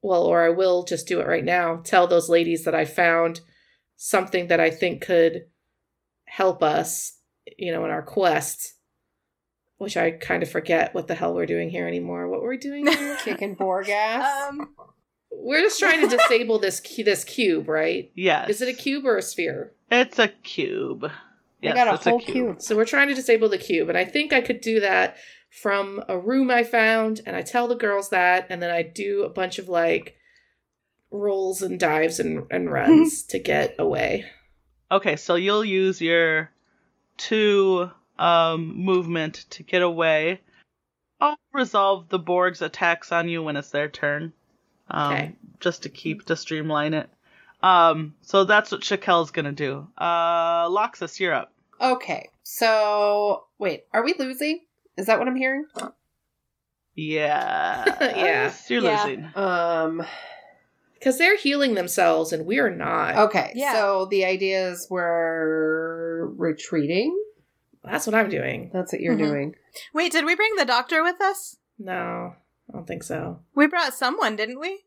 well, 0.00 0.22
or 0.24 0.42
I 0.42 0.50
will 0.50 0.84
just 0.84 1.08
do 1.08 1.20
it 1.20 1.26
right 1.26 1.44
now, 1.44 1.80
tell 1.82 2.06
those 2.06 2.28
ladies 2.28 2.64
that 2.64 2.74
I 2.74 2.84
found 2.84 3.40
something 3.96 4.48
that 4.48 4.60
I 4.60 4.70
think 4.70 5.02
could 5.02 5.46
help 6.26 6.62
us, 6.62 7.18
you 7.56 7.72
know, 7.72 7.84
in 7.84 7.90
our 7.90 8.02
quest. 8.02 8.72
Which 9.78 9.96
I 9.96 10.12
kind 10.12 10.42
of 10.42 10.50
forget 10.50 10.94
what 10.94 11.08
the 11.08 11.14
hell 11.16 11.34
we're 11.34 11.46
doing 11.46 11.68
here 11.68 11.88
anymore. 11.88 12.28
What 12.28 12.40
were 12.42 12.48
we 12.50 12.56
doing 12.58 12.86
here? 12.86 13.16
Kicking 13.24 13.54
Borg 13.54 13.88
ass. 13.88 14.48
um, 14.48 14.72
we're 15.32 15.60
just 15.62 15.80
trying 15.80 16.08
to 16.08 16.16
disable 16.16 16.60
this 16.60 16.78
cu- 16.80 17.02
this 17.02 17.24
cube, 17.24 17.68
right? 17.68 18.10
Yes. 18.14 18.48
Is 18.50 18.62
it 18.62 18.68
a 18.68 18.72
cube 18.72 19.04
or 19.04 19.16
a 19.16 19.22
sphere? 19.22 19.72
It's 19.90 20.18
a 20.20 20.28
cube. 20.28 21.10
I 21.64 21.68
Yes, 21.68 21.74
got 21.76 21.88
a 21.88 21.94
it's 21.94 22.04
whole 22.04 22.18
a 22.18 22.22
cube. 22.22 22.34
cube. 22.34 22.62
So 22.62 22.76
we're 22.76 22.84
trying 22.84 23.08
to 23.08 23.14
disable 23.14 23.48
the 23.48 23.58
cube, 23.58 23.88
and 23.88 23.98
I 23.98 24.04
think 24.04 24.32
I 24.32 24.40
could 24.40 24.60
do 24.60 24.80
that 24.80 25.16
from 25.50 26.02
a 26.08 26.18
room 26.18 26.50
I 26.50 26.64
found, 26.64 27.20
and 27.26 27.34
I 27.36 27.42
tell 27.42 27.68
the 27.68 27.76
girls 27.76 28.10
that, 28.10 28.46
and 28.50 28.60
then 28.62 28.70
I 28.70 28.82
do 28.82 29.22
a 29.22 29.28
bunch 29.28 29.58
of 29.58 29.68
like 29.68 30.16
rolls 31.10 31.62
and 31.62 31.78
dives 31.78 32.18
and, 32.20 32.46
and 32.50 32.70
runs 32.72 33.22
to 33.24 33.38
get 33.38 33.74
away. 33.78 34.24
Okay, 34.90 35.16
so 35.16 35.36
you'll 35.36 35.64
use 35.64 36.00
your 36.00 36.50
two 37.16 37.90
um, 38.18 38.76
movement 38.84 39.46
to 39.50 39.62
get 39.62 39.82
away. 39.82 40.40
I'll 41.20 41.38
resolve 41.52 42.08
the 42.08 42.18
Borg's 42.18 42.60
attacks 42.62 43.12
on 43.12 43.28
you 43.28 43.42
when 43.42 43.56
it's 43.56 43.70
their 43.70 43.88
turn. 43.88 44.32
Um, 44.90 45.12
Okay. 45.12 45.32
Just 45.60 45.84
to 45.84 45.88
keep 45.88 46.26
to 46.26 46.36
streamline 46.36 46.92
it. 46.92 47.08
Um, 47.62 48.14
so 48.20 48.44
that's 48.44 48.70
what 48.70 48.82
Shakel's 48.82 49.30
gonna 49.30 49.52
do. 49.52 49.86
Uh, 49.96 50.68
Loxus, 50.68 51.18
you're 51.18 51.32
up. 51.32 51.53
Okay, 51.80 52.30
so 52.42 53.44
wait, 53.58 53.84
are 53.92 54.04
we 54.04 54.14
losing? 54.18 54.60
Is 54.96 55.06
that 55.06 55.18
what 55.18 55.28
I'm 55.28 55.36
hearing? 55.36 55.66
Yeah. 56.94 57.84
Yeah. 58.00 58.52
You're 58.68 58.82
Yeah. 58.82 59.02
losing. 59.04 59.30
Um. 59.34 60.06
Because 60.94 61.18
they're 61.18 61.36
healing 61.36 61.74
themselves, 61.74 62.32
and 62.32 62.46
we're 62.46 62.70
not. 62.70 63.16
Okay, 63.28 63.52
Yeah. 63.54 63.74
so 63.74 64.06
the 64.06 64.24
idea 64.24 64.70
is 64.70 64.86
we're 64.88 66.28
retreating. 66.36 67.14
That's 67.82 68.06
what 68.06 68.14
I'm 68.14 68.30
doing. 68.30 68.70
That's 68.72 68.90
what 68.92 69.02
you're 69.02 69.14
Mhm. 69.14 69.18
doing. 69.28 69.56
wait, 69.92 70.12
did 70.12 70.24
we 70.24 70.34
bring 70.36 70.54
the 70.56 70.64
doctor 70.64 71.02
with 71.02 71.20
us? 71.20 71.56
No, 71.78 72.34
I 72.68 72.72
don't 72.72 72.86
think 72.86 73.02
so. 73.02 73.40
We 73.54 73.66
brought 73.66 73.92
someone, 73.92 74.36
didn't 74.36 74.60
we? 74.60 74.84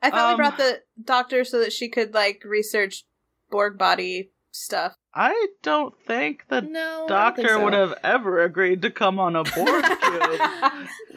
I 0.00 0.10
thought 0.10 0.32
Um, 0.32 0.32
we 0.32 0.36
brought 0.38 0.56
the 0.56 0.82
doctor 1.04 1.44
so 1.44 1.60
that 1.60 1.72
she 1.72 1.88
could 1.88 2.12
like 2.14 2.42
research 2.44 3.04
Borg 3.50 3.76
body 3.78 4.32
stuff. 4.50 4.96
I 5.14 5.46
don't 5.62 5.94
think 6.06 6.44
the 6.48 6.62
No, 6.62 6.80
I 6.80 6.82
don't 6.82 6.98
think 6.98 7.08
doctor 7.08 7.48
so. 7.48 7.64
would 7.64 7.72
have 7.74 7.94
ever 8.02 8.42
agreed 8.42 8.82
to 8.82 8.90
come 8.90 9.18
on 9.18 9.36
a 9.36 9.44
Borg 9.44 9.84
cube. 10.00 10.40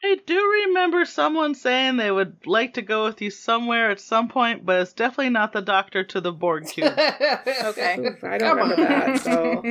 I 0.01 0.17
do 0.27 0.65
remember 0.69 1.05
someone 1.05 1.55
saying 1.55 1.97
they 1.97 2.11
would 2.11 2.47
like 2.47 2.75
to 2.75 2.83
go 2.83 3.05
with 3.05 3.21
you 3.21 3.31
somewhere 3.31 3.91
at 3.91 4.01
some 4.01 4.29
point, 4.29 4.65
but 4.65 4.81
it's 4.81 4.93
definitely 4.95 5.31
not 5.31 5.53
the 5.53 5.61
doctor 5.61 6.05
to 6.05 6.21
the 6.21 6.33
Borg 6.33 6.67
cube. 6.71 6.87
Okay. 6.97 7.99
Oof, 7.99 8.25
I 8.25 8.39
don't 8.39 8.57
Come 8.57 8.71
remember 8.71 8.83
on. 8.83 9.15
that. 9.15 9.21
So 9.21 9.63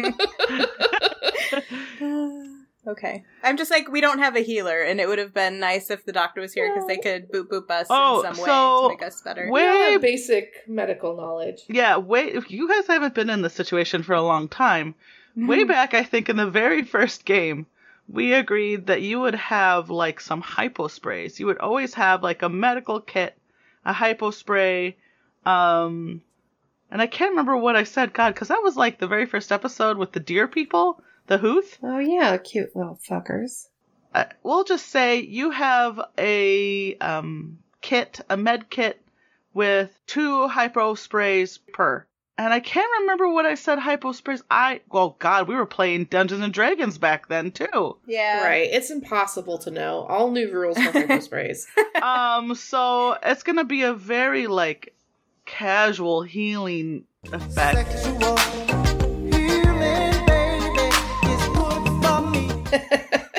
okay. 2.87 3.23
I'm 3.43 3.57
just 3.57 3.69
like 3.71 3.89
we 3.89 4.01
don't 4.01 4.19
have 4.19 4.35
a 4.35 4.39
healer, 4.41 4.81
and 4.81 4.99
it 4.99 5.07
would 5.07 5.19
have 5.19 5.33
been 5.33 5.59
nice 5.59 5.89
if 5.89 6.05
the 6.05 6.11
doctor 6.11 6.41
was 6.41 6.53
here 6.53 6.71
because 6.73 6.87
they 6.87 6.97
could 6.97 7.31
boop 7.31 7.47
boop 7.47 7.69
us 7.69 7.87
Oh, 7.89 8.21
in 8.21 8.33
some 8.35 8.43
way 8.43 8.49
to 8.49 8.89
make 8.97 9.03
us 9.07 9.21
better. 9.21 9.49
we 9.51 9.61
all 9.65 9.73
Way 9.85 9.91
have 9.93 10.01
basic 10.01 10.63
medical 10.67 11.15
knowledge. 11.15 11.61
Yeah, 11.67 11.97
wait, 11.97 12.35
if 12.35 12.49
you 12.51 12.67
guys 12.67 12.87
haven't 12.87 13.13
been 13.13 13.29
in 13.29 13.41
this 13.41 13.53
situation 13.53 14.03
for 14.03 14.13
a 14.13 14.21
long 14.21 14.47
time. 14.47 14.95
Way 15.35 15.59
Mm-hmm. 15.59 15.67
back, 15.67 15.93
I 15.93 16.03
think 16.03 16.29
in 16.29 16.35
the 16.37 16.49
very 16.49 16.81
first 16.83 17.23
game, 17.25 17.67
we 18.09 18.33
agreed 18.33 18.87
that 18.87 19.03
you 19.03 19.19
would 19.19 19.35
have 19.35 19.89
like 19.91 20.19
some 20.19 20.41
hypo 20.41 20.87
sprays. 20.87 21.39
You 21.39 21.45
would 21.45 21.59
always 21.59 21.93
have 21.93 22.23
like 22.23 22.41
a 22.41 22.49
medical 22.49 22.99
kit, 23.01 23.37
a 23.85 23.93
hypo 23.93 24.31
spray, 24.31 24.97
um, 25.45 26.21
and 26.89 27.01
I 27.01 27.07
can't 27.07 27.31
remember 27.31 27.55
what 27.57 27.75
I 27.75 27.83
said, 27.83 28.13
God, 28.13 28.33
because 28.33 28.47
that 28.47 28.63
was 28.63 28.75
like 28.77 28.97
the 28.97 29.07
very 29.07 29.25
first 29.25 29.51
episode 29.51 29.97
with 29.97 30.11
the 30.13 30.19
deer 30.21 30.47
people, 30.47 31.01
the 31.27 31.37
Hooth. 31.37 31.77
oh 31.83 31.99
yeah, 31.99 32.37
cute 32.37 32.75
little 32.75 32.99
fuckers. 33.07 33.67
Uh, 34.13 34.25
we'll 34.43 34.63
just 34.63 34.87
say 34.87 35.21
you 35.21 35.51
have 35.51 35.99
a 36.17 36.95
um, 36.97 37.59
kit, 37.81 38.21
a 38.29 38.37
med 38.37 38.69
kit 38.69 39.01
with 39.53 39.91
two 40.07 40.47
hypo 40.47 40.95
sprays 40.95 41.57
per. 41.73 42.05
And 42.39 42.53
I 42.53 42.59
can't 42.59 42.87
remember 43.01 43.27
what 43.29 43.47
I 43.47 43.55
said 43.55 43.79
hypo 43.79 44.11
sprays. 44.11 44.43
I 44.49 44.81
well 44.91 45.15
God, 45.19 45.47
we 45.47 45.55
were 45.55 45.65
playing 45.65 46.05
Dungeons 46.05 46.41
and 46.43 46.53
Dragons 46.53 46.97
back 46.99 47.27
then 47.27 47.51
too. 47.51 47.97
yeah. 48.05 48.45
Right. 48.45 48.69
It's 48.71 48.91
impossible 48.91 49.57
to 49.59 49.71
know. 49.71 50.05
All 50.07 50.29
new 50.31 50.51
rules 50.51 50.77
for 50.77 50.91
hypo 50.99 51.19
sprays. 51.19 51.67
um 52.01 52.53
so 52.55 53.17
it's 53.23 53.43
going 53.43 53.57
to 53.57 53.63
be 53.65 53.81
a 53.83 53.93
very 53.93 54.45
like 54.47 54.93
casual 55.45 56.21
healing 56.21 57.05
effect. 57.33 58.76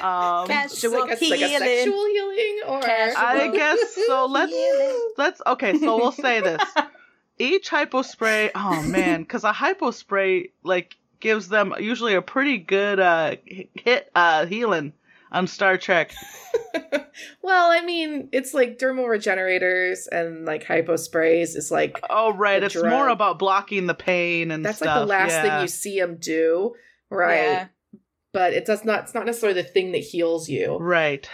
Um 0.08 0.46
Casual 0.46 0.92
like, 0.92 1.20
a, 1.20 1.28
like 1.28 1.40
a 1.40 1.48
healing. 1.48 1.58
sexual 1.58 2.06
healing 2.06 2.60
or 2.66 2.80
Casual. 2.80 3.16
I 3.18 3.48
guess 3.52 3.94
so. 4.06 4.26
Let's 4.26 4.54
let's 5.16 5.42
okay. 5.46 5.78
So 5.78 5.96
we'll 5.96 6.12
say 6.12 6.40
this: 6.40 6.62
each 7.38 7.68
hypo 7.68 8.02
spray. 8.02 8.50
Oh 8.54 8.82
man, 8.82 9.22
because 9.22 9.44
a 9.44 9.52
hypo 9.52 9.90
spray 9.90 10.50
like 10.62 10.96
gives 11.20 11.48
them 11.48 11.74
usually 11.78 12.14
a 12.14 12.22
pretty 12.22 12.58
good 12.58 13.00
uh 13.00 13.36
hit 13.44 14.10
uh 14.14 14.46
healing 14.46 14.92
on 15.30 15.46
Star 15.46 15.76
Trek. 15.76 16.12
well, 17.42 17.70
I 17.70 17.82
mean, 17.84 18.28
it's 18.32 18.54
like 18.54 18.78
dermal 18.78 19.08
regenerators 19.08 20.06
and 20.06 20.44
like 20.44 20.64
hypo 20.64 20.96
sprays 20.96 21.54
is 21.54 21.70
like 21.70 22.00
Oh 22.08 22.32
right, 22.32 22.62
it's 22.62 22.74
drug. 22.74 22.90
more 22.90 23.08
about 23.08 23.38
blocking 23.38 23.86
the 23.86 23.94
pain 23.94 24.50
and 24.50 24.64
that's 24.64 24.78
stuff. 24.78 24.88
like 24.96 25.00
the 25.00 25.06
last 25.06 25.30
yeah. 25.32 25.42
thing 25.42 25.62
you 25.62 25.68
see 25.68 26.00
them 26.00 26.16
do, 26.16 26.74
right? 27.10 27.42
Yeah. 27.42 27.66
But 28.32 28.52
it 28.52 28.66
does 28.66 28.84
not. 28.84 29.04
It's 29.04 29.14
not 29.14 29.26
necessarily 29.26 29.60
the 29.60 29.68
thing 29.68 29.92
that 29.92 29.98
heals 29.98 30.48
you. 30.48 30.76
Right. 30.76 31.28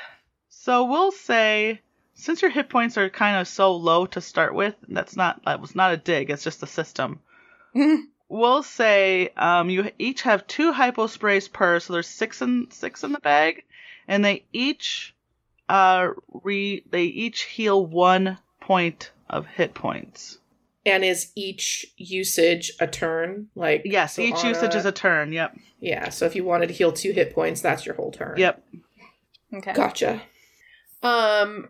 So 0.48 0.84
we'll 0.84 1.12
say 1.12 1.80
since 2.14 2.42
your 2.42 2.50
hit 2.50 2.68
points 2.68 2.96
are 2.96 3.10
kind 3.10 3.36
of 3.36 3.48
so 3.48 3.74
low 3.74 4.06
to 4.06 4.20
start 4.20 4.54
with, 4.54 4.74
that's 4.88 5.16
not 5.16 5.44
that 5.44 5.60
was 5.60 5.74
not 5.74 5.92
a 5.92 5.96
dig, 5.96 6.30
it's 6.30 6.44
just 6.44 6.62
a 6.62 6.66
system. 6.66 7.20
we'll 8.28 8.62
say 8.62 9.30
um, 9.36 9.68
you 9.68 9.90
each 9.98 10.22
have 10.22 10.46
two 10.46 10.72
hypo 10.72 11.06
sprays 11.06 11.48
per, 11.48 11.80
so 11.80 11.92
there's 11.92 12.08
six 12.08 12.40
and 12.40 12.72
six 12.72 13.04
in 13.04 13.12
the 13.12 13.20
bag, 13.20 13.64
and 14.08 14.24
they 14.24 14.44
each 14.52 15.14
uh 15.68 16.10
re 16.42 16.84
they 16.90 17.04
each 17.04 17.42
heal 17.42 17.84
one 17.84 18.38
point 18.60 19.10
of 19.28 19.46
hit 19.46 19.74
points. 19.74 20.38
And 20.86 21.04
is 21.04 21.32
each 21.34 21.86
usage 21.96 22.72
a 22.80 22.86
turn? 22.86 23.48
Like 23.54 23.82
Yes, 23.84 24.16
so 24.16 24.22
each 24.22 24.34
on 24.36 24.46
usage 24.46 24.74
is 24.74 24.84
a 24.84 24.92
turn. 24.92 25.32
Yep. 25.32 25.56
yeah. 25.80 26.08
So 26.10 26.26
if 26.26 26.36
you 26.36 26.44
wanted 26.44 26.66
to 26.68 26.74
heal 26.74 26.92
two 26.92 27.12
hit 27.12 27.34
points, 27.34 27.60
that's 27.60 27.86
your 27.86 27.94
whole 27.94 28.12
turn. 28.12 28.34
Yep. 28.36 28.62
Okay. 29.54 29.72
Gotcha. 29.72 30.20
Um, 31.02 31.68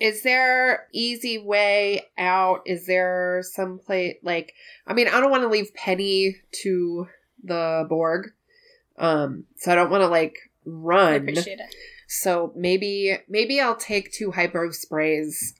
is 0.00 0.22
there 0.22 0.86
easy 0.92 1.38
way 1.38 2.06
out? 2.16 2.62
Is 2.66 2.86
there 2.86 3.42
some 3.42 3.78
place 3.78 4.16
like 4.22 4.54
I 4.86 4.94
mean, 4.94 5.08
I 5.08 5.20
don't 5.20 5.30
want 5.30 5.42
to 5.42 5.48
leave 5.48 5.74
Penny 5.74 6.36
to 6.62 7.06
the 7.42 7.86
Borg. 7.88 8.30
Um, 8.96 9.44
so 9.58 9.72
I 9.72 9.74
don't 9.74 9.90
want 9.90 10.02
to 10.02 10.08
like 10.08 10.34
I 10.34 10.70
run. 10.70 11.14
appreciate 11.16 11.60
it. 11.60 11.74
So 12.06 12.52
maybe 12.56 13.18
maybe 13.28 13.60
I'll 13.60 13.76
take 13.76 14.12
two 14.12 14.30
hypo 14.32 14.70
sprays 14.70 15.54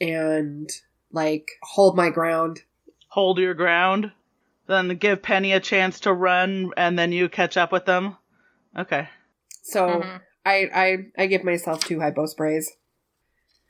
and 0.00 0.68
like 1.14 1.52
hold 1.62 1.96
my 1.96 2.10
ground. 2.10 2.60
Hold 3.08 3.38
your 3.38 3.54
ground. 3.54 4.12
Then 4.66 4.88
give 4.96 5.22
Penny 5.22 5.52
a 5.52 5.60
chance 5.60 6.00
to 6.00 6.12
run, 6.12 6.72
and 6.76 6.98
then 6.98 7.12
you 7.12 7.28
catch 7.28 7.56
up 7.56 7.70
with 7.72 7.84
them. 7.86 8.16
Okay. 8.76 9.08
So 9.62 9.86
Mhm. 9.88 10.20
I 10.44 10.68
I 10.74 10.98
I 11.22 11.26
give 11.26 11.44
myself 11.44 11.80
two 11.84 12.00
hypo 12.00 12.26
sprays. 12.26 12.70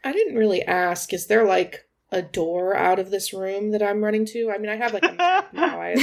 I 0.05 0.13
didn't 0.13 0.37
really 0.37 0.63
ask. 0.63 1.13
Is 1.13 1.27
there 1.27 1.45
like 1.45 1.87
a 2.13 2.23
door 2.23 2.77
out 2.77 2.99
of 3.01 3.11
this 3.11 3.33
room 3.33 3.71
that 3.73 3.83
I'm 3.83 4.05
running 4.05 4.25
to? 4.27 4.51
I 4.51 4.59
mean, 4.59 4.69
I 4.71 4.77
have 4.77 4.93
like 4.93 5.05
a 5.05 5.13
map 5.19 5.53
now. 5.53 5.81
I. 5.81 5.95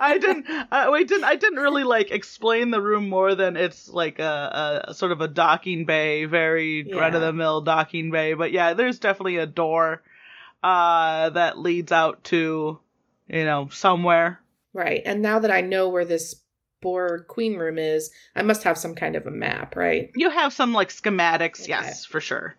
I 0.00 0.18
didn't. 0.18 0.46
Uh, 0.48 0.90
we 0.92 1.04
didn't. 1.04 1.24
I 1.24 1.36
didn't 1.36 1.60
really 1.60 1.84
like 1.84 2.10
explain 2.10 2.70
the 2.70 2.80
room 2.80 3.08
more 3.08 3.34
than 3.34 3.56
it's 3.56 3.88
like 3.88 4.18
a, 4.18 4.84
a 4.88 4.94
sort 4.94 5.12
of 5.12 5.20
a 5.20 5.28
docking 5.28 5.84
bay, 5.84 6.24
very 6.24 6.84
Yeah. 6.88 6.96
run 6.98 7.14
of 7.14 7.20
the 7.20 7.32
mill 7.32 7.60
docking 7.60 8.10
bay. 8.10 8.34
But 8.34 8.50
yeah, 8.52 8.74
there's 8.74 8.98
definitely 8.98 9.36
a 9.36 9.46
door 9.46 10.02
uh, 10.64 11.30
that 11.30 11.58
leads 11.58 11.92
out 11.92 12.24
to, 12.24 12.80
you 13.28 13.44
know, 13.44 13.68
somewhere. 13.70 14.40
Right. 14.72 15.02
And 15.04 15.20
now 15.22 15.38
that 15.38 15.50
I 15.50 15.60
know 15.60 15.90
where 15.90 16.04
this 16.06 16.34
Borg 16.80 17.26
Queen 17.28 17.56
room 17.56 17.78
is, 17.78 18.10
I 18.34 18.42
must 18.42 18.62
have 18.64 18.78
some 18.78 18.94
kind 18.94 19.14
of 19.14 19.26
a 19.26 19.30
map, 19.30 19.76
right? 19.76 20.10
You 20.16 20.30
have 20.30 20.52
some 20.52 20.72
like 20.72 20.88
schematics, 20.88 21.60
Okay. 21.62 21.68
yes, 21.68 22.04
for 22.04 22.20
sure. 22.20 22.56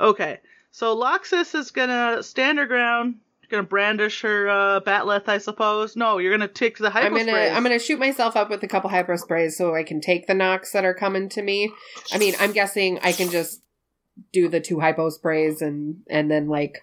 Okay, 0.00 0.38
so 0.70 0.96
Loxus 0.96 1.54
is 1.54 1.70
gonna 1.70 2.22
stand 2.22 2.58
her 2.58 2.66
ground. 2.66 3.16
Gonna 3.50 3.62
brandish 3.62 4.20
her 4.20 4.46
uh, 4.50 4.80
bat'leth, 4.80 5.26
I 5.26 5.38
suppose. 5.38 5.96
No, 5.96 6.18
you're 6.18 6.30
gonna 6.36 6.48
take 6.48 6.76
the 6.76 6.90
hypo 6.90 7.06
I'm 7.06 7.12
gonna 7.12 7.32
sprays. 7.32 7.52
I'm 7.52 7.62
gonna 7.62 7.78
shoot 7.78 7.98
myself 7.98 8.36
up 8.36 8.50
with 8.50 8.62
a 8.62 8.68
couple 8.68 8.90
hypo 8.90 9.16
sprays 9.16 9.56
so 9.56 9.74
I 9.74 9.84
can 9.84 10.02
take 10.02 10.26
the 10.26 10.34
knocks 10.34 10.72
that 10.72 10.84
are 10.84 10.92
coming 10.92 11.30
to 11.30 11.40
me. 11.40 11.72
I 12.12 12.18
mean, 12.18 12.34
I'm 12.38 12.52
guessing 12.52 12.98
I 13.02 13.12
can 13.12 13.30
just 13.30 13.62
do 14.34 14.48
the 14.48 14.60
two 14.60 14.80
hypo 14.80 15.08
sprays 15.08 15.62
and 15.62 16.02
and 16.10 16.30
then 16.30 16.48
like 16.48 16.78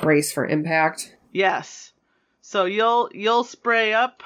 brace 0.00 0.32
for 0.32 0.46
impact. 0.46 1.16
Yes. 1.32 1.92
So 2.40 2.64
you'll 2.64 3.10
you'll 3.12 3.44
spray 3.44 3.92
up, 3.92 4.22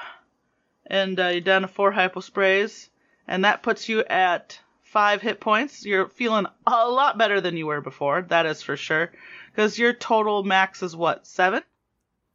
and 0.85 1.19
uh, 1.19 1.27
you're 1.27 1.41
down 1.41 1.63
to 1.63 1.67
four 1.67 1.91
hypo 1.91 2.19
sprays, 2.19 2.89
and 3.27 3.45
that 3.45 3.63
puts 3.63 3.89
you 3.89 4.03
at 4.03 4.59
five 4.83 5.21
hit 5.21 5.39
points. 5.39 5.85
You're 5.85 6.09
feeling 6.09 6.45
a 6.67 6.87
lot 6.87 7.17
better 7.17 7.41
than 7.41 7.57
you 7.57 7.67
were 7.67 7.81
before. 7.81 8.21
That 8.23 8.45
is 8.45 8.61
for 8.61 8.77
sure, 8.77 9.11
because 9.51 9.79
your 9.79 9.93
total 9.93 10.43
max 10.43 10.83
is 10.83 10.95
what 10.95 11.25
seven. 11.25 11.63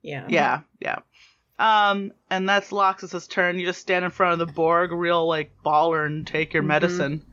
Yeah. 0.02 0.26
Yeah, 0.28 0.60
yeah. 0.80 0.98
Um, 1.58 2.12
and 2.30 2.48
that's 2.48 2.70
Loxus's 2.70 3.26
turn. 3.26 3.58
You 3.58 3.66
just 3.66 3.80
stand 3.80 4.04
in 4.04 4.10
front 4.10 4.40
of 4.40 4.46
the 4.46 4.52
Borg, 4.52 4.92
real 4.92 5.26
like 5.26 5.52
baller, 5.64 6.04
and 6.04 6.26
take 6.26 6.52
your 6.52 6.62
medicine. 6.62 7.24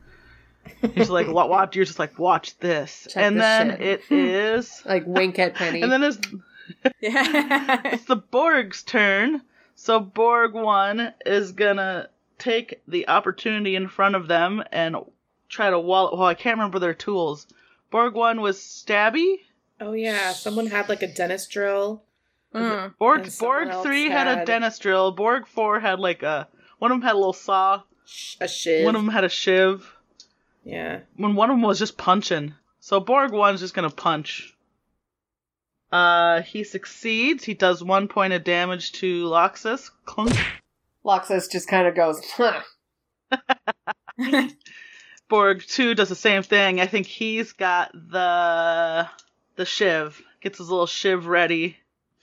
He's 0.94 1.10
like, 1.10 1.28
"What? 1.28 1.48
Watch!" 1.48 1.76
You're 1.76 1.84
just 1.84 1.98
like, 1.98 2.18
"Watch 2.18 2.58
this," 2.58 3.06
Check 3.10 3.22
and 3.22 3.36
this 3.36 3.42
then 3.42 3.70
shit. 3.70 3.80
it 3.82 4.02
is, 4.10 4.82
Like 4.84 5.04
wink 5.06 5.38
at 5.38 5.54
Penny. 5.54 5.82
and 5.82 5.90
then 5.90 6.02
it's 6.02 6.18
Yeah. 7.00 7.80
it's 7.84 8.04
the 8.04 8.16
Borg's 8.16 8.82
turn. 8.82 9.42
So 9.74 10.00
Borg 10.00 10.54
one 10.54 11.12
is 11.26 11.52
gonna 11.52 12.08
take 12.38 12.82
the 12.88 13.08
opportunity 13.08 13.76
in 13.76 13.88
front 13.88 14.14
of 14.14 14.28
them 14.28 14.62
and 14.72 14.96
try 15.48 15.70
to 15.70 15.78
wall. 15.78 16.10
Well, 16.12 16.26
I 16.26 16.34
can't 16.34 16.56
remember 16.58 16.78
their 16.78 16.94
tools. 16.94 17.46
Borg 17.90 18.14
one 18.14 18.40
was 18.40 18.58
stabby. 18.58 19.36
Oh 19.80 19.92
yeah. 19.92 20.32
Someone 20.32 20.66
had 20.66 20.88
like 20.88 21.02
a 21.02 21.12
dentist 21.12 21.50
drill. 21.50 22.02
Mm. 22.54 22.94
Borg 22.98 23.28
Borg 23.38 23.82
three 23.82 24.08
had... 24.08 24.28
a 24.28 24.44
dentist 24.44 24.80
drill. 24.82 25.10
Borg 25.12 25.46
four 25.46 25.80
had 25.80 25.98
like 25.98 26.22
a 26.22 26.48
one 26.78 26.90
of 26.92 26.96
them 26.96 27.02
had 27.02 27.14
a 27.14 27.18
little 27.18 27.32
saw. 27.32 27.82
A 28.40 28.46
shiv. 28.48 28.84
One 28.84 28.94
of 28.96 29.02
them 29.02 29.12
had 29.12 29.24
a 29.24 29.28
shiv. 29.28 29.93
Yeah. 30.64 31.00
When 31.16 31.34
one 31.34 31.50
of 31.50 31.54
them 31.54 31.62
was 31.62 31.78
just 31.78 31.96
punching. 31.96 32.54
So 32.80 33.00
Borg 33.00 33.32
one's 33.32 33.60
just 33.60 33.74
gonna 33.74 33.90
punch. 33.90 34.54
Uh, 35.92 36.42
he 36.42 36.64
succeeds. 36.64 37.44
He 37.44 37.54
does 37.54 37.82
one 37.82 38.08
point 38.08 38.32
of 38.32 38.42
damage 38.42 38.92
to 38.92 39.24
Loxus. 39.26 39.90
Clunk. 40.04 40.36
Loxus 41.04 41.50
just 41.50 41.68
kind 41.68 41.86
of 41.86 41.94
goes, 41.94 42.20
huh. 42.32 42.62
Borg 45.28 45.62
two 45.66 45.94
does 45.94 46.08
the 46.08 46.14
same 46.14 46.42
thing. 46.42 46.80
I 46.80 46.86
think 46.86 47.06
he's 47.06 47.52
got 47.52 47.92
the 47.92 49.08
the 49.56 49.64
shiv. 49.64 50.20
Gets 50.40 50.58
his 50.58 50.68
little 50.68 50.86
shiv 50.86 51.26
ready. 51.26 51.76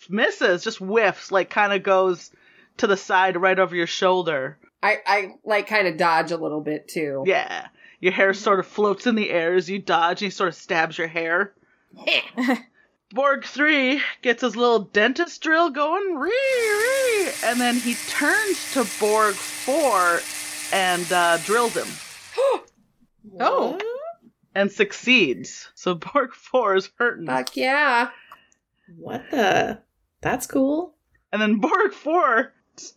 Misses, 0.09 0.63
just 0.63 0.79
whiffs, 0.79 1.31
like 1.31 1.49
kind 1.49 1.73
of 1.73 1.83
goes 1.83 2.31
to 2.77 2.87
the 2.87 2.97
side 2.97 3.39
right 3.39 3.57
over 3.57 3.75
your 3.75 3.87
shoulder. 3.87 4.57
I 4.81 4.97
I 5.05 5.35
like 5.43 5.67
kind 5.67 5.87
of 5.87 5.97
dodge 5.97 6.31
a 6.31 6.37
little 6.37 6.61
bit 6.61 6.87
too. 6.87 7.23
Yeah. 7.25 7.67
Your 8.01 8.11
hair 8.11 8.33
sort 8.33 8.59
of 8.59 8.65
floats 8.67 9.05
in 9.05 9.15
the 9.15 9.29
air 9.29 9.53
as 9.53 9.69
you 9.69 9.79
dodge 9.79 10.21
and 10.21 10.27
he 10.27 10.29
sort 10.31 10.49
of 10.49 10.55
stabs 10.55 10.97
your 10.97 11.07
hair. 11.07 11.53
Borg 13.13 13.45
3 13.45 14.01
gets 14.21 14.41
his 14.41 14.55
little 14.55 14.79
dentist 14.79 15.41
drill 15.43 15.69
going, 15.69 16.15
ree, 16.15 16.29
ree, 16.31 17.29
and 17.43 17.59
then 17.59 17.75
he 17.75 17.93
turns 18.09 18.73
to 18.73 18.87
Borg 18.99 19.35
4 19.35 20.19
and 20.73 21.11
uh, 21.11 21.37
drills 21.45 21.75
him 21.75 21.87
Oh. 23.39 23.79
And 24.55 24.71
succeeds. 24.71 25.69
So 25.75 25.93
Borg 26.13 26.33
4 26.33 26.75
is 26.75 26.89
hurting. 26.97 27.27
Fuck 27.27 27.55
yeah. 27.55 28.09
What 28.97 29.29
the? 29.29 29.79
That's 30.21 30.47
cool. 30.47 30.95
And 31.31 31.41
then 31.41 31.57
Borg 31.59 31.93
4 31.93 32.51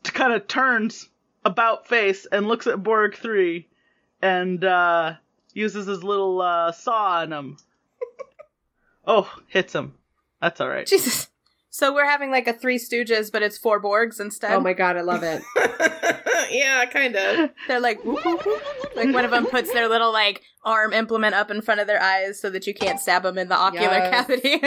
kind 0.04 0.32
of 0.32 0.46
turns 0.46 1.08
about 1.44 1.88
face 1.88 2.26
and 2.26 2.46
looks 2.46 2.66
at 2.66 2.82
Borg 2.82 3.16
3 3.16 3.68
and 4.24 4.64
uh, 4.64 5.14
uses 5.52 5.86
his 5.86 6.02
little 6.02 6.40
uh, 6.40 6.72
saw 6.72 7.20
on 7.20 7.32
him. 7.32 7.56
oh, 9.06 9.30
hits 9.48 9.74
him. 9.74 9.94
That's 10.40 10.60
all 10.60 10.68
right. 10.68 10.86
Jesus. 10.86 11.28
So 11.68 11.92
we're 11.92 12.08
having 12.08 12.30
like 12.30 12.46
a 12.46 12.52
Three 12.52 12.78
Stooges, 12.78 13.32
but 13.32 13.42
it's 13.42 13.58
four 13.58 13.82
Borgs 13.82 14.20
instead. 14.20 14.52
Oh 14.52 14.60
my 14.60 14.74
god, 14.74 14.96
I 14.96 15.00
love 15.00 15.24
it. 15.24 15.42
yeah, 16.50 16.84
kind 16.86 17.16
of. 17.16 17.50
They're 17.68 17.80
like, 17.80 18.04
whoop, 18.04 18.24
whoop, 18.24 18.46
whoop. 18.46 18.62
like 18.94 19.12
one 19.12 19.24
of 19.24 19.32
them 19.32 19.46
puts 19.46 19.72
their 19.72 19.88
little 19.88 20.12
like 20.12 20.42
arm 20.64 20.92
implement 20.92 21.34
up 21.34 21.50
in 21.50 21.60
front 21.62 21.80
of 21.80 21.88
their 21.88 22.00
eyes 22.00 22.40
so 22.40 22.48
that 22.50 22.66
you 22.68 22.74
can't 22.74 23.00
stab 23.00 23.24
them 23.24 23.38
in 23.38 23.48
the 23.48 23.56
ocular 23.56 23.98
Yes. 23.98 24.26
cavity. 24.26 24.60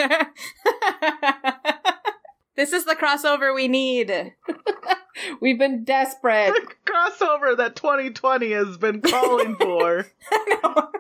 This 2.58 2.74
is 2.74 2.84
the 2.86 2.96
crossover 2.96 3.56
we 3.56 3.68
need. 3.70 4.12
We've 5.42 5.58
been 5.60 5.84
desperate. 5.86 6.54
crossover 6.86 7.56
that 7.56 7.76
2020 7.78 8.52
has 8.52 8.78
been 8.78 9.02
calling 9.02 9.56
for. 9.56 10.08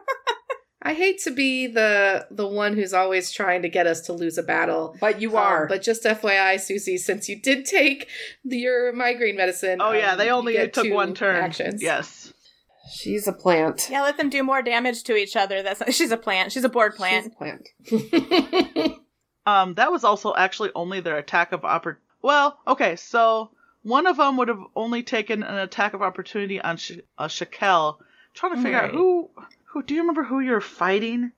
I 0.81 0.93
hate 0.93 1.19
to 1.23 1.31
be 1.31 1.67
the 1.67 2.27
the 2.31 2.47
one 2.47 2.73
who's 2.75 2.93
always 2.93 3.31
trying 3.31 3.63
to 3.63 3.69
get 3.69 3.87
us 3.87 4.01
to 4.01 4.13
lose 4.13 4.37
a 4.37 4.43
battle. 4.43 4.95
But 5.01 5.19
you 5.19 5.31
Um, 5.31 5.43
are. 5.43 5.67
but 5.67 5.81
just 5.81 6.03
FYI, 6.05 6.59
Susie, 6.61 6.97
since 6.97 7.27
you 7.27 7.41
did 7.41 7.65
take 7.65 8.07
the, 8.45 8.57
your 8.57 8.93
migraine 8.93 9.35
medicine, 9.35 9.79
Oh 9.81 9.91
yeah, 9.91 10.13
um, 10.13 10.17
they 10.17 10.29
only 10.29 10.53
get 10.53 10.73
took 10.73 10.89
one 10.93 11.13
turn. 11.13 11.35
Actions. 11.43 11.81
Yes. 11.83 12.31
She's 12.95 13.27
a 13.27 13.33
plant. 13.33 13.89
Yeah, 13.91 14.03
let 14.03 14.15
them 14.17 14.29
do 14.29 14.43
more 14.43 14.61
damage 14.61 15.03
to 15.05 15.15
each 15.17 15.35
other. 15.35 15.61
That's 15.61 15.93
she's 15.93 16.11
a 16.11 16.17
plant. 16.17 16.53
She's 16.53 16.63
a 16.63 16.69
Borg 16.69 16.93
She's 16.93 17.25
a 17.25 17.29
plant. 17.31 17.67
Um, 19.47 19.73
that 19.75 19.91
was 19.91 20.03
also 20.03 20.35
actually 20.35 20.71
only 20.75 20.99
their 20.99 21.17
attack 21.17 21.51
of 21.53 21.61
oppor. 21.61 21.97
Well, 22.21 22.59
okay, 22.67 22.95
so 22.97 23.51
one 23.83 24.05
of 24.05 24.17
them 24.17 24.35
would 24.37 24.49
have 24.49 24.61
only 24.75 25.03
taken 25.03 25.41
an 25.43 25.55
attack 25.55 25.93
of 25.93 26.01
opportunity 26.01 26.59
on 26.59 26.75
Sh- 26.77 26.99
uh, 27.17 27.27
Shakel. 27.27 27.97
trying 28.33 28.55
to 28.55 28.61
figure 28.61 28.79
out 28.81 28.91
who. 28.91 29.29
Who 29.71 29.83
do 29.83 29.93
you 29.93 30.01
remember 30.01 30.23
who 30.23 30.39
you're 30.39 30.59
fighting? 30.61 31.31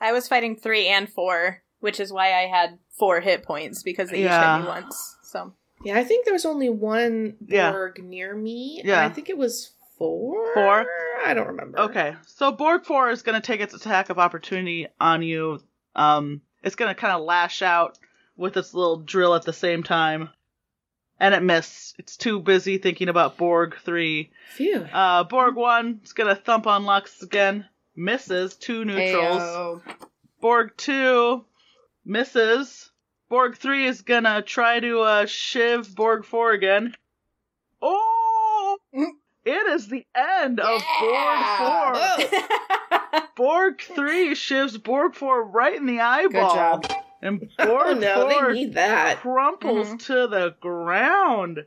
I 0.00 0.12
was 0.12 0.28
fighting 0.28 0.54
three 0.56 0.86
and 0.86 1.08
four, 1.08 1.62
which 1.80 1.98
is 1.98 2.12
why 2.12 2.32
I 2.34 2.46
had 2.46 2.78
four 2.98 3.20
hit 3.20 3.42
points 3.42 3.82
because 3.82 4.10
they 4.10 4.22
each 4.24 4.30
hit 4.30 4.60
me 4.60 4.66
once. 4.66 5.16
So 5.22 5.52
yeah, 5.84 5.98
I 5.98 6.04
think 6.04 6.24
there 6.24 6.34
was 6.34 6.44
only 6.46 6.68
one 6.68 7.36
Yeah. 7.46 7.70
Borg 7.72 8.02
near 8.04 8.34
me. 8.36 8.82
Yeah. 8.84 9.02
and 9.02 9.10
I 9.10 9.14
think 9.14 9.28
it 9.30 9.38
was 9.38 9.72
four. 9.96 10.52
Four? 10.54 10.86
I 11.26 11.34
don't 11.34 11.48
remember. 11.48 11.80
Okay, 11.80 12.14
so 12.26 12.52
Borg 12.52 12.84
Four 12.84 13.10
is 13.10 13.22
going 13.22 13.40
to 13.40 13.44
take 13.44 13.60
its 13.60 13.74
attack 13.74 14.10
of 14.10 14.18
opportunity 14.18 14.86
on 15.00 15.22
you. 15.22 15.60
Um, 15.96 16.42
it's 16.62 16.76
going 16.76 16.94
to 16.94 17.00
kind 17.00 17.14
of 17.14 17.22
lash 17.22 17.62
out 17.62 17.98
with 18.36 18.56
its 18.56 18.74
little 18.74 18.98
drill 18.98 19.34
at 19.34 19.42
the 19.42 19.52
same 19.52 19.82
time, 19.82 20.28
and 21.18 21.34
it 21.34 21.42
missed. 21.42 21.96
It's 21.98 22.16
too 22.16 22.40
busy 22.40 22.78
thinking 22.78 23.08
about 23.08 23.36
Borg 23.36 23.76
Three. 23.84 24.30
Phew. 24.56 24.86
Uh, 24.92 25.24
Borg 25.24 25.56
One 25.56 26.00
is 26.04 26.12
going 26.12 26.34
to 26.34 26.40
thump 26.40 26.66
on 26.66 26.84
Lux 26.84 27.22
again. 27.22 27.66
Misses 27.96 28.54
two 28.54 28.84
neutrals. 28.84 29.42
Heyo. 29.42 29.82
Borg 30.40 30.76
2 30.76 31.44
misses. 32.04 32.90
Borg 33.28 33.56
3 33.56 33.86
is 33.86 34.02
gonna 34.02 34.40
try 34.40 34.78
to 34.80 35.00
uh, 35.00 35.26
shiv 35.26 35.94
Borg 35.94 36.24
4 36.24 36.52
again. 36.52 36.94
Oh! 37.82 38.78
It 39.44 39.66
is 39.72 39.88
the 39.88 40.06
end 40.14 40.60
of 40.60 40.82
Borg 41.00 41.40
4. 41.58 42.38
Borg 43.36 43.80
3 43.80 44.30
shivs 44.34 44.82
Borg 44.82 45.14
4 45.14 45.44
right 45.44 45.74
in 45.76 45.86
the 45.86 46.00
eyeball. 46.00 46.54
job. 46.54 46.92
And 47.22 47.48
Oh 47.58 47.66
Borg 47.66 48.00
no, 48.00 48.28
4 48.30 48.52
they 48.52 48.60
need 48.60 48.74
that. 48.74 49.18
crumples 49.20 50.04
to 50.06 50.26
the 50.28 50.54
ground. 50.60 51.64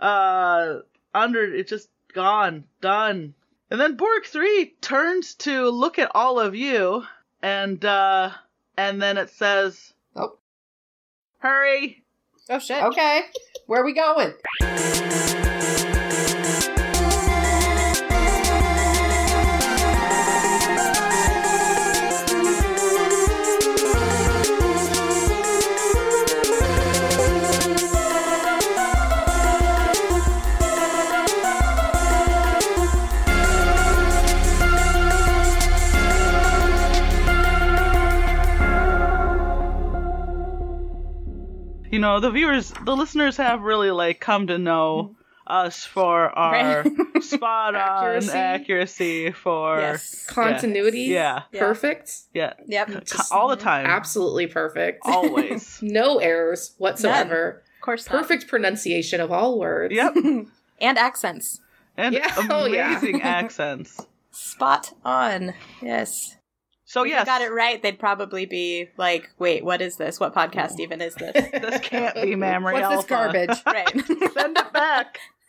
Uh, 0.00 0.78
under 1.14 1.44
it's 1.54 1.70
just 1.70 1.88
gone, 2.12 2.64
done. 2.80 3.34
And 3.70 3.80
then 3.80 3.96
Borg 3.96 4.26
three 4.26 4.74
turns 4.82 5.34
to 5.36 5.70
look 5.70 5.98
at 5.98 6.10
all 6.14 6.38
of 6.38 6.54
you, 6.54 7.04
and 7.40 7.82
uh, 7.84 8.30
and 8.76 9.00
then 9.00 9.16
it 9.16 9.30
says, 9.30 9.94
Oh. 10.14 10.36
"Hurry!" 11.38 12.02
Oh 12.50 12.58
shit. 12.58 12.82
Okay. 12.82 13.22
Where 13.66 13.80
are 13.80 13.84
we 13.86 13.94
going? 13.94 14.34
You 41.92 41.98
know, 41.98 42.20
the 42.20 42.30
viewers, 42.30 42.72
the 42.84 42.96
listeners 42.96 43.36
have 43.36 43.60
really 43.62 43.90
like 43.90 44.18
come 44.18 44.46
to 44.48 44.58
know 44.58 45.14
us 45.46 45.84
for 45.84 46.30
our 46.30 46.84
spot 47.20 47.74
on 47.74 47.80
Accuracy. 47.80 48.30
accuracy 48.32 49.30
for 49.32 49.78
Yes. 49.78 50.24
Continuity. 50.26 51.02
Yeah. 51.02 51.42
Yeah. 51.52 51.60
Perfect. 51.60 52.12
yeah, 52.32 52.54
Yep. 52.66 53.06
Co- 53.10 53.22
all 53.36 53.48
the 53.48 53.56
time, 53.56 53.84
Absolutely 53.86 54.46
perfect. 54.46 55.00
always. 55.04 55.78
no 55.82 56.18
errors 56.18 56.72
whatsoever. 56.78 57.62
Of 57.76 57.80
course. 57.82 58.08
not. 58.08 58.18
Perfect 58.22 58.48
pronunciation 58.48 59.20
of 59.20 59.30
all 59.30 59.58
words. 59.58 59.92
yep, 59.94 60.14
And 60.80 60.96
accents. 60.98 61.60
and 61.96 62.14
Yeah. 62.14 62.32
Oh, 62.48 62.64
yeah. 62.66 62.90
amazing 62.98 63.20
accents. 63.20 64.06
Spot 64.30 64.94
on. 65.04 65.52
Yes. 65.82 66.36
So 66.92 67.04
If 67.04 67.08
yes, 67.08 67.20
you 67.20 67.24
got 67.24 67.40
it 67.40 67.50
right, 67.50 67.82
they'd 67.82 67.98
probably 67.98 68.44
be 68.44 68.90
like, 68.98 69.30
"Wait, 69.38 69.64
what 69.64 69.80
is 69.80 69.96
this? 69.96 70.20
What 70.20 70.34
podcast 70.34 70.78
even 70.78 71.00
is 71.00 71.14
this?" 71.14 71.32
this 71.50 71.80
can't 71.80 72.14
be 72.14 72.36
Mammary 72.36 72.74
What's 72.74 72.96
this 72.96 73.04
garbage? 73.06 73.62
right. 73.66 73.88
Send 73.88 74.58
it 74.58 74.72
back. 74.74 75.18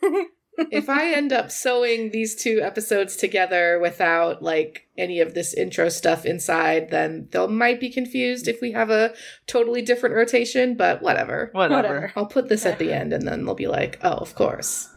if 0.70 0.88
I 0.88 1.12
end 1.12 1.34
up 1.34 1.50
sewing 1.50 2.12
these 2.12 2.34
two 2.34 2.62
episodes 2.62 3.16
together 3.16 3.78
without 3.78 4.42
like 4.42 4.88
any 4.96 5.20
of 5.20 5.34
this 5.34 5.52
intro 5.52 5.90
stuff 5.90 6.24
inside, 6.24 6.88
then 6.88 7.28
they'll 7.30 7.48
might 7.48 7.78
be 7.78 7.90
confused 7.90 8.48
if 8.48 8.62
we 8.62 8.72
have 8.72 8.88
a 8.88 9.12
totally 9.46 9.82
different 9.82 10.14
rotation, 10.14 10.78
but 10.78 11.02
whatever. 11.02 11.50
Whatever. 11.52 11.74
Whatever. 11.74 12.12
I'll 12.16 12.24
put 12.24 12.48
this 12.48 12.64
at 12.64 12.78
the 12.78 12.90
end 12.90 13.12
and 13.12 13.28
then 13.28 13.44
they'll 13.44 13.54
be 13.54 13.66
like, 13.66 13.98
oh, 14.02 14.14
of 14.14 14.34
course. 14.34 14.93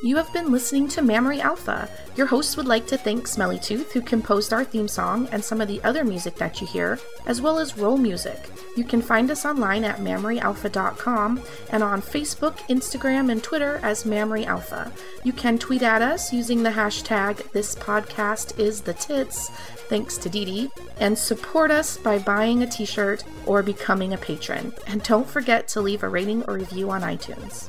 You 0.00 0.14
have 0.14 0.32
been 0.32 0.52
listening 0.52 0.86
to 0.90 1.02
Mammary 1.02 1.40
Alpha. 1.40 1.90
Your 2.14 2.28
hosts 2.28 2.56
would 2.56 2.68
like 2.68 2.86
to 2.86 2.96
thank 2.96 3.26
Smelly 3.26 3.58
Tooth, 3.58 3.90
who 3.90 4.00
composed 4.00 4.52
our 4.52 4.62
theme 4.62 4.86
song 4.86 5.28
and 5.32 5.42
some 5.42 5.60
of 5.60 5.66
the 5.66 5.82
other 5.82 6.04
music 6.04 6.36
that 6.36 6.60
you 6.60 6.68
hear, 6.68 7.00
as 7.26 7.40
well 7.40 7.58
as 7.58 7.76
Roll 7.76 7.96
Music. 7.96 8.48
You 8.76 8.84
can 8.84 9.02
find 9.02 9.28
us 9.28 9.44
online 9.44 9.82
at 9.82 9.98
mammaryalpha.com 9.98 11.42
and 11.70 11.82
on 11.82 12.00
Facebook, 12.00 12.58
Instagram, 12.68 13.28
and 13.28 13.42
Twitter 13.42 13.80
as 13.82 14.06
Mammary 14.06 14.46
Alpha. 14.46 14.92
You 15.24 15.32
can 15.32 15.58
tweet 15.58 15.82
at 15.82 16.00
us 16.00 16.32
using 16.32 16.62
the 16.62 16.70
hashtag 16.70 17.50
This 17.50 17.74
Podcast 17.74 18.56
Is 18.56 18.82
The 18.82 18.94
Tits, 18.94 19.48
thanks 19.88 20.16
to 20.18 20.28
Dee 20.28 20.44
Dee, 20.44 20.70
and 21.00 21.18
support 21.18 21.72
us 21.72 21.96
by 21.96 22.20
buying 22.20 22.62
a 22.62 22.68
t 22.68 22.84
shirt 22.84 23.24
or 23.46 23.64
becoming 23.64 24.12
a 24.12 24.18
patron. 24.18 24.74
And 24.86 25.02
don't 25.02 25.28
forget 25.28 25.66
to 25.68 25.80
leave 25.80 26.04
a 26.04 26.08
rating 26.08 26.44
or 26.44 26.54
review 26.54 26.88
on 26.90 27.02
iTunes. 27.02 27.68